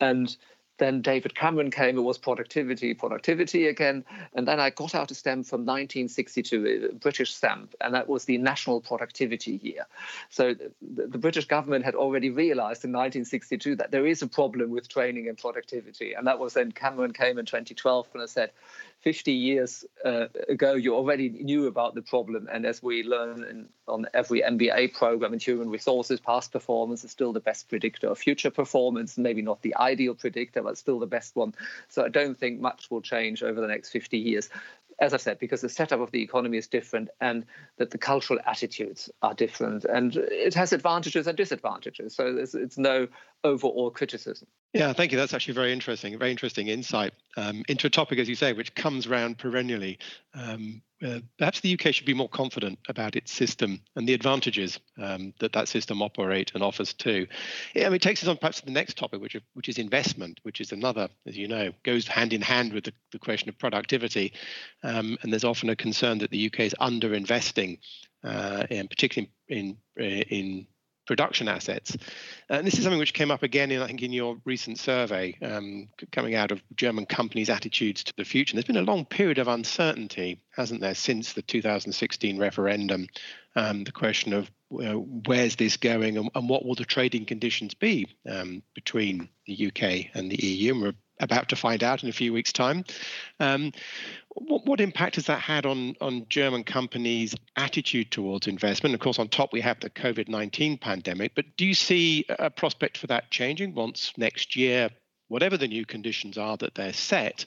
And 0.01 0.37
then 0.79 1.03
David 1.03 1.35
Cameron 1.35 1.71
came, 1.71 1.97
it 1.97 2.03
was 2.03 2.19
productivity, 2.19 2.95
productivity 2.95 3.69
again. 3.69 4.05
And 4.35 4.47
then 4.49 4.59
I 4.59 4.71
got 4.71 4.95
out 4.95 5.11
a 5.11 5.15
stamp 5.15 5.47
from 5.47 5.61
1962, 5.61 6.67
a 6.67 6.89
uh, 6.89 6.93
British 6.95 7.35
stamp, 7.35 7.75
and 7.81 7.95
that 7.95 8.09
was 8.09 8.25
the 8.25 8.39
National 8.39 8.81
Productivity 8.81 9.61
Year. 9.63 9.87
So 10.31 10.55
the, 10.55 11.07
the, 11.07 11.19
British 11.19 11.47
government 11.47 11.85
had 11.85 11.95
already 11.95 12.31
realized 12.31 12.85
in 12.85 12.93
1962 12.93 13.77
that 13.77 13.93
there 13.93 14.07
is 14.07 14.23
a 14.23 14.27
problem 14.27 14.71
with 14.71 14.89
training 14.89 15.29
and 15.29 15.39
productivity. 15.39 16.13
And 16.15 16.27
that 16.27 16.39
was 16.39 16.55
then 16.55 16.73
Cameron 16.73 17.13
came 17.13 17.39
in 17.39 17.47
2012 17.47 18.09
and 18.13 18.23
I 18.23 18.27
said, 18.27 18.51
50 19.05 19.33
years 19.33 19.85
uh, 20.03 20.29
ago, 20.49 20.73
you 20.73 20.95
already 20.95 21.29
knew 21.29 21.67
about 21.67 21.95
the 21.95 22.01
problem. 22.01 22.49
And 22.51 22.65
as 22.65 22.83
we 22.83 23.03
learn 23.03 23.45
in, 23.45 23.69
on 23.87 24.07
every 24.15 24.41
MBA 24.41 24.95
program 24.95 25.35
in 25.35 25.39
human 25.39 25.69
resources, 25.69 26.21
past 26.21 26.53
performance 26.53 27.05
is 27.05 27.11
still 27.11 27.35
the 27.35 27.39
best 27.41 27.69
predictor 27.69 28.09
of 28.09 28.19
future 28.19 28.51
performance, 28.51 29.19
maybe 29.19 29.43
not 29.43 29.61
the 29.61 29.77
ideal 29.77 30.15
predictor, 30.15 30.63
but 30.63 30.79
still 30.79 30.99
the 30.99 31.07
best 31.07 31.37
one. 31.37 31.53
So 31.91 32.03
I 32.03 32.09
don't 32.09 32.35
think 32.35 32.61
much 32.61 32.91
will 32.91 33.03
change 33.03 33.43
over 33.43 33.61
the 33.61 33.67
next 33.67 33.91
50 33.91 34.17
years 34.17 34.49
as 34.99 35.15
I 35.15 35.17
said, 35.19 35.39
because 35.39 35.61
the 35.61 35.69
setup 35.69 36.01
of 36.01 36.11
the 36.11 36.23
economy 36.23 36.59
is 36.59 36.67
different 36.67 37.09
and 37.21 37.45
that 37.79 37.91
the 37.91 37.99
cultural 37.99 38.39
attitudes 38.47 39.11
are 39.23 39.35
different. 39.35 39.85
And 39.85 40.17
it 40.17 40.55
has 40.55 40.73
advantages 40.73 41.27
and 41.27 41.37
disadvantages. 41.37 42.15
So 42.15 42.37
it's 42.37 42.79
no 42.79 43.09
overall 43.43 43.91
criticism. 43.91 44.49
Yeah, 44.73 44.93
thank 44.93 45.13
you. 45.13 45.19
That's 45.19 45.35
actually 45.35 45.55
very 45.55 45.73
interesting, 45.73 46.19
very 46.19 46.33
interesting 46.33 46.69
insight 46.69 47.15
um, 47.37 47.63
into 47.69 47.87
a 47.87 47.91
topic, 47.91 48.19
as 48.19 48.29
you 48.29 48.35
say, 48.35 48.53
which 48.53 48.75
comes 48.75 49.07
around 49.07 49.39
perennially. 49.39 49.99
Um, 50.35 50.83
uh, 51.05 51.21
perhaps 51.39 51.61
the 51.61 51.73
UK 51.75 51.93
should 51.93 52.07
be 52.07 52.15
more 52.15 52.29
confident 52.29 52.79
about 52.89 53.15
its 53.15 53.31
system 53.31 53.81
and 53.95 54.09
the 54.09 54.15
advantages 54.15 54.81
um, 54.99 55.35
that 55.39 55.53
that 55.53 55.69
system 55.69 56.01
operates 56.01 56.53
and 56.55 56.63
offers 56.63 56.95
too. 56.95 57.27
Yeah, 57.75 57.87
I 57.87 57.89
mean, 57.91 57.97
it 57.97 58.03
takes 58.03 58.23
us 58.23 58.29
on 58.29 58.39
perhaps 58.39 58.61
to 58.61 58.67
the 58.67 58.73
next 58.73 58.97
topic, 58.97 59.21
which, 59.21 59.37
which 59.53 59.69
is 59.69 59.79
investment, 59.79 60.41
which 60.43 60.61
is 60.61 60.73
another, 60.73 61.09
as 61.27 61.37
you 61.37 61.47
know, 61.47 61.73
goes 61.83 62.07
hand 62.07 62.33
in 62.33 62.41
hand 62.41 62.73
with 62.73 62.85
the, 62.85 62.93
the 63.13 63.19
question 63.19 63.49
of 63.49 63.59
productivity. 63.59 64.33
Um, 64.83 65.19
and 65.23 65.33
there's 65.33 65.45
often 65.45 65.69
a 65.69 65.77
concern 65.77 66.19
that 66.19 66.31
the 66.31 66.47
UK 66.47 66.61
is 66.61 66.75
underinvesting, 66.81 67.79
uh, 68.23 68.65
and 68.71 68.89
particularly 68.89 69.31
in, 69.49 69.77
in, 69.97 70.07
in 70.31 70.67
production 71.07 71.49
assets. 71.49 71.97
And 72.49 72.67
this 72.67 72.75
is 72.75 72.83
something 72.83 72.99
which 72.99 73.15
came 73.15 73.31
up 73.31 73.43
again, 73.43 73.71
in, 73.71 73.81
I 73.81 73.87
think, 73.87 74.03
in 74.03 74.13
your 74.13 74.37
recent 74.45 74.79
survey, 74.79 75.37
um, 75.43 75.89
coming 76.13 76.35
out 76.35 76.51
of 76.51 76.63
German 76.77 77.07
companies' 77.07 77.51
attitudes 77.51 78.05
to 78.05 78.13
the 78.17 78.25
future. 78.25 78.53
And 78.53 78.59
there's 78.59 78.67
been 78.67 78.77
a 78.77 78.91
long 78.91 79.05
period 79.05 79.39
of 79.39 79.49
uncertainty, 79.49 80.41
hasn't 80.57 80.81
there, 80.81 80.95
since 80.95 81.33
the 81.33 81.43
2016 81.43 82.39
referendum? 82.39 83.09
Um, 83.57 83.85
the 83.85 83.93
question 83.93 84.33
of 84.33 84.51
uh, 84.73 84.95
where's 84.95 85.57
this 85.57 85.77
going 85.77 86.17
and, 86.19 86.29
and, 86.35 86.49
what 86.49 86.65
will 86.65 86.75
the 86.75 86.85
trading 86.85 87.25
conditions 87.25 87.75
be 87.75 88.09
um, 88.29 88.63
between 88.75 89.29
the 89.47 89.69
UK 89.69 90.07
and 90.15 90.29
the 90.29 90.45
EU? 90.45 90.73
And 90.73 90.83
we're 90.83 90.95
about 91.25 91.49
to 91.49 91.57
find 91.57 91.83
out 91.83 92.03
in 92.03 92.09
a 92.09 92.13
few 92.13 92.33
weeks' 92.33 92.53
time. 92.53 92.85
Um, 93.41 93.73
what, 94.29 94.67
what, 94.67 94.81
impact 94.81 95.17
has 95.17 95.27
that 95.27 95.41
had 95.41 95.67
on, 95.67 95.95
on 96.01 96.27
German 96.29 96.65
companies' 96.65 97.35
attitude 97.57 98.11
towards 98.11 98.47
investment? 98.47 98.95
Of 98.95 99.01
course, 99.01 99.19
on 99.19 99.29
top 99.29 99.53
we 99.53 99.61
have 99.61 99.81
the 99.81 99.91
COVID 99.91 100.29
19 100.29 100.79
pandemic, 100.79 101.33
but 101.35 101.57
do 101.57 101.67
you 101.67 101.75
see 101.75 102.25
a 102.39 102.51
prospect 102.51 102.99
for 102.99 103.07
that 103.09 103.31
changing 103.31 103.75
once 103.75 104.13
next 104.17 104.55
year, 104.55 104.91
whatever 105.29 105.57
the 105.57 105.69
new 105.69 105.85
conditions 105.85 106.39
are 106.39 106.57
that 106.59 106.75
they're 106.75 106.93
set? 106.93 107.47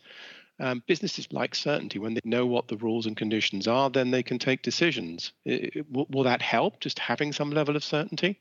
Um, 0.59 0.81
businesses 0.87 1.27
like 1.31 1.53
certainty. 1.53 1.99
When 1.99 2.15
they 2.15 2.21
know 2.23 2.47
what 2.47 2.67
the 2.67 2.77
rules 2.77 3.05
and 3.05 3.15
conditions 3.15 3.67
are, 3.67 3.91
then 3.91 4.09
they 4.09 4.23
can 4.23 4.39
take 4.39 4.63
decisions. 4.63 5.31
It, 5.45 5.85
will, 5.91 6.07
will 6.09 6.23
that 6.23 6.41
help, 6.41 6.79
just 6.79 6.97
having 6.97 7.31
some 7.31 7.51
level 7.51 7.75
of 7.75 7.83
certainty? 7.83 8.39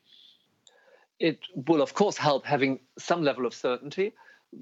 It 1.20 1.40
will, 1.54 1.82
of 1.82 1.92
course, 1.92 2.16
help 2.16 2.46
having 2.46 2.80
some 2.98 3.22
level 3.22 3.44
of 3.44 3.52
certainty 3.52 4.14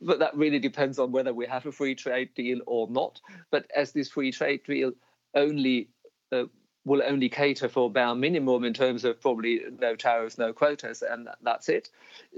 but 0.02 0.18
that 0.18 0.36
really 0.36 0.58
depends 0.58 0.98
on 0.98 1.12
whether 1.12 1.32
we 1.32 1.46
have 1.46 1.66
a 1.66 1.72
free 1.72 1.94
trade 1.94 2.30
deal 2.34 2.60
or 2.66 2.88
not. 2.88 3.20
But 3.50 3.66
as 3.74 3.92
this 3.92 4.10
free 4.10 4.32
trade 4.32 4.62
deal 4.66 4.92
only 5.34 5.88
uh, 6.32 6.44
will 6.84 7.02
only 7.02 7.28
cater 7.28 7.68
for 7.68 7.90
bare 7.90 8.14
minimum 8.14 8.64
in 8.64 8.74
terms 8.74 9.04
of 9.04 9.20
probably 9.20 9.60
no 9.80 9.96
tariffs, 9.96 10.36
no 10.36 10.52
quotas, 10.52 11.02
and 11.02 11.28
that's 11.42 11.68
it. 11.68 11.88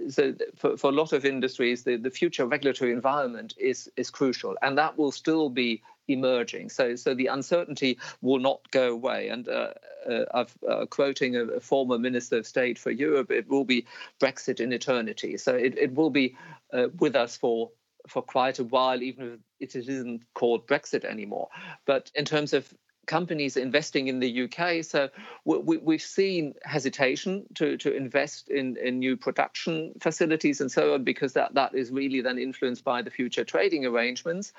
So 0.09 0.35
for, 0.55 0.77
for 0.77 0.91
a 0.91 0.95
lot 0.95 1.13
of 1.13 1.25
industries, 1.25 1.83
the, 1.83 1.97
the 1.97 2.11
future 2.11 2.47
regulatory 2.47 2.93
environment 2.93 3.55
is 3.59 3.91
is 3.97 4.11
crucial, 4.11 4.57
and 4.63 4.79
that 4.79 4.97
will 4.97 5.13
still 5.13 5.51
be 5.51 5.83
emerging. 6.09 6.71
So 6.71 6.97
so 6.97 7.15
the 7.15 7.27
uncertainty 7.27 7.99
will 8.21 8.39
not 8.39 8.61
go 8.71 8.93
away. 8.93 9.29
And 9.29 9.49
uh, 9.49 9.75
uh, 10.09 10.45
uh, 10.69 10.87
quoting 10.87 11.37
a, 11.37 11.45
a, 11.45 11.61
former 11.61 11.99
minister 11.99 12.39
of 12.39 12.47
state 12.47 12.79
for 12.79 12.91
Europe, 12.91 13.31
it 13.31 13.49
will 13.49 13.65
be 13.65 13.87
Brexit 14.21 14.61
in 14.61 14.73
eternity. 14.73 15.37
So 15.37 15.55
it, 15.55 15.77
it 15.77 15.95
will 15.95 16.11
be 16.11 16.37
uh, 16.73 16.89
with 16.99 17.17
us 17.17 17.37
for 17.37 17.71
for 18.07 18.23
quite 18.23 18.61
a 18.61 18.65
while, 18.65 19.03
even 19.03 19.41
if 19.59 19.75
it 19.75 19.89
isn't 19.89 20.23
called 20.35 20.67
Brexit 20.67 21.05
anymore. 21.05 21.49
But 21.87 22.11
in 22.15 22.25
terms 22.25 22.53
of 22.53 22.73
companies 23.07 23.57
investing 23.57 24.09
in 24.09 24.21
the 24.21 24.43
UK. 24.45 24.85
So 24.85 25.09
we, 25.45 25.95
have 25.95 26.03
seen 26.03 26.55
hesitation 26.65 27.47
to, 27.55 27.77
to 27.79 27.95
invest 27.95 28.49
in, 28.49 28.77
in 28.77 28.99
new 28.99 29.17
production 29.17 29.93
facilities 30.01 30.61
and 30.61 30.71
so 30.71 30.95
on, 30.95 31.05
because 31.05 31.33
that, 31.35 31.55
that 31.55 31.75
is 31.75 31.91
really 31.91 32.21
then 32.21 32.39
influenced 32.39 32.85
by 32.85 33.03
the 33.03 33.11
future 33.11 33.45
trading 33.45 33.87
arrangements. 33.87 34.53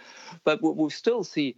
But 0.43 0.59
we'll 0.61 0.89
still 0.89 1.23
see 1.23 1.57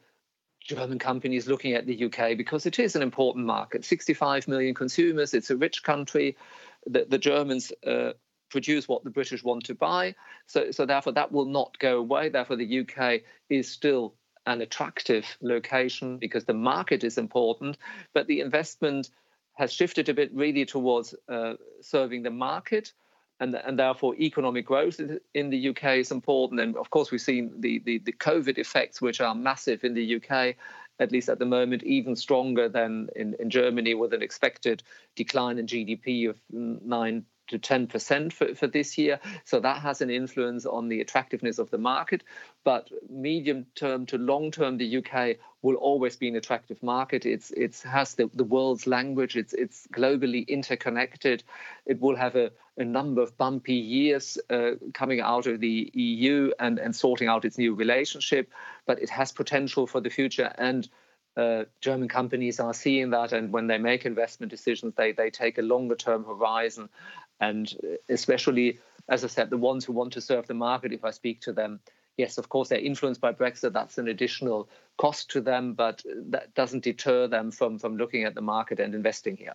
German 0.62 1.00
companies 1.00 1.48
looking 1.48 1.74
at 1.74 1.86
the 1.86 2.06
UK 2.06 2.38
because 2.38 2.66
it 2.66 2.80
is 2.80 2.96
an 2.96 3.02
important 3.02 3.46
market 3.46 3.86
65 3.86 4.48
million 4.48 4.76
consumers, 4.76 5.34
it's 5.34 5.50
a 5.50 5.56
rich 5.56 5.84
country. 5.84 6.38
The, 6.86 7.06
the 7.10 7.18
Germans 7.18 7.72
uh, 7.86 8.12
produce 8.50 8.88
what 8.88 9.04
the 9.04 9.10
British 9.10 9.44
want 9.44 9.66
to 9.66 9.76
buy. 9.76 10.16
So, 10.48 10.72
so 10.72 10.86
therefore, 10.86 11.14
that 11.14 11.32
will 11.32 11.46
not 11.46 11.78
go 11.80 12.00
away. 12.00 12.30
Therefore, 12.30 12.56
the 12.56 12.80
UK 12.80 13.22
is 13.50 13.70
still 13.72 14.16
an 14.46 14.62
attractive 14.62 15.26
location 15.42 16.18
because 16.18 16.46
the 16.46 16.54
market 16.54 17.04
is 17.04 17.18
important, 17.18 17.78
but 18.14 18.28
the 18.28 18.40
investment 18.40 19.10
has 19.54 19.74
shifted 19.74 20.08
a 20.10 20.14
bit 20.14 20.34
really 20.34 20.66
towards 20.66 21.14
uh, 21.28 21.54
serving 21.82 22.24
the 22.24 22.32
market. 22.32 22.94
And, 23.42 23.56
and 23.56 23.80
therefore, 23.80 24.16
economic 24.16 24.66
growth 24.66 25.00
in 25.34 25.50
the 25.50 25.70
UK 25.70 25.84
is 25.98 26.12
important. 26.12 26.60
And 26.60 26.76
of 26.76 26.90
course, 26.90 27.10
we've 27.10 27.22
seen 27.22 27.54
the, 27.60 27.80
the, 27.80 28.00
the 28.00 28.12
COVID 28.12 28.58
effects, 28.58 29.02
which 29.02 29.22
are 29.22 29.34
massive 29.34 29.86
in 29.86 29.94
the 29.94 30.16
UK, 30.16 30.56
at 31.00 31.12
least 31.12 31.30
at 31.30 31.40
the 31.40 31.46
moment, 31.46 31.84
even 31.84 32.18
stronger 32.18 32.68
than 32.68 33.08
in, 33.16 33.36
in 33.40 33.50
Germany, 33.50 33.94
with 33.94 34.14
an 34.14 34.22
expected 34.22 34.84
decline 35.16 35.58
in 35.58 35.68
GDP 35.68 36.30
of 36.30 36.38
9 36.50 37.26
to 37.50 37.60
10% 37.60 38.34
for, 38.34 38.56
for 38.56 38.68
this 38.68 38.98
year. 38.98 39.20
So 39.46 39.60
that 39.60 39.82
has 39.82 40.02
an 40.02 40.10
influence 40.10 40.66
on 40.66 40.88
the 40.88 41.02
attractiveness 41.02 41.60
of 41.60 41.70
the 41.70 41.78
market. 41.78 42.24
But 42.64 42.90
medium 43.10 43.66
term 43.76 44.06
to 44.08 44.18
long 44.18 44.52
term, 44.52 44.78
the 44.78 44.98
UK 44.98 45.38
will 45.62 45.76
always 45.76 46.16
be 46.16 46.28
an 46.28 46.36
attractive 46.36 46.82
market. 46.82 47.26
It's 47.26 47.52
it 47.52 47.82
has 47.82 48.16
the, 48.16 48.30
the 48.34 48.44
world's 48.44 48.88
language. 48.88 49.36
It's 49.36 49.54
it's 49.54 49.88
globally 49.88 50.48
interconnected. 50.48 51.44
It 51.86 52.00
will 52.00 52.16
have 52.16 52.36
a, 52.36 52.52
a 52.78 52.86
number 52.86 53.22
of 53.22 53.38
bumpy 53.38 53.76
years 53.76 54.38
uh, 54.50 54.72
coming 54.94 55.20
out 55.20 55.48
of 55.48 55.60
the 55.60 55.92
EU 55.94 56.52
and, 56.60 56.80
and 56.80 56.96
sorting 56.96 57.28
out 57.28 57.46
its 57.46 57.58
new 57.58 57.76
relationship, 57.76 58.52
but 58.86 59.02
it 59.02 59.10
has 59.10 59.32
potential 59.32 59.86
for 59.86 60.00
the 60.00 60.10
future 60.10 60.54
and 60.58 60.88
uh, 61.38 61.64
German 61.80 62.10
companies 62.10 62.60
are 62.60 62.74
seeing 62.74 63.12
that, 63.12 63.32
and 63.32 63.54
when 63.54 63.68
they 63.68 63.78
make 63.78 64.06
investment 64.06 64.50
decisions, 64.50 64.94
they 64.96 65.12
they 65.14 65.30
take 65.30 65.58
a 65.58 65.62
longer 65.62 65.96
term 65.96 66.26
horizon, 66.26 66.90
and 67.40 67.74
especially, 68.10 68.80
as 69.08 69.24
I 69.24 69.28
said, 69.28 69.50
the 69.50 69.58
ones 69.58 69.86
who 69.86 69.94
want 69.94 70.14
to 70.14 70.22
serve 70.22 70.48
the 70.48 70.54
market, 70.54 70.94
if 70.94 71.04
I 71.04 71.12
speak 71.12 71.42
to 71.42 71.54
them, 71.54 71.80
yes, 72.18 72.38
of 72.38 72.50
course, 72.50 72.70
they're 72.70 72.80
influenced 72.80 73.22
by 73.22 73.32
Brexit. 73.32 73.74
That's 73.74 73.98
an 73.98 74.10
additional 74.10 74.70
cost 74.98 75.32
to 75.32 75.42
them, 75.42 75.74
but 75.74 76.04
that 76.30 76.54
doesn't 76.54 76.84
deter 76.84 77.28
them 77.28 77.52
from, 77.52 77.80
from 77.80 77.96
looking 77.96 78.26
at 78.26 78.36
the 78.36 78.42
market 78.42 78.80
and 78.80 78.94
investing 78.94 79.38
here. 79.38 79.54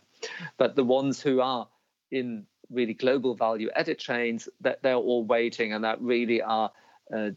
But 0.56 0.74
the 0.74 0.84
ones 0.84 1.20
who 1.20 1.40
are 1.40 1.68
in 2.10 2.46
really 2.70 2.94
global 2.94 3.34
value 3.34 3.70
added 3.76 3.98
chains, 3.98 4.48
that 4.62 4.82
they're 4.82 4.94
all 4.94 5.24
waiting 5.24 5.74
and 5.74 5.84
that 5.84 6.00
really 6.00 6.40
are 6.40 6.72
uh, 7.14 7.30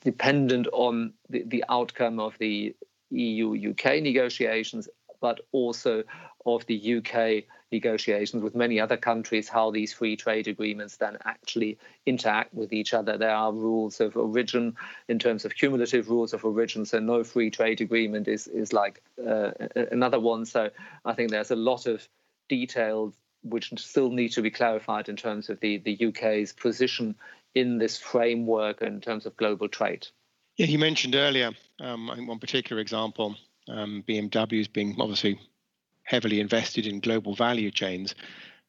dependent 0.00 0.68
on 0.72 1.14
the, 1.30 1.42
the 1.46 1.64
outcome 1.70 2.20
of 2.20 2.36
the 2.38 2.76
EU 3.10 3.70
UK 3.70 4.02
negotiations, 4.02 4.88
but 5.20 5.40
also 5.52 6.04
of 6.46 6.64
the 6.66 6.96
UK 6.96 7.44
negotiations 7.70 8.42
with 8.42 8.54
many 8.54 8.80
other 8.80 8.96
countries 8.96 9.48
how 9.48 9.70
these 9.70 9.92
free 9.92 10.16
trade 10.16 10.48
agreements 10.48 10.96
then 10.96 11.16
actually 11.24 11.78
interact 12.06 12.52
with 12.52 12.72
each 12.72 12.92
other. 12.94 13.16
There 13.16 13.34
are 13.34 13.52
rules 13.52 14.00
of 14.00 14.16
origin 14.16 14.76
in 15.08 15.18
terms 15.18 15.44
of 15.44 15.54
cumulative 15.54 16.08
rules 16.08 16.32
of 16.32 16.44
origin, 16.44 16.84
so 16.84 16.98
no 16.98 17.22
free 17.22 17.50
trade 17.50 17.80
agreement 17.80 18.28
is 18.28 18.46
is 18.46 18.72
like 18.72 19.02
uh, 19.24 19.50
another 19.90 20.18
one. 20.18 20.46
So 20.46 20.70
I 21.04 21.12
think 21.12 21.30
there's 21.30 21.50
a 21.50 21.56
lot 21.56 21.86
of 21.86 22.06
details 22.48 23.14
which 23.42 23.72
still 23.78 24.10
need 24.10 24.30
to 24.30 24.42
be 24.42 24.50
clarified 24.50 25.08
in 25.08 25.16
terms 25.16 25.48
of 25.48 25.60
the, 25.60 25.78
the 25.78 26.08
UK's 26.08 26.52
position 26.52 27.14
in 27.54 27.78
this 27.78 27.96
framework 27.98 28.82
in 28.82 29.00
terms 29.00 29.26
of 29.26 29.36
global 29.36 29.68
trade. 29.68 30.06
Yeah, 30.56 30.66
you 30.66 30.78
mentioned 30.78 31.14
earlier, 31.14 31.52
um, 31.80 32.08
one 32.26 32.38
particular 32.38 32.82
example, 32.82 33.36
um, 33.70 34.04
BMW's 34.08 34.68
being 34.68 34.96
obviously 34.98 35.38
heavily 36.04 36.40
invested 36.40 36.86
in 36.86 37.00
global 37.00 37.34
value 37.34 37.70
chains. 37.70 38.14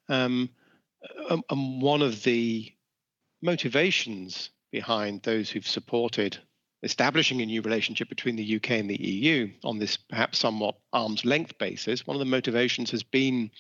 Um, 0.10 0.50
um, 1.30 1.44
and 1.50 1.82
one 1.82 2.02
of 2.02 2.24
the 2.24 2.72
motivations 3.42 4.52
behind 4.72 5.24
those 5.24 5.50
who've 5.50 5.68
supported 5.68 6.38
establishing 6.84 7.42
a 7.42 7.46
new 7.46 7.62
relationship 7.62 8.10
between 8.10 8.36
the 8.36 8.56
UK 8.56 8.72
and 8.72 8.90
the 8.90 9.02
EU 9.02 9.50
on 9.64 9.78
this 9.78 9.98
perhaps 9.98 10.40
somewhat 10.40 10.76
arm's 10.94 11.26
length 11.26 11.58
basis, 11.58 12.08
one 12.08 12.16
of 12.16 12.20
the 12.20 12.26
motivations 12.26 12.90
has 12.92 13.04
been 13.04 13.52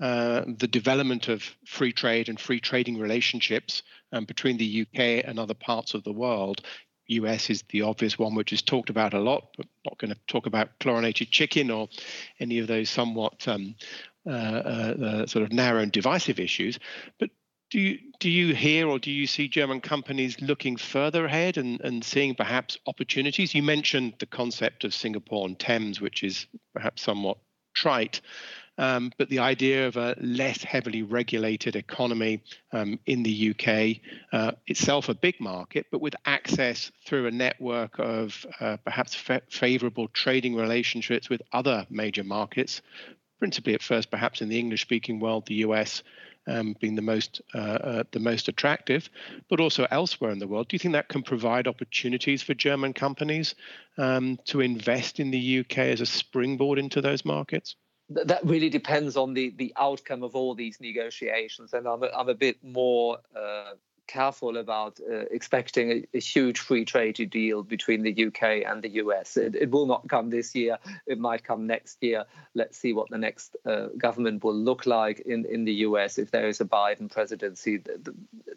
uh, 0.00 0.42
the 0.58 0.66
development 0.66 1.28
of 1.28 1.44
free 1.66 1.92
trade 1.92 2.28
and 2.28 2.40
free 2.40 2.58
trading 2.58 2.98
relationships 2.98 3.82
um, 4.12 4.24
between 4.24 4.56
the 4.56 4.82
UK 4.82 5.24
and 5.24 5.38
other 5.38 5.54
parts 5.54 5.94
of 5.94 6.02
the 6.04 6.12
world 6.12 6.62
US 7.06 7.50
is 7.50 7.62
the 7.68 7.82
obvious 7.82 8.18
one, 8.18 8.34
which 8.34 8.52
is 8.52 8.62
talked 8.62 8.90
about 8.90 9.14
a 9.14 9.20
lot, 9.20 9.48
but 9.56 9.66
not 9.84 9.98
going 9.98 10.12
to 10.12 10.20
talk 10.26 10.46
about 10.46 10.78
chlorinated 10.80 11.30
chicken 11.30 11.70
or 11.70 11.88
any 12.40 12.58
of 12.58 12.66
those 12.66 12.88
somewhat 12.88 13.46
um, 13.46 13.74
uh, 14.26 14.30
uh, 14.30 14.94
uh, 15.04 15.26
sort 15.26 15.44
of 15.44 15.52
narrow 15.52 15.80
and 15.80 15.92
divisive 15.92 16.40
issues. 16.40 16.78
But 17.18 17.30
do 17.70 17.80
you 17.80 17.98
do 18.20 18.30
you 18.30 18.54
hear 18.54 18.88
or 18.88 18.98
do 18.98 19.10
you 19.10 19.26
see 19.26 19.48
German 19.48 19.80
companies 19.80 20.40
looking 20.40 20.76
further 20.76 21.26
ahead 21.26 21.58
and, 21.58 21.80
and 21.80 22.04
seeing 22.04 22.34
perhaps 22.34 22.78
opportunities? 22.86 23.54
You 23.54 23.62
mentioned 23.62 24.14
the 24.18 24.26
concept 24.26 24.84
of 24.84 24.94
Singapore 24.94 25.44
on 25.44 25.56
Thames, 25.56 26.00
which 26.00 26.22
is 26.22 26.46
perhaps 26.72 27.02
somewhat 27.02 27.38
trite. 27.74 28.20
Um, 28.76 29.12
but 29.18 29.28
the 29.28 29.38
idea 29.38 29.86
of 29.86 29.96
a 29.96 30.16
less 30.20 30.62
heavily 30.62 31.02
regulated 31.02 31.76
economy 31.76 32.42
um, 32.72 32.98
in 33.06 33.22
the 33.22 33.50
UK, 33.50 34.00
uh, 34.32 34.52
itself 34.66 35.08
a 35.08 35.14
big 35.14 35.40
market, 35.40 35.86
but 35.92 36.00
with 36.00 36.16
access 36.24 36.90
through 37.06 37.26
a 37.26 37.30
network 37.30 37.98
of 37.98 38.44
uh, 38.60 38.76
perhaps 38.84 39.14
fa- 39.14 39.42
favorable 39.48 40.08
trading 40.08 40.56
relationships 40.56 41.28
with 41.28 41.40
other 41.52 41.86
major 41.88 42.24
markets, 42.24 42.82
principally 43.38 43.74
at 43.74 43.82
first 43.82 44.10
perhaps 44.10 44.40
in 44.40 44.48
the 44.48 44.58
English-speaking 44.58 45.20
world, 45.20 45.46
the 45.46 45.56
US 45.66 46.02
um, 46.46 46.76
being 46.80 46.94
the 46.94 47.02
most 47.02 47.40
uh, 47.54 47.58
uh, 47.58 48.02
the 48.12 48.20
most 48.20 48.48
attractive, 48.48 49.08
but 49.48 49.60
also 49.60 49.86
elsewhere 49.90 50.30
in 50.30 50.38
the 50.38 50.46
world. 50.46 50.68
Do 50.68 50.74
you 50.74 50.78
think 50.78 50.92
that 50.92 51.08
can 51.08 51.22
provide 51.22 51.66
opportunities 51.66 52.42
for 52.42 52.54
German 52.54 52.92
companies 52.92 53.54
um, 53.98 54.38
to 54.46 54.60
invest 54.60 55.20
in 55.20 55.30
the 55.30 55.60
UK 55.60 55.78
as 55.78 56.00
a 56.00 56.06
springboard 56.06 56.78
into 56.78 57.00
those 57.00 57.24
markets? 57.24 57.76
That 58.10 58.44
really 58.44 58.68
depends 58.68 59.16
on 59.16 59.34
the 59.34 59.50
the 59.56 59.72
outcome 59.76 60.22
of 60.22 60.36
all 60.36 60.54
these 60.54 60.80
negotiations 60.80 61.72
and 61.72 61.86
i'm 61.88 62.02
a, 62.02 62.08
I'm 62.08 62.28
a 62.28 62.34
bit 62.34 62.62
more 62.62 63.18
uh, 63.34 63.72
careful 64.06 64.56
about 64.58 64.98
uh, 65.00 65.24
expecting 65.30 65.90
a, 65.90 66.06
a, 66.14 66.20
huge 66.20 66.58
free 66.58 66.84
trade 66.84 67.30
deal 67.30 67.62
between 67.62 68.02
the 68.02 68.26
UK 68.26 68.64
and 68.66 68.82
the 68.82 68.90
US. 69.02 69.36
It, 69.36 69.54
it, 69.54 69.70
will 69.70 69.86
not 69.86 70.08
come 70.08 70.30
this 70.30 70.54
year. 70.54 70.78
It 71.06 71.18
might 71.18 71.44
come 71.44 71.66
next 71.66 72.02
year. 72.02 72.24
Let's 72.54 72.78
see 72.78 72.92
what 72.92 73.10
the 73.10 73.18
next 73.18 73.56
uh, 73.64 73.88
government 73.98 74.44
will 74.44 74.54
look 74.54 74.86
like 74.86 75.20
in, 75.20 75.44
in 75.46 75.64
the 75.64 75.72
US 75.86 76.18
if 76.18 76.30
there 76.30 76.48
is 76.48 76.60
a 76.60 76.64
Biden 76.64 77.10
presidency. 77.10 77.80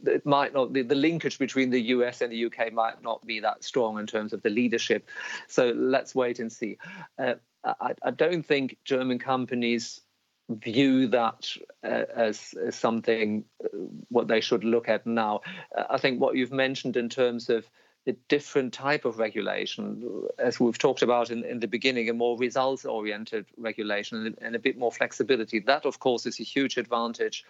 it 0.05 0.25
might 0.25 0.53
not 0.53 0.73
the, 0.73 0.81
the 0.81 0.95
linkage 0.95 1.39
between 1.39 1.69
the 1.69 1.81
US 1.81 2.21
and 2.21 2.31
the 2.31 2.45
UK 2.45 2.73
might 2.73 3.01
not 3.01 3.25
be 3.25 3.39
that 3.39 3.63
strong 3.63 3.99
in 3.99 4.07
terms 4.07 4.33
of 4.33 4.41
the 4.41 4.49
leadership. 4.49 5.07
So 5.47 5.71
let's 5.75 6.13
wait 6.13 6.39
and 6.39 6.51
see. 6.51 6.77
Uh, 7.17 7.35
I, 7.80 7.93
I, 8.03 8.11
don't 8.11 8.43
think 8.43 8.78
German 8.86 9.20
companies 9.20 10.01
view 10.49 11.07
that 11.07 11.49
uh, 11.84 12.03
as, 12.15 12.53
as, 12.53 12.76
something 12.76 13.43
uh, 13.63 13.68
what 14.09 14.28
they 14.28 14.41
should 14.41 14.63
look 14.63 14.88
at 14.88 15.05
now. 15.05 15.41
Uh, 15.78 15.84
I 15.89 15.97
think 15.97 16.22
what 16.22 16.36
you've 16.36 16.51
mentioned 16.51 16.95
in 16.97 17.09
terms 17.09 17.49
of 17.49 17.70
a 18.07 18.13
different 18.30 18.74
type 18.74 19.03
of 19.03 19.20
regulation, 19.20 20.24
as 20.39 20.59
we've 20.59 20.78
talked 20.78 21.01
about 21.01 21.30
in, 21.30 21.43
in 21.43 21.59
the 21.59 21.68
beginning, 21.68 22.09
a 22.09 22.13
more 22.13 22.38
results 22.38 22.86
oriented 22.86 23.45
regulation 23.57 24.26
and, 24.26 24.38
and, 24.41 24.55
a 24.55 24.59
bit 24.59 24.78
more 24.78 24.91
flexibility. 24.91 25.59
That, 25.59 25.86
of 25.86 25.99
course, 25.99 26.26
is 26.26 26.39
a 26.39 26.43
huge 26.43 26.78
advantage. 26.78 27.43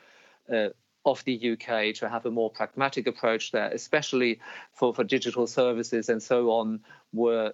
Uh, 0.52 0.70
of 1.06 1.24
the 1.24 1.52
UK 1.54 1.96
to 1.96 2.10
have 2.10 2.26
a 2.26 2.32
more 2.32 2.50
pragmatic 2.50 3.08
approach 3.08 3.52
there, 3.52 3.70
especially 3.70 4.40
for, 4.74 4.94
for 4.94 5.06
digital 5.06 5.48
services 5.48 6.10
and 6.10 6.22
so 6.22 6.52
on, 6.52 6.82
where 7.12 7.54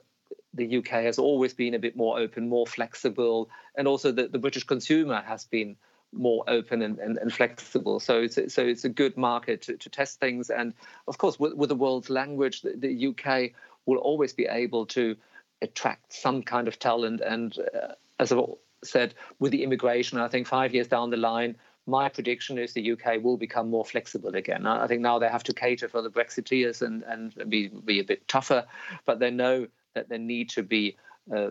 the 0.53 0.77
UK 0.77 1.03
has 1.03 1.17
always 1.17 1.53
been 1.53 1.73
a 1.73 1.79
bit 1.79 1.95
more 1.95 2.19
open, 2.19 2.47
more 2.47 2.67
flexible, 2.67 3.49
and 3.75 3.87
also 3.87 4.11
the, 4.11 4.27
the 4.27 4.39
British 4.39 4.63
consumer 4.63 5.21
has 5.25 5.45
been 5.45 5.75
more 6.11 6.43
open 6.47 6.81
and, 6.81 6.99
and, 6.99 7.17
and, 7.17 7.33
flexible. 7.33 7.99
So 7.99 8.21
it's 8.21 8.35
so 8.53 8.61
it's 8.63 8.85
a 8.85 8.89
good 8.89 9.17
market 9.17 9.63
to, 9.63 9.77
to 9.77 9.89
test 9.89 10.19
things. 10.19 10.49
And 10.51 10.73
of 11.07 11.17
course, 11.17 11.39
with, 11.39 11.53
with 11.55 11.69
the 11.69 11.75
world's 11.75 12.09
language, 12.09 12.61
the, 12.61 12.73
the, 12.77 13.07
UK 13.07 13.51
will 13.85 13.97
always 13.97 14.31
be 14.31 14.45
able 14.45 14.85
to 14.87 15.15
attract 15.61 16.13
some 16.13 16.43
kind 16.43 16.67
of 16.67 16.77
talent. 16.77 17.21
And 17.21 17.57
uh, 17.73 17.93
as 18.19 18.31
I've 18.31 18.45
said, 18.83 19.15
with 19.39 19.51
the 19.51 19.63
immigration, 19.63 20.19
I 20.19 20.27
think 20.27 20.45
five 20.45 20.73
years 20.73 20.87
down 20.87 21.09
the 21.09 21.17
line, 21.17 21.55
my 21.85 22.09
prediction 22.09 22.57
is 22.57 22.73
the 22.73 22.91
UK 22.91 23.21
will 23.21 23.37
become 23.37 23.69
more 23.69 23.83
flexible 23.83 24.35
again. 24.35 24.65
I 24.65 24.87
think 24.87 25.01
now 25.01 25.19
they 25.19 25.27
have 25.27 25.43
to 25.45 25.53
cater 25.53 25.89
for 25.89 26.01
the 26.01 26.09
Brexiteers 26.09 26.81
and, 26.81 27.03
and 27.03 27.49
be, 27.49 27.67
be 27.67 27.99
a 27.99 28.03
bit 28.03 28.27
tougher, 28.27 28.65
but 29.05 29.19
they 29.19 29.31
know 29.31 29.67
that 29.95 30.09
they 30.09 30.17
need 30.17 30.49
to 30.49 30.63
be 30.63 30.97
uh, 31.33 31.49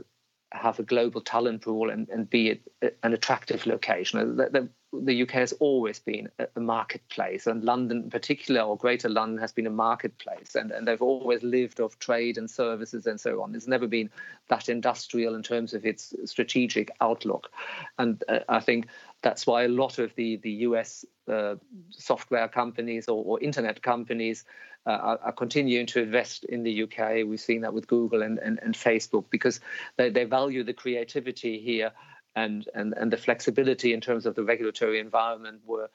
have 0.53 0.78
a 0.78 0.82
global 0.82 1.20
talent 1.20 1.62
pool 1.62 1.90
and, 1.90 2.09
and 2.11 2.28
be 2.28 2.61
an 3.03 3.12
attractive 3.12 3.66
location. 3.66 4.36
The, 4.36 4.51
the, 4.51 4.68
the, 5.01 5.22
UK 5.22 5.30
has 5.30 5.53
always 5.55 5.99
been 5.99 6.28
a 6.55 6.61
marketplace, 6.61 7.47
and 7.47 7.64
London 7.64 8.03
in 8.05 8.11
particular, 8.11 8.61
or 8.61 8.76
Greater 8.76 9.09
London, 9.09 9.38
has 9.38 9.53
been 9.53 9.66
a 9.66 9.70
marketplace, 9.70 10.55
and, 10.55 10.70
and 10.70 10.86
they've 10.86 11.01
always 11.01 11.43
lived 11.43 11.80
off 11.80 11.99
trade 11.99 12.36
and 12.36 12.51
services 12.51 13.07
and 13.07 13.18
so 13.18 13.43
on. 13.43 13.55
It's 13.55 13.66
never 13.66 13.86
been 13.86 14.11
that 14.49 14.68
industrial 14.68 15.34
in 15.34 15.43
terms 15.43 15.72
of 15.72 15.86
its 15.86 16.14
strategic 16.26 16.90
outlook. 17.01 17.51
And 17.99 18.22
uh, 18.28 18.40
I 18.49 18.61
think 18.61 18.88
that's 19.22 19.47
why 19.47 19.64
a 19.64 19.68
lot 19.68 19.99
of 19.99 20.14
the, 20.16 20.36
the 20.36 20.51
US 20.51 21.05
uh, 21.28 21.55
software 21.90 22.49
companies 22.49 23.09
or, 23.09 23.24
or 23.24 23.40
internet 23.40 23.82
companies 23.82 24.45
uh, 24.87 25.16
are, 25.22 25.33
continuing 25.33 25.87
to 25.87 26.03
invest 26.03 26.45
in 26.45 26.62
the 26.62 26.83
UK. 26.83 27.26
We've 27.26 27.41
seen 27.41 27.61
that 27.62 27.74
with 27.74 27.87
Google 27.87 28.22
and, 28.22 28.39
and, 28.39 28.59
and 28.62 28.74
Facebook 28.74 29.26
because 29.30 29.61
they, 29.97 30.11
they 30.11 30.24
value 30.24 30.64
the 30.64 30.72
creativity 30.72 31.61
here 31.61 31.93
and, 32.35 32.68
and, 32.74 32.95
and 32.97 33.12
the 33.12 33.16
flexibility 33.16 33.93
in 33.93 34.01
terms 34.01 34.26
of 34.26 34.35
the 34.35 34.43
regulatory 34.43 34.99
environment 34.99 35.61
where 35.66 35.89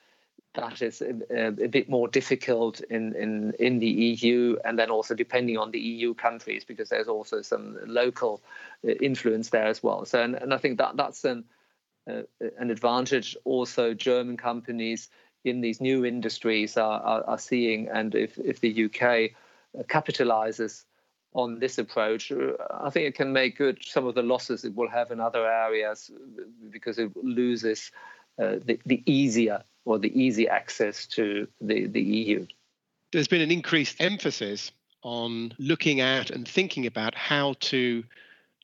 that 0.53 0.81
is 0.81 1.01
a, 1.01 1.47
a, 1.47 1.67
bit 1.67 1.89
more 1.89 2.07
difficult 2.07 2.79
in, 2.81 3.13
in, 3.15 3.53
in 3.59 3.79
the 3.79 3.87
EU 3.87 4.55
and 4.63 4.79
then 4.79 4.89
also 4.89 5.13
depending 5.13 5.57
on 5.57 5.71
the 5.71 5.79
EU 5.79 6.13
countries 6.13 6.63
because 6.63 6.89
there's 6.89 7.07
also 7.07 7.41
some 7.41 7.77
local 7.85 8.41
uh, 8.87 8.91
influence 8.91 9.49
there 9.49 9.67
as 9.67 9.83
well. 9.83 10.05
So 10.05 10.21
and, 10.21 10.35
and 10.35 10.53
I 10.53 10.57
think 10.57 10.77
that 10.77 10.95
that's 10.95 11.25
an 11.25 11.43
uh, 12.09 12.21
an 12.57 12.71
advantage 12.71 13.35
also 13.43 13.93
German 13.93 14.37
companies 14.37 15.09
in 15.43 15.61
these 15.61 15.81
new 15.81 16.05
industries 16.05 16.77
are, 16.77 16.99
are, 17.01 17.23
are 17.23 17.37
seeing. 17.37 17.87
And 17.87 18.15
if, 18.15 18.37
if 18.37 18.59
the 18.59 18.85
UK 18.85 19.31
capitalizes 19.87 20.83
on 21.33 21.59
this 21.59 21.77
approach, 21.77 22.31
uh, 22.31 22.53
I 22.71 22.89
think 22.89 23.07
it 23.07 23.15
can 23.15 23.33
make 23.33 23.57
good 23.57 23.79
some 23.83 24.07
of 24.07 24.15
the 24.15 24.23
losses 24.23 24.65
it 24.65 24.75
will 24.75 24.89
have 24.89 25.11
in 25.11 25.19
other 25.19 25.45
areas 25.45 26.09
because 26.71 26.97
it 26.99 27.11
loses 27.15 27.91
uh, 28.41 28.55
the, 28.63 28.79
the 28.85 29.03
easier 29.05 29.63
or 29.85 29.99
the 29.99 30.19
easy 30.19 30.47
access 30.47 31.05
to 31.07 31.47
the, 31.61 31.87
the 31.87 32.01
EU. 32.01 32.45
There's 33.13 33.27
been 33.27 33.41
an 33.41 33.51
increased 33.51 34.01
emphasis 34.01 34.71
on 35.03 35.53
looking 35.59 36.01
at 36.01 36.29
and 36.29 36.47
thinking 36.47 36.85
about 36.85 37.15
how 37.15 37.55
to 37.59 38.03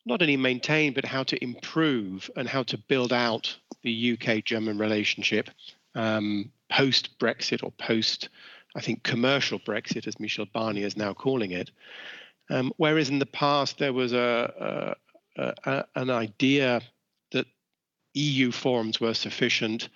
not 0.06 0.22
only 0.22 0.36
maintain 0.36 0.94
but 0.94 1.06
how 1.06 1.24
to 1.24 1.42
improve 1.42 2.30
and 2.36 2.48
how 2.48 2.64
to 2.64 2.78
build 2.78 3.14
out 3.14 3.56
the 3.84 4.18
UK 4.18 4.44
German 4.44 4.78
relationship 4.78 5.50
um, 5.96 6.52
post 6.74 7.20
Brexit 7.20 7.64
or 7.64 7.72
post, 7.72 8.30
I 8.76 8.82
think, 8.82 9.04
commercial 9.04 9.60
Brexit, 9.60 10.08
as 10.08 10.20
Michel 10.20 10.48
Barnier 10.54 10.86
is 10.86 10.98
now 10.98 11.14
calling 11.14 11.52
it. 11.52 11.70
Um, 12.50 12.74
whereas 12.78 13.10
in 13.10 13.20
the 13.20 13.26
past 13.28 13.78
there 13.78 13.94
was 13.94 14.12
a, 14.12 14.96
a, 15.38 15.54
a, 15.66 15.86
an 15.96 16.10
idea 16.10 16.82
that 17.32 17.46
EU 18.16 18.52
forums 18.52 19.00
were 19.00 19.14
sufficient 19.14 19.90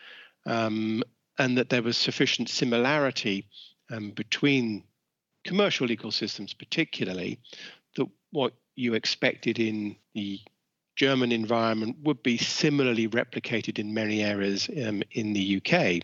um, 0.45 1.03
and 1.39 1.57
that 1.57 1.69
there 1.69 1.81
was 1.81 1.97
sufficient 1.97 2.47
similarity 2.47 3.47
um, 3.91 4.11
between 4.11 4.83
commercial 5.45 5.87
legal 5.87 6.11
systems, 6.11 6.53
particularly, 6.53 7.39
that 7.95 8.07
what 8.31 8.53
you 8.75 8.93
expected 8.93 9.59
in 9.59 9.95
the 10.13 10.39
German 10.95 11.31
environment 11.31 11.95
would 12.03 12.21
be 12.23 12.37
similarly 12.37 13.07
replicated 13.07 13.79
in 13.79 13.93
many 13.93 14.23
areas 14.23 14.69
um, 14.85 15.03
in 15.11 15.33
the 15.33 15.61
UK 15.61 16.01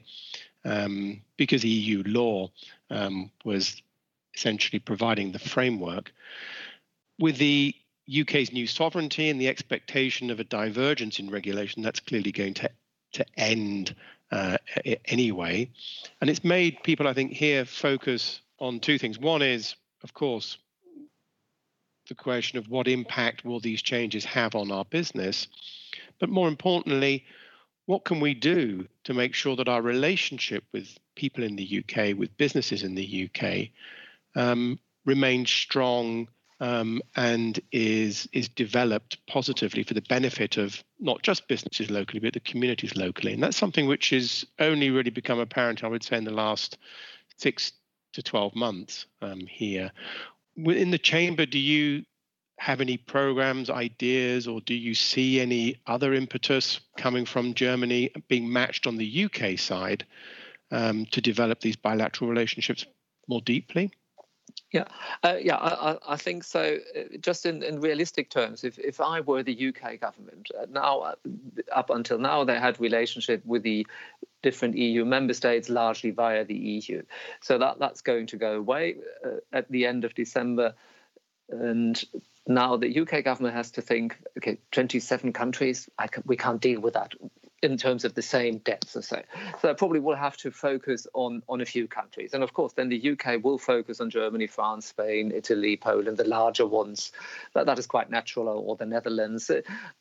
um, 0.66 1.22
because 1.38 1.64
EU 1.64 2.04
law 2.06 2.50
um, 2.90 3.32
was 3.44 3.82
essentially 4.36 4.80
providing 4.80 5.32
the 5.32 5.40
framework. 5.40 6.12
With 7.20 7.38
the 7.38 7.76
UK's 8.22 8.52
new 8.52 8.68
sovereignty 8.68 9.30
and 9.30 9.40
the 9.40 9.48
expectation 9.48 10.30
of 10.30 10.40
a 10.40 10.44
divergence 10.44 11.20
in 11.20 11.30
regulation, 11.30 11.82
that's 11.82 12.00
clearly 12.00 12.32
going 12.32 12.54
to, 12.56 12.70
to 13.14 13.26
end 13.38 13.96
uh, 14.32 14.58
anyway. 15.06 15.70
And 16.20 16.30
it's 16.30 16.44
made 16.44 16.84
people, 16.84 17.08
I 17.08 17.14
think, 17.14 17.32
here 17.32 17.66
focus 17.66 18.42
on 18.60 18.80
two 18.80 18.98
things. 18.98 19.20
One 19.20 19.42
is, 19.42 19.76
of 20.04 20.14
course, 20.14 20.58
the 22.10 22.16
question 22.16 22.58
of 22.58 22.70
what 22.70 22.88
impact 22.88 23.46
will 23.46 23.60
these 23.60 23.82
changes 23.82 24.26
have 24.26 24.56
on 24.56 24.72
our 24.72 24.86
business, 24.86 25.48
but 26.20 26.30
more 26.30 26.48
importantly, 26.48 27.26
what 27.86 28.06
can 28.06 28.20
we 28.20 28.34
do 28.34 28.88
to 29.04 29.14
make 29.14 29.34
sure 29.34 29.56
that 29.56 29.68
our 29.68 29.82
relationship 29.82 30.64
with 30.72 30.98
people 31.16 31.44
in 31.44 31.56
the 31.56 31.84
UK, 31.84 32.18
with 32.18 32.36
businesses 32.38 32.84
in 32.84 32.96
the 32.96 33.30
UK, 33.30 33.70
um, 34.36 34.80
remains 35.06 35.50
strong 35.50 36.28
um, 36.60 37.02
and 37.18 37.60
is 37.74 38.30
is 38.32 38.48
developed 38.48 39.18
positively 39.28 39.84
for 39.84 39.96
the 39.96 40.02
benefit 40.04 40.56
of 40.56 40.82
not 41.00 41.22
just 41.22 41.48
businesses 41.50 41.92
locally, 41.92 42.22
but 42.22 42.34
the 42.34 42.40
communities 42.40 42.96
locally. 42.96 43.34
And 43.34 43.44
that's 43.44 43.58
something 43.58 43.86
which 43.86 44.12
has 44.12 44.46
only 44.60 44.90
really 44.90 45.10
become 45.10 45.40
apparent, 45.40 45.84
I 45.84 45.88
would 45.88 46.04
say, 46.04 46.18
in 46.18 46.24
the 46.24 46.32
last 46.32 46.78
six 47.38 47.74
to 48.14 48.24
12 48.24 48.56
months 48.56 49.08
um, 49.22 49.42
here. 49.42 49.92
In 50.56 50.92
the 50.92 51.00
chamber, 51.00 51.46
do 51.46 51.60
you 51.60 52.06
have 52.58 52.82
any 52.82 52.98
programs, 52.98 53.70
ideas, 53.70 54.48
or 54.48 54.62
do 54.62 54.74
you 54.74 54.94
see 54.94 55.42
any 55.42 55.82
other 55.88 56.14
impetus 56.14 56.80
coming 56.98 57.26
from 57.26 57.54
Germany 57.54 58.12
being 58.28 58.52
matched 58.52 58.88
on 58.88 58.98
the 58.98 59.26
UK 59.26 59.58
side 59.60 60.06
um, 60.72 61.06
to 61.08 61.22
develop 61.22 61.60
these 61.60 61.76
bilateral 61.76 62.30
relationships 62.30 62.86
more 63.28 63.42
deeply? 63.42 63.92
Yeah, 64.72 64.86
uh, 65.22 65.36
yeah, 65.40 65.58
I, 65.58 65.98
I, 66.08 66.18
think 66.18 66.44
so. 66.44 66.78
Uh, 66.98 67.18
just 67.22 67.46
in, 67.46 67.62
in 67.62 67.80
realistic 67.80 68.32
terms, 68.32 68.64
if, 68.64 68.80
if 68.80 69.00
I 69.00 69.22
were 69.22 69.44
the 69.44 69.68
UK 69.68 70.00
government, 70.00 70.50
uh, 70.60 70.66
now 70.70 71.00
uh, 71.00 71.16
up 71.72 71.92
until 71.92 72.18
now 72.18 72.44
they 72.44 72.60
had 72.60 72.80
relationship 72.80 73.46
with 73.46 73.62
the 73.62 73.86
different 74.42 74.76
EU 74.76 75.06
member 75.06 75.34
states 75.36 75.70
largely 75.70 76.10
via 76.10 76.44
the 76.44 76.56
EU, 76.56 77.04
so 77.40 77.60
that 77.60 77.78
that's 77.78 78.02
going 78.02 78.26
to 78.28 78.38
go 78.38 78.58
away 78.58 78.96
uh, 79.24 79.38
at 79.52 79.70
the 79.70 79.86
end 79.86 80.06
of 80.06 80.16
December, 80.16 80.74
and 81.50 82.04
now 82.48 82.78
the 82.78 83.00
UK 83.00 83.24
government 83.24 83.56
has 83.56 83.72
to 83.72 83.82
think, 83.82 84.18
okay, 84.38 84.58
27 84.72 85.34
countries, 85.34 85.90
can, 86.12 86.24
we 86.26 86.38
can't 86.38 86.62
deal 86.62 86.82
with 86.82 86.94
that 86.96 87.14
in 87.64 87.78
terms 87.78 88.04
of 88.04 88.14
the 88.14 88.22
same 88.22 88.58
depth, 88.58 88.90
so. 88.90 89.00
So 89.00 89.24
they 89.64 89.74
probably 89.74 90.02
will 90.02 90.16
have 90.16 90.36
to 90.38 90.52
focus 90.52 91.08
on, 91.14 91.42
on 91.48 91.62
a 91.62 91.66
few 91.66 91.88
countries. 91.88 92.34
And 92.34 92.44
of 92.44 92.54
course, 92.54 92.74
then 92.74 92.90
the 92.90 93.12
UK 93.12 93.42
will 93.42 93.58
focus 93.58 94.02
on 94.02 94.10
Germany, 94.10 94.48
France, 94.48 94.88
Spain, 94.88 95.32
Italy, 95.34 95.78
Poland, 95.78 96.18
the 96.18 96.28
larger 96.28 96.68
ones. 96.68 97.14
That, 97.54 97.66
that 97.68 97.80
is 97.80 97.88
quite 97.88 98.10
natural, 98.10 98.50
or, 98.50 98.56
or 98.56 98.76
the 98.76 98.86
Netherlands. 98.86 99.50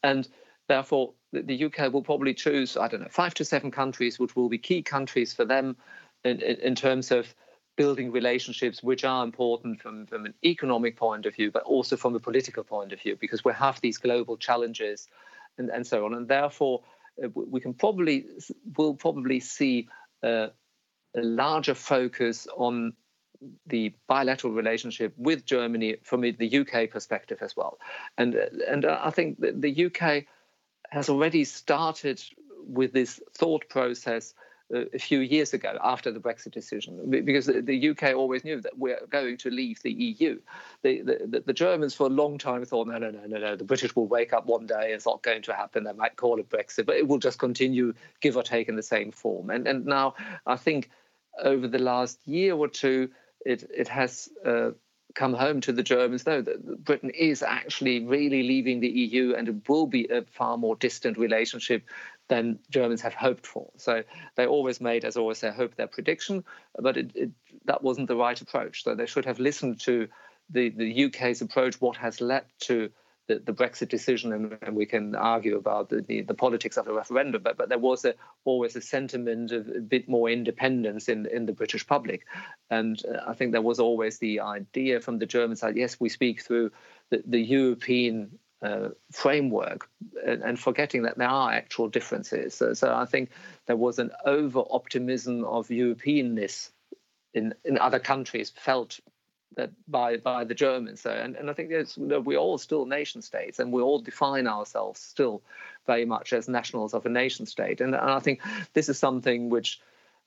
And 0.03 0.29
therefore, 0.67 1.13
the, 1.31 1.43
the 1.43 1.65
UK 1.67 1.93
will 1.93 2.03
probably 2.03 2.35
choose, 2.35 2.77
I 2.77 2.89
don't 2.89 3.03
know, 3.03 3.09
five 3.09 3.35
to 3.35 3.45
seven 3.45 3.71
countries, 3.71 4.19
which 4.19 4.35
will 4.35 4.49
be 4.49 4.59
key 4.59 4.83
countries 4.83 5.33
for 5.33 5.45
them 5.45 5.77
in, 6.25 6.41
in, 6.43 6.57
in 6.57 6.75
terms 6.75 7.13
of 7.13 7.33
building 7.77 8.13
relationships 8.13 8.83
which 8.83 9.05
are 9.05 9.25
important 9.25 9.81
from, 9.81 10.07
from 10.07 10.27
an 10.27 10.35
economic 10.45 10.97
point 10.97 11.27
of 11.27 11.35
view, 11.35 11.51
but 11.51 11.63
also 11.63 11.97
from 11.97 12.15
a 12.15 12.21
political 12.21 12.65
point 12.65 12.93
of 12.93 13.01
view, 13.01 13.17
because 13.21 13.45
we 13.45 13.53
have 13.53 13.81
these 13.81 13.99
global 13.99 14.37
challenges 14.37 15.09
and, 15.59 15.71
and 15.71 15.87
so 15.87 16.05
on. 16.05 16.15
And 16.15 16.29
therefore, 16.29 16.83
uh, 17.23 17.29
we 17.35 17.61
can 17.61 17.75
probably 17.75 18.27
will 18.77 18.95
probably 18.95 19.41
see 19.41 19.89
uh, 20.23 20.49
a 21.17 21.23
larger 21.23 21.75
focus 21.75 22.47
on 22.57 22.95
the 23.67 23.93
bilateral 24.07 24.53
relationship 24.53 25.13
with 25.17 25.45
Germany 25.45 25.97
from 26.03 26.21
the 26.21 26.59
UK 26.59 26.91
perspective 26.91 27.39
as 27.41 27.57
well. 27.57 27.79
And, 28.17 28.35
and 28.35 28.85
I 28.85 29.11
think 29.11 29.39
the 29.41 29.87
UK 29.87 30.25
has 30.91 31.09
already 31.09 31.45
started 31.45 32.23
with 32.67 32.93
this 32.93 33.21
thought 33.35 33.69
process 33.69 34.35
a 34.73 34.99
few 34.99 35.21
years 35.21 35.53
ago 35.53 35.77
after 35.83 36.11
the 36.11 36.21
Brexit 36.21 36.53
decision, 36.53 37.11
because 37.11 37.47
the 37.47 37.91
UK 37.91 38.15
always 38.15 38.45
knew 38.45 38.61
that 38.61 38.79
we're 38.79 39.05
going 39.11 39.37
to 39.39 39.51
leave 39.51 39.83
the 39.83 39.93
EU. 39.93 40.41
The, 40.83 41.03
the, 41.03 41.43
the, 41.45 41.53
Germans 41.53 41.95
for 41.95 42.07
a 42.07 42.11
long 42.11 42.39
time 42.39 42.65
thought, 42.65 42.89
no, 42.89 42.99
no, 42.99 43.11
no, 43.11 43.27
no, 43.27 43.39
no, 43.39 43.57
the 43.57 43.65
British 43.65 43.95
will 43.95 44.07
wake 44.07 44.33
up 44.33 44.47
one 44.47 44.67
day, 44.67 44.93
it's 44.93 45.07
not 45.07 45.23
going 45.23 45.43
to 45.43 45.53
happen. 45.53 45.85
They 45.85 45.93
might 45.93 46.17
call 46.17 46.41
it 46.41 46.49
Brexit, 46.49 46.87
but 46.87 46.97
it 46.97 47.07
will 47.07 47.19
just 47.19 47.39
continue, 47.39 47.93
give 48.21 48.37
or 48.37 48.43
take, 48.43 48.69
in 48.69 48.77
the 48.77 48.83
same 48.83 49.13
form. 49.13 49.51
And, 49.51 49.67
and 49.67 49.85
now 49.85 50.15
I 50.47 50.57
think 50.57 50.91
over 51.43 51.69
the 51.69 51.79
last 51.79 52.19
year 52.27 52.55
or 52.55 52.69
two, 52.69 53.11
it, 53.45 53.69
it 53.75 53.89
has 53.89 54.29
uh, 54.45 54.71
come 55.15 55.35
home 55.35 55.61
to 55.63 55.73
the 55.73 55.83
Germans, 55.83 56.25
though, 56.25 56.43
that 56.43 56.85
Britain 56.85 57.11
is 57.11 57.43
actually 57.43 58.05
really 58.05 58.43
leaving 58.43 58.81
the 58.81 58.89
EU 58.89 59.35
and 59.35 59.49
it 59.49 59.69
will 59.69 59.87
be 59.87 60.09
a 60.09 60.23
far 60.23 60.57
more 60.57 60.77
distant 60.77 61.19
relationship 61.19 61.85
than 62.29 62.59
Germans 62.71 63.01
have 63.03 63.15
hoped 63.15 63.47
for. 63.47 63.71
So 63.77 64.03
they 64.37 64.47
always 64.47 64.81
made, 64.81 65.05
as 65.05 65.17
always, 65.17 65.41
their 65.41 65.53
hope 65.53 65.75
their 65.77 65.87
prediction, 65.87 66.45
but 66.79 66.97
it, 66.97 67.11
it, 67.15 67.31
that 67.67 67.83
wasn't 67.83 68.09
the 68.09 68.17
right 68.17 68.41
approach. 68.41 68.85
So 68.85 68.95
they 68.95 69.07
should 69.07 69.25
have 69.25 69.39
listened 69.39 69.81
to 69.81 70.09
the, 70.51 70.71
the 70.71 71.05
UK's 71.05 71.43
approach, 71.43 71.81
what 71.81 71.97
has 71.97 72.21
led 72.21 72.45
to 72.61 72.91
the, 73.29 73.39
the 73.39 73.53
Brexit 73.53 73.89
decision, 73.89 74.33
and, 74.33 74.59
and, 74.63 74.75
we 74.75 74.85
can 74.85 75.15
argue 75.15 75.57
about 75.57 75.89
the, 75.89 76.03
the, 76.03 76.23
the, 76.23 76.35
politics 76.35 76.77
of 76.77 76.87
the 76.87 76.93
referendum, 76.93 77.43
but, 77.43 77.57
but 77.57 77.69
there 77.69 77.79
was 77.79 78.05
a, 78.05 78.15
always 78.45 78.75
a 78.75 78.81
sentiment 78.81 79.53
of 79.53 79.69
a 79.69 79.81
bit 79.81 80.09
more 80.09 80.29
independence 80.29 81.09
in, 81.09 81.27
in 81.27 81.47
the 81.47 81.53
British 81.53 81.87
public. 81.87 82.27
And 82.69 83.01
uh, 83.07 83.21
I 83.27 83.35
think 83.35 83.53
there 83.53 83.63
was 83.63 83.79
always 83.79 84.19
the 84.19 84.41
idea 84.41 85.01
from 85.01 85.19
the 85.19 85.27
German 85.27 85.57
side 85.57 85.77
yes, 85.77 86.01
we 86.01 86.09
speak 86.09 86.43
through 86.43 86.73
the, 87.11 87.23
the 87.25 87.41
European 87.41 88.39
uh, 88.63 88.91
framework 89.11 89.89
and, 90.25 90.43
and, 90.43 90.59
forgetting 90.59 91.03
that 91.03 91.19
there 91.19 91.29
are 91.29 91.53
actual 91.53 91.89
differences. 91.89 92.55
So, 92.55 92.75
so 92.75 92.95
I 92.95 93.07
think 93.07 93.31
there 93.67 93.77
was 93.77 93.99
an 93.99 94.13
over 94.25 94.63
optimism 94.71 95.45
of 95.45 95.69
Europeanness 95.69 96.71
in, 97.35 97.55
in 97.65 97.79
other 97.79 97.99
countries 97.99 98.53
felt 98.55 99.01
that 99.57 99.71
by 99.89 100.17
by 100.17 100.45
the 100.45 100.55
Germans. 100.55 101.01
So, 101.01 101.11
and, 101.11 101.37
and 101.37 101.51
I 101.51 101.53
think 101.53 101.71
you 101.71 101.85
know, 101.97 102.21
we're 102.21 102.39
all 102.39 102.59
still 102.59 102.87
nation 102.87 103.21
states 103.23 103.59
and 103.59 103.73
we 103.73 103.83
all 103.83 104.01
define 104.01 104.47
ourselves 104.47 105.01
still 105.01 105.43
very 105.87 106.05
much 106.05 106.33
as 106.33 106.49
nationals 106.49 106.95
of 106.95 107.05
a 107.05 107.09
nation 107.09 107.47
state. 107.47 107.81
And, 107.81 107.95
and 107.95 108.11
I 108.11 108.21
think 108.21 108.41
this 108.73 108.89
is 108.89 108.99
something 108.99 109.51
which 109.51 109.81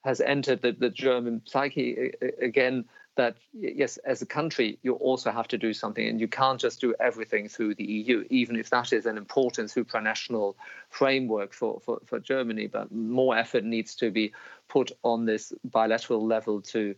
has 0.03 0.21
entered 0.21 0.61
the, 0.61 0.73
the 0.73 0.89
German 0.89 1.41
psyche 1.45 2.11
again 2.41 2.85
that 3.15 3.37
yes, 3.53 3.97
as 3.97 4.21
a 4.21 4.25
country, 4.25 4.77
you 4.81 4.93
also 4.95 5.31
have 5.31 5.47
to 5.49 5.57
do 5.57 5.73
something, 5.73 6.07
and 6.07 6.19
you 6.19 6.27
can't 6.27 6.59
just 6.59 6.81
do 6.81 6.93
everything 6.99 7.47
through 7.47 7.75
the 7.75 7.83
EU, 7.83 8.25
even 8.29 8.55
if 8.55 8.69
that 8.69 8.93
is 8.93 9.05
an 9.05 9.17
important 9.17 9.69
supranational 9.69 10.55
framework 10.89 11.53
for, 11.53 11.79
for, 11.79 11.99
for 12.05 12.19
Germany. 12.19 12.67
But 12.67 12.91
more 12.91 13.37
effort 13.37 13.63
needs 13.63 13.95
to 13.95 14.11
be 14.11 14.33
put 14.67 14.91
on 15.03 15.25
this 15.25 15.53
bilateral 15.63 16.25
level 16.25 16.61
to 16.61 16.95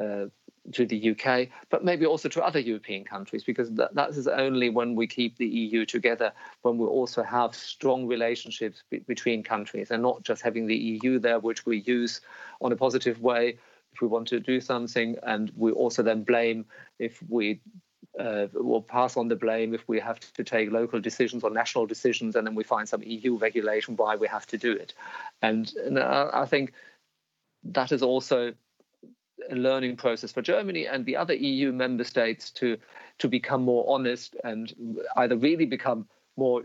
uh, 0.00 0.26
to 0.72 0.86
the 0.86 1.10
UK, 1.10 1.48
but 1.70 1.84
maybe 1.84 2.04
also 2.04 2.28
to 2.28 2.44
other 2.44 2.58
European 2.58 3.04
countries, 3.04 3.42
because 3.42 3.70
that, 3.72 3.94
that 3.94 4.10
is 4.10 4.28
only 4.28 4.68
when 4.68 4.94
we 4.94 5.06
keep 5.06 5.36
the 5.36 5.46
EU 5.46 5.86
together, 5.86 6.30
when 6.62 6.76
we 6.76 6.86
also 6.86 7.22
have 7.22 7.54
strong 7.54 8.06
relationships 8.06 8.82
be- 8.90 8.98
between 8.98 9.42
countries, 9.42 9.90
and 9.90 10.02
not 10.02 10.22
just 10.22 10.42
having 10.42 10.66
the 10.66 10.76
EU 10.76 11.18
there, 11.18 11.38
which 11.38 11.64
we 11.64 11.78
use 11.80 12.20
on 12.60 12.70
a 12.70 12.76
positive 12.76 13.20
way 13.20 13.56
if 13.98 14.02
we 14.02 14.08
want 14.08 14.28
to 14.28 14.38
do 14.38 14.60
something, 14.60 15.16
and 15.24 15.50
we 15.56 15.72
also 15.72 16.04
then 16.04 16.22
blame 16.22 16.64
if 17.00 17.20
we 17.28 17.60
uh, 18.18 18.46
will 18.54 18.80
pass 18.80 19.16
on 19.16 19.26
the 19.26 19.34
blame 19.34 19.74
if 19.74 19.88
we 19.88 19.98
have 19.98 20.20
to 20.34 20.44
take 20.44 20.70
local 20.70 21.00
decisions 21.00 21.42
or 21.42 21.50
national 21.50 21.84
decisions, 21.86 22.36
and 22.36 22.46
then 22.46 22.54
we 22.54 22.62
find 22.62 22.88
some 22.88 23.02
EU 23.02 23.36
regulation 23.36 23.96
why 23.96 24.14
we 24.14 24.28
have 24.28 24.46
to 24.46 24.56
do 24.56 24.72
it. 24.72 24.94
And, 25.42 25.72
and 25.84 25.98
uh, 25.98 26.30
I 26.32 26.46
think 26.46 26.74
that 27.64 27.90
is 27.90 28.02
also 28.02 28.54
a 29.50 29.56
learning 29.56 29.96
process 29.96 30.30
for 30.30 30.42
Germany 30.42 30.86
and 30.86 31.04
the 31.04 31.16
other 31.16 31.34
EU 31.34 31.72
member 31.72 32.04
states 32.04 32.50
to 32.50 32.76
to 33.18 33.28
become 33.28 33.62
more 33.62 33.84
honest 33.88 34.36
and 34.44 34.72
either 35.16 35.36
really 35.36 35.66
become 35.66 36.06
more 36.36 36.62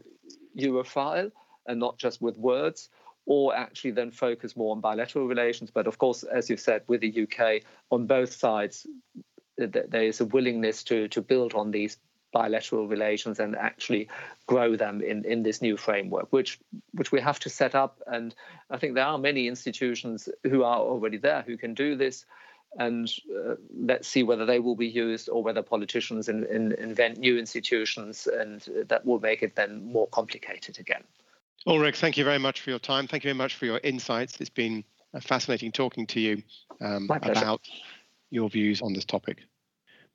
Europhile 0.56 1.32
and 1.66 1.80
not 1.80 1.98
just 1.98 2.22
with 2.22 2.38
words, 2.38 2.90
or 3.26 3.56
actually 3.56 3.92
then 3.92 4.12
focus 4.12 4.56
more 4.56 4.72
on 4.74 4.82
bilateral 4.82 5.28
relations. 5.28 5.72
But 5.72 5.88
of 5.88 5.98
course, 5.98 6.24
as 6.24 6.50
you've 6.50 6.60
said, 6.60 6.84
with 6.88 7.02
the 7.02 7.24
UK, 7.24 7.64
on 7.92 8.06
both 8.06 8.34
sides, 8.34 8.86
there 9.58 10.04
is 10.04 10.20
a 10.20 10.26
willingness 10.26 10.84
to 10.84 11.08
to 11.10 11.22
build 11.22 11.54
on 11.54 11.72
these 11.72 11.98
bilateral 12.34 12.88
relations 12.88 13.40
and 13.40 13.56
actually 13.56 14.10
grow 14.48 14.76
them 14.76 15.02
in, 15.02 15.24
in 15.24 15.44
this 15.44 15.62
new 15.62 15.78
framework, 15.78 16.28
which 16.32 16.60
which 16.94 17.12
we 17.12 17.22
have 17.22 17.40
to 17.40 17.50
set 17.50 17.76
up. 17.76 18.02
And 18.08 18.36
I 18.70 18.78
think 18.78 18.96
there 18.96 19.06
are 19.06 19.18
many 19.18 19.48
institutions 19.48 20.28
who 20.44 20.64
are 20.64 20.80
already 20.80 21.18
there 21.18 21.44
who 21.46 21.56
can 21.56 21.74
do 21.76 21.96
this. 21.96 22.26
And 22.76 23.08
uh, 23.30 23.54
let's 23.72 24.08
see 24.08 24.24
whether 24.24 24.48
they 24.48 24.58
will 24.58 24.76
be 24.76 24.88
used 24.88 25.30
or 25.30 25.44
whether 25.44 25.62
politicians 25.62 26.28
in, 26.28 26.44
in, 26.46 26.72
invent 26.72 27.20
new 27.20 27.38
institutions, 27.38 28.26
and 28.28 28.68
that 28.88 29.06
will 29.06 29.20
make 29.20 29.44
it 29.44 29.56
then 29.56 29.86
more 29.86 30.08
complicated 30.08 30.80
again. 30.80 31.04
Ulrich, 31.66 31.98
thank 32.00 32.18
you 32.18 32.24
very 32.24 32.40
much 32.40 32.62
for 32.62 32.70
your 32.70 32.80
time. 32.80 33.08
Thank 33.08 33.24
you 33.24 33.30
very 33.30 33.38
much 33.38 33.56
for 33.56 33.66
your 33.66 33.80
insights. 33.84 34.40
It's 34.42 34.50
been 34.50 34.84
fascinating 35.22 35.72
talking 35.72 36.06
to 36.08 36.20
you 36.20 36.44
um, 36.82 37.10
about 37.10 37.62
your 38.30 38.50
views 38.50 38.82
on 38.82 38.94
this 38.94 39.06
topic. 39.06 39.40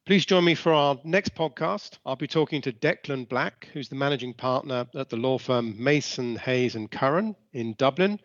Please 0.05 0.27
join 0.27 0.45
me 0.45 0.55
for 0.55 0.73
our 0.73 0.99
next 1.05 1.35
podcast. 1.35 1.99
I'll 2.05 2.17
be 2.17 2.27
talking 2.27 2.63
to 2.63 2.73
Declan 2.73 3.29
Black, 3.29 3.69
who's 3.73 3.89
the 3.89 3.95
managing 3.95 4.35
partner 4.35 4.87
at 4.95 5.11
the 5.11 5.17
law 5.17 5.39
firm 5.39 5.75
Mason, 5.83 6.37
Hayes 6.37 6.75
and 6.75 6.91
Curran 6.91 7.37
in 7.53 7.75
Dublin. 7.75 8.19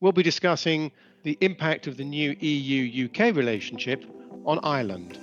We'll 0.00 0.12
be 0.12 0.22
discussing 0.22 0.92
the 1.22 1.38
impact 1.40 1.86
of 1.86 1.96
the 1.96 2.04
new 2.04 2.36
EU 2.40 3.06
UK 3.06 3.34
relationship 3.34 4.04
on 4.44 4.58
Ireland. 4.62 5.18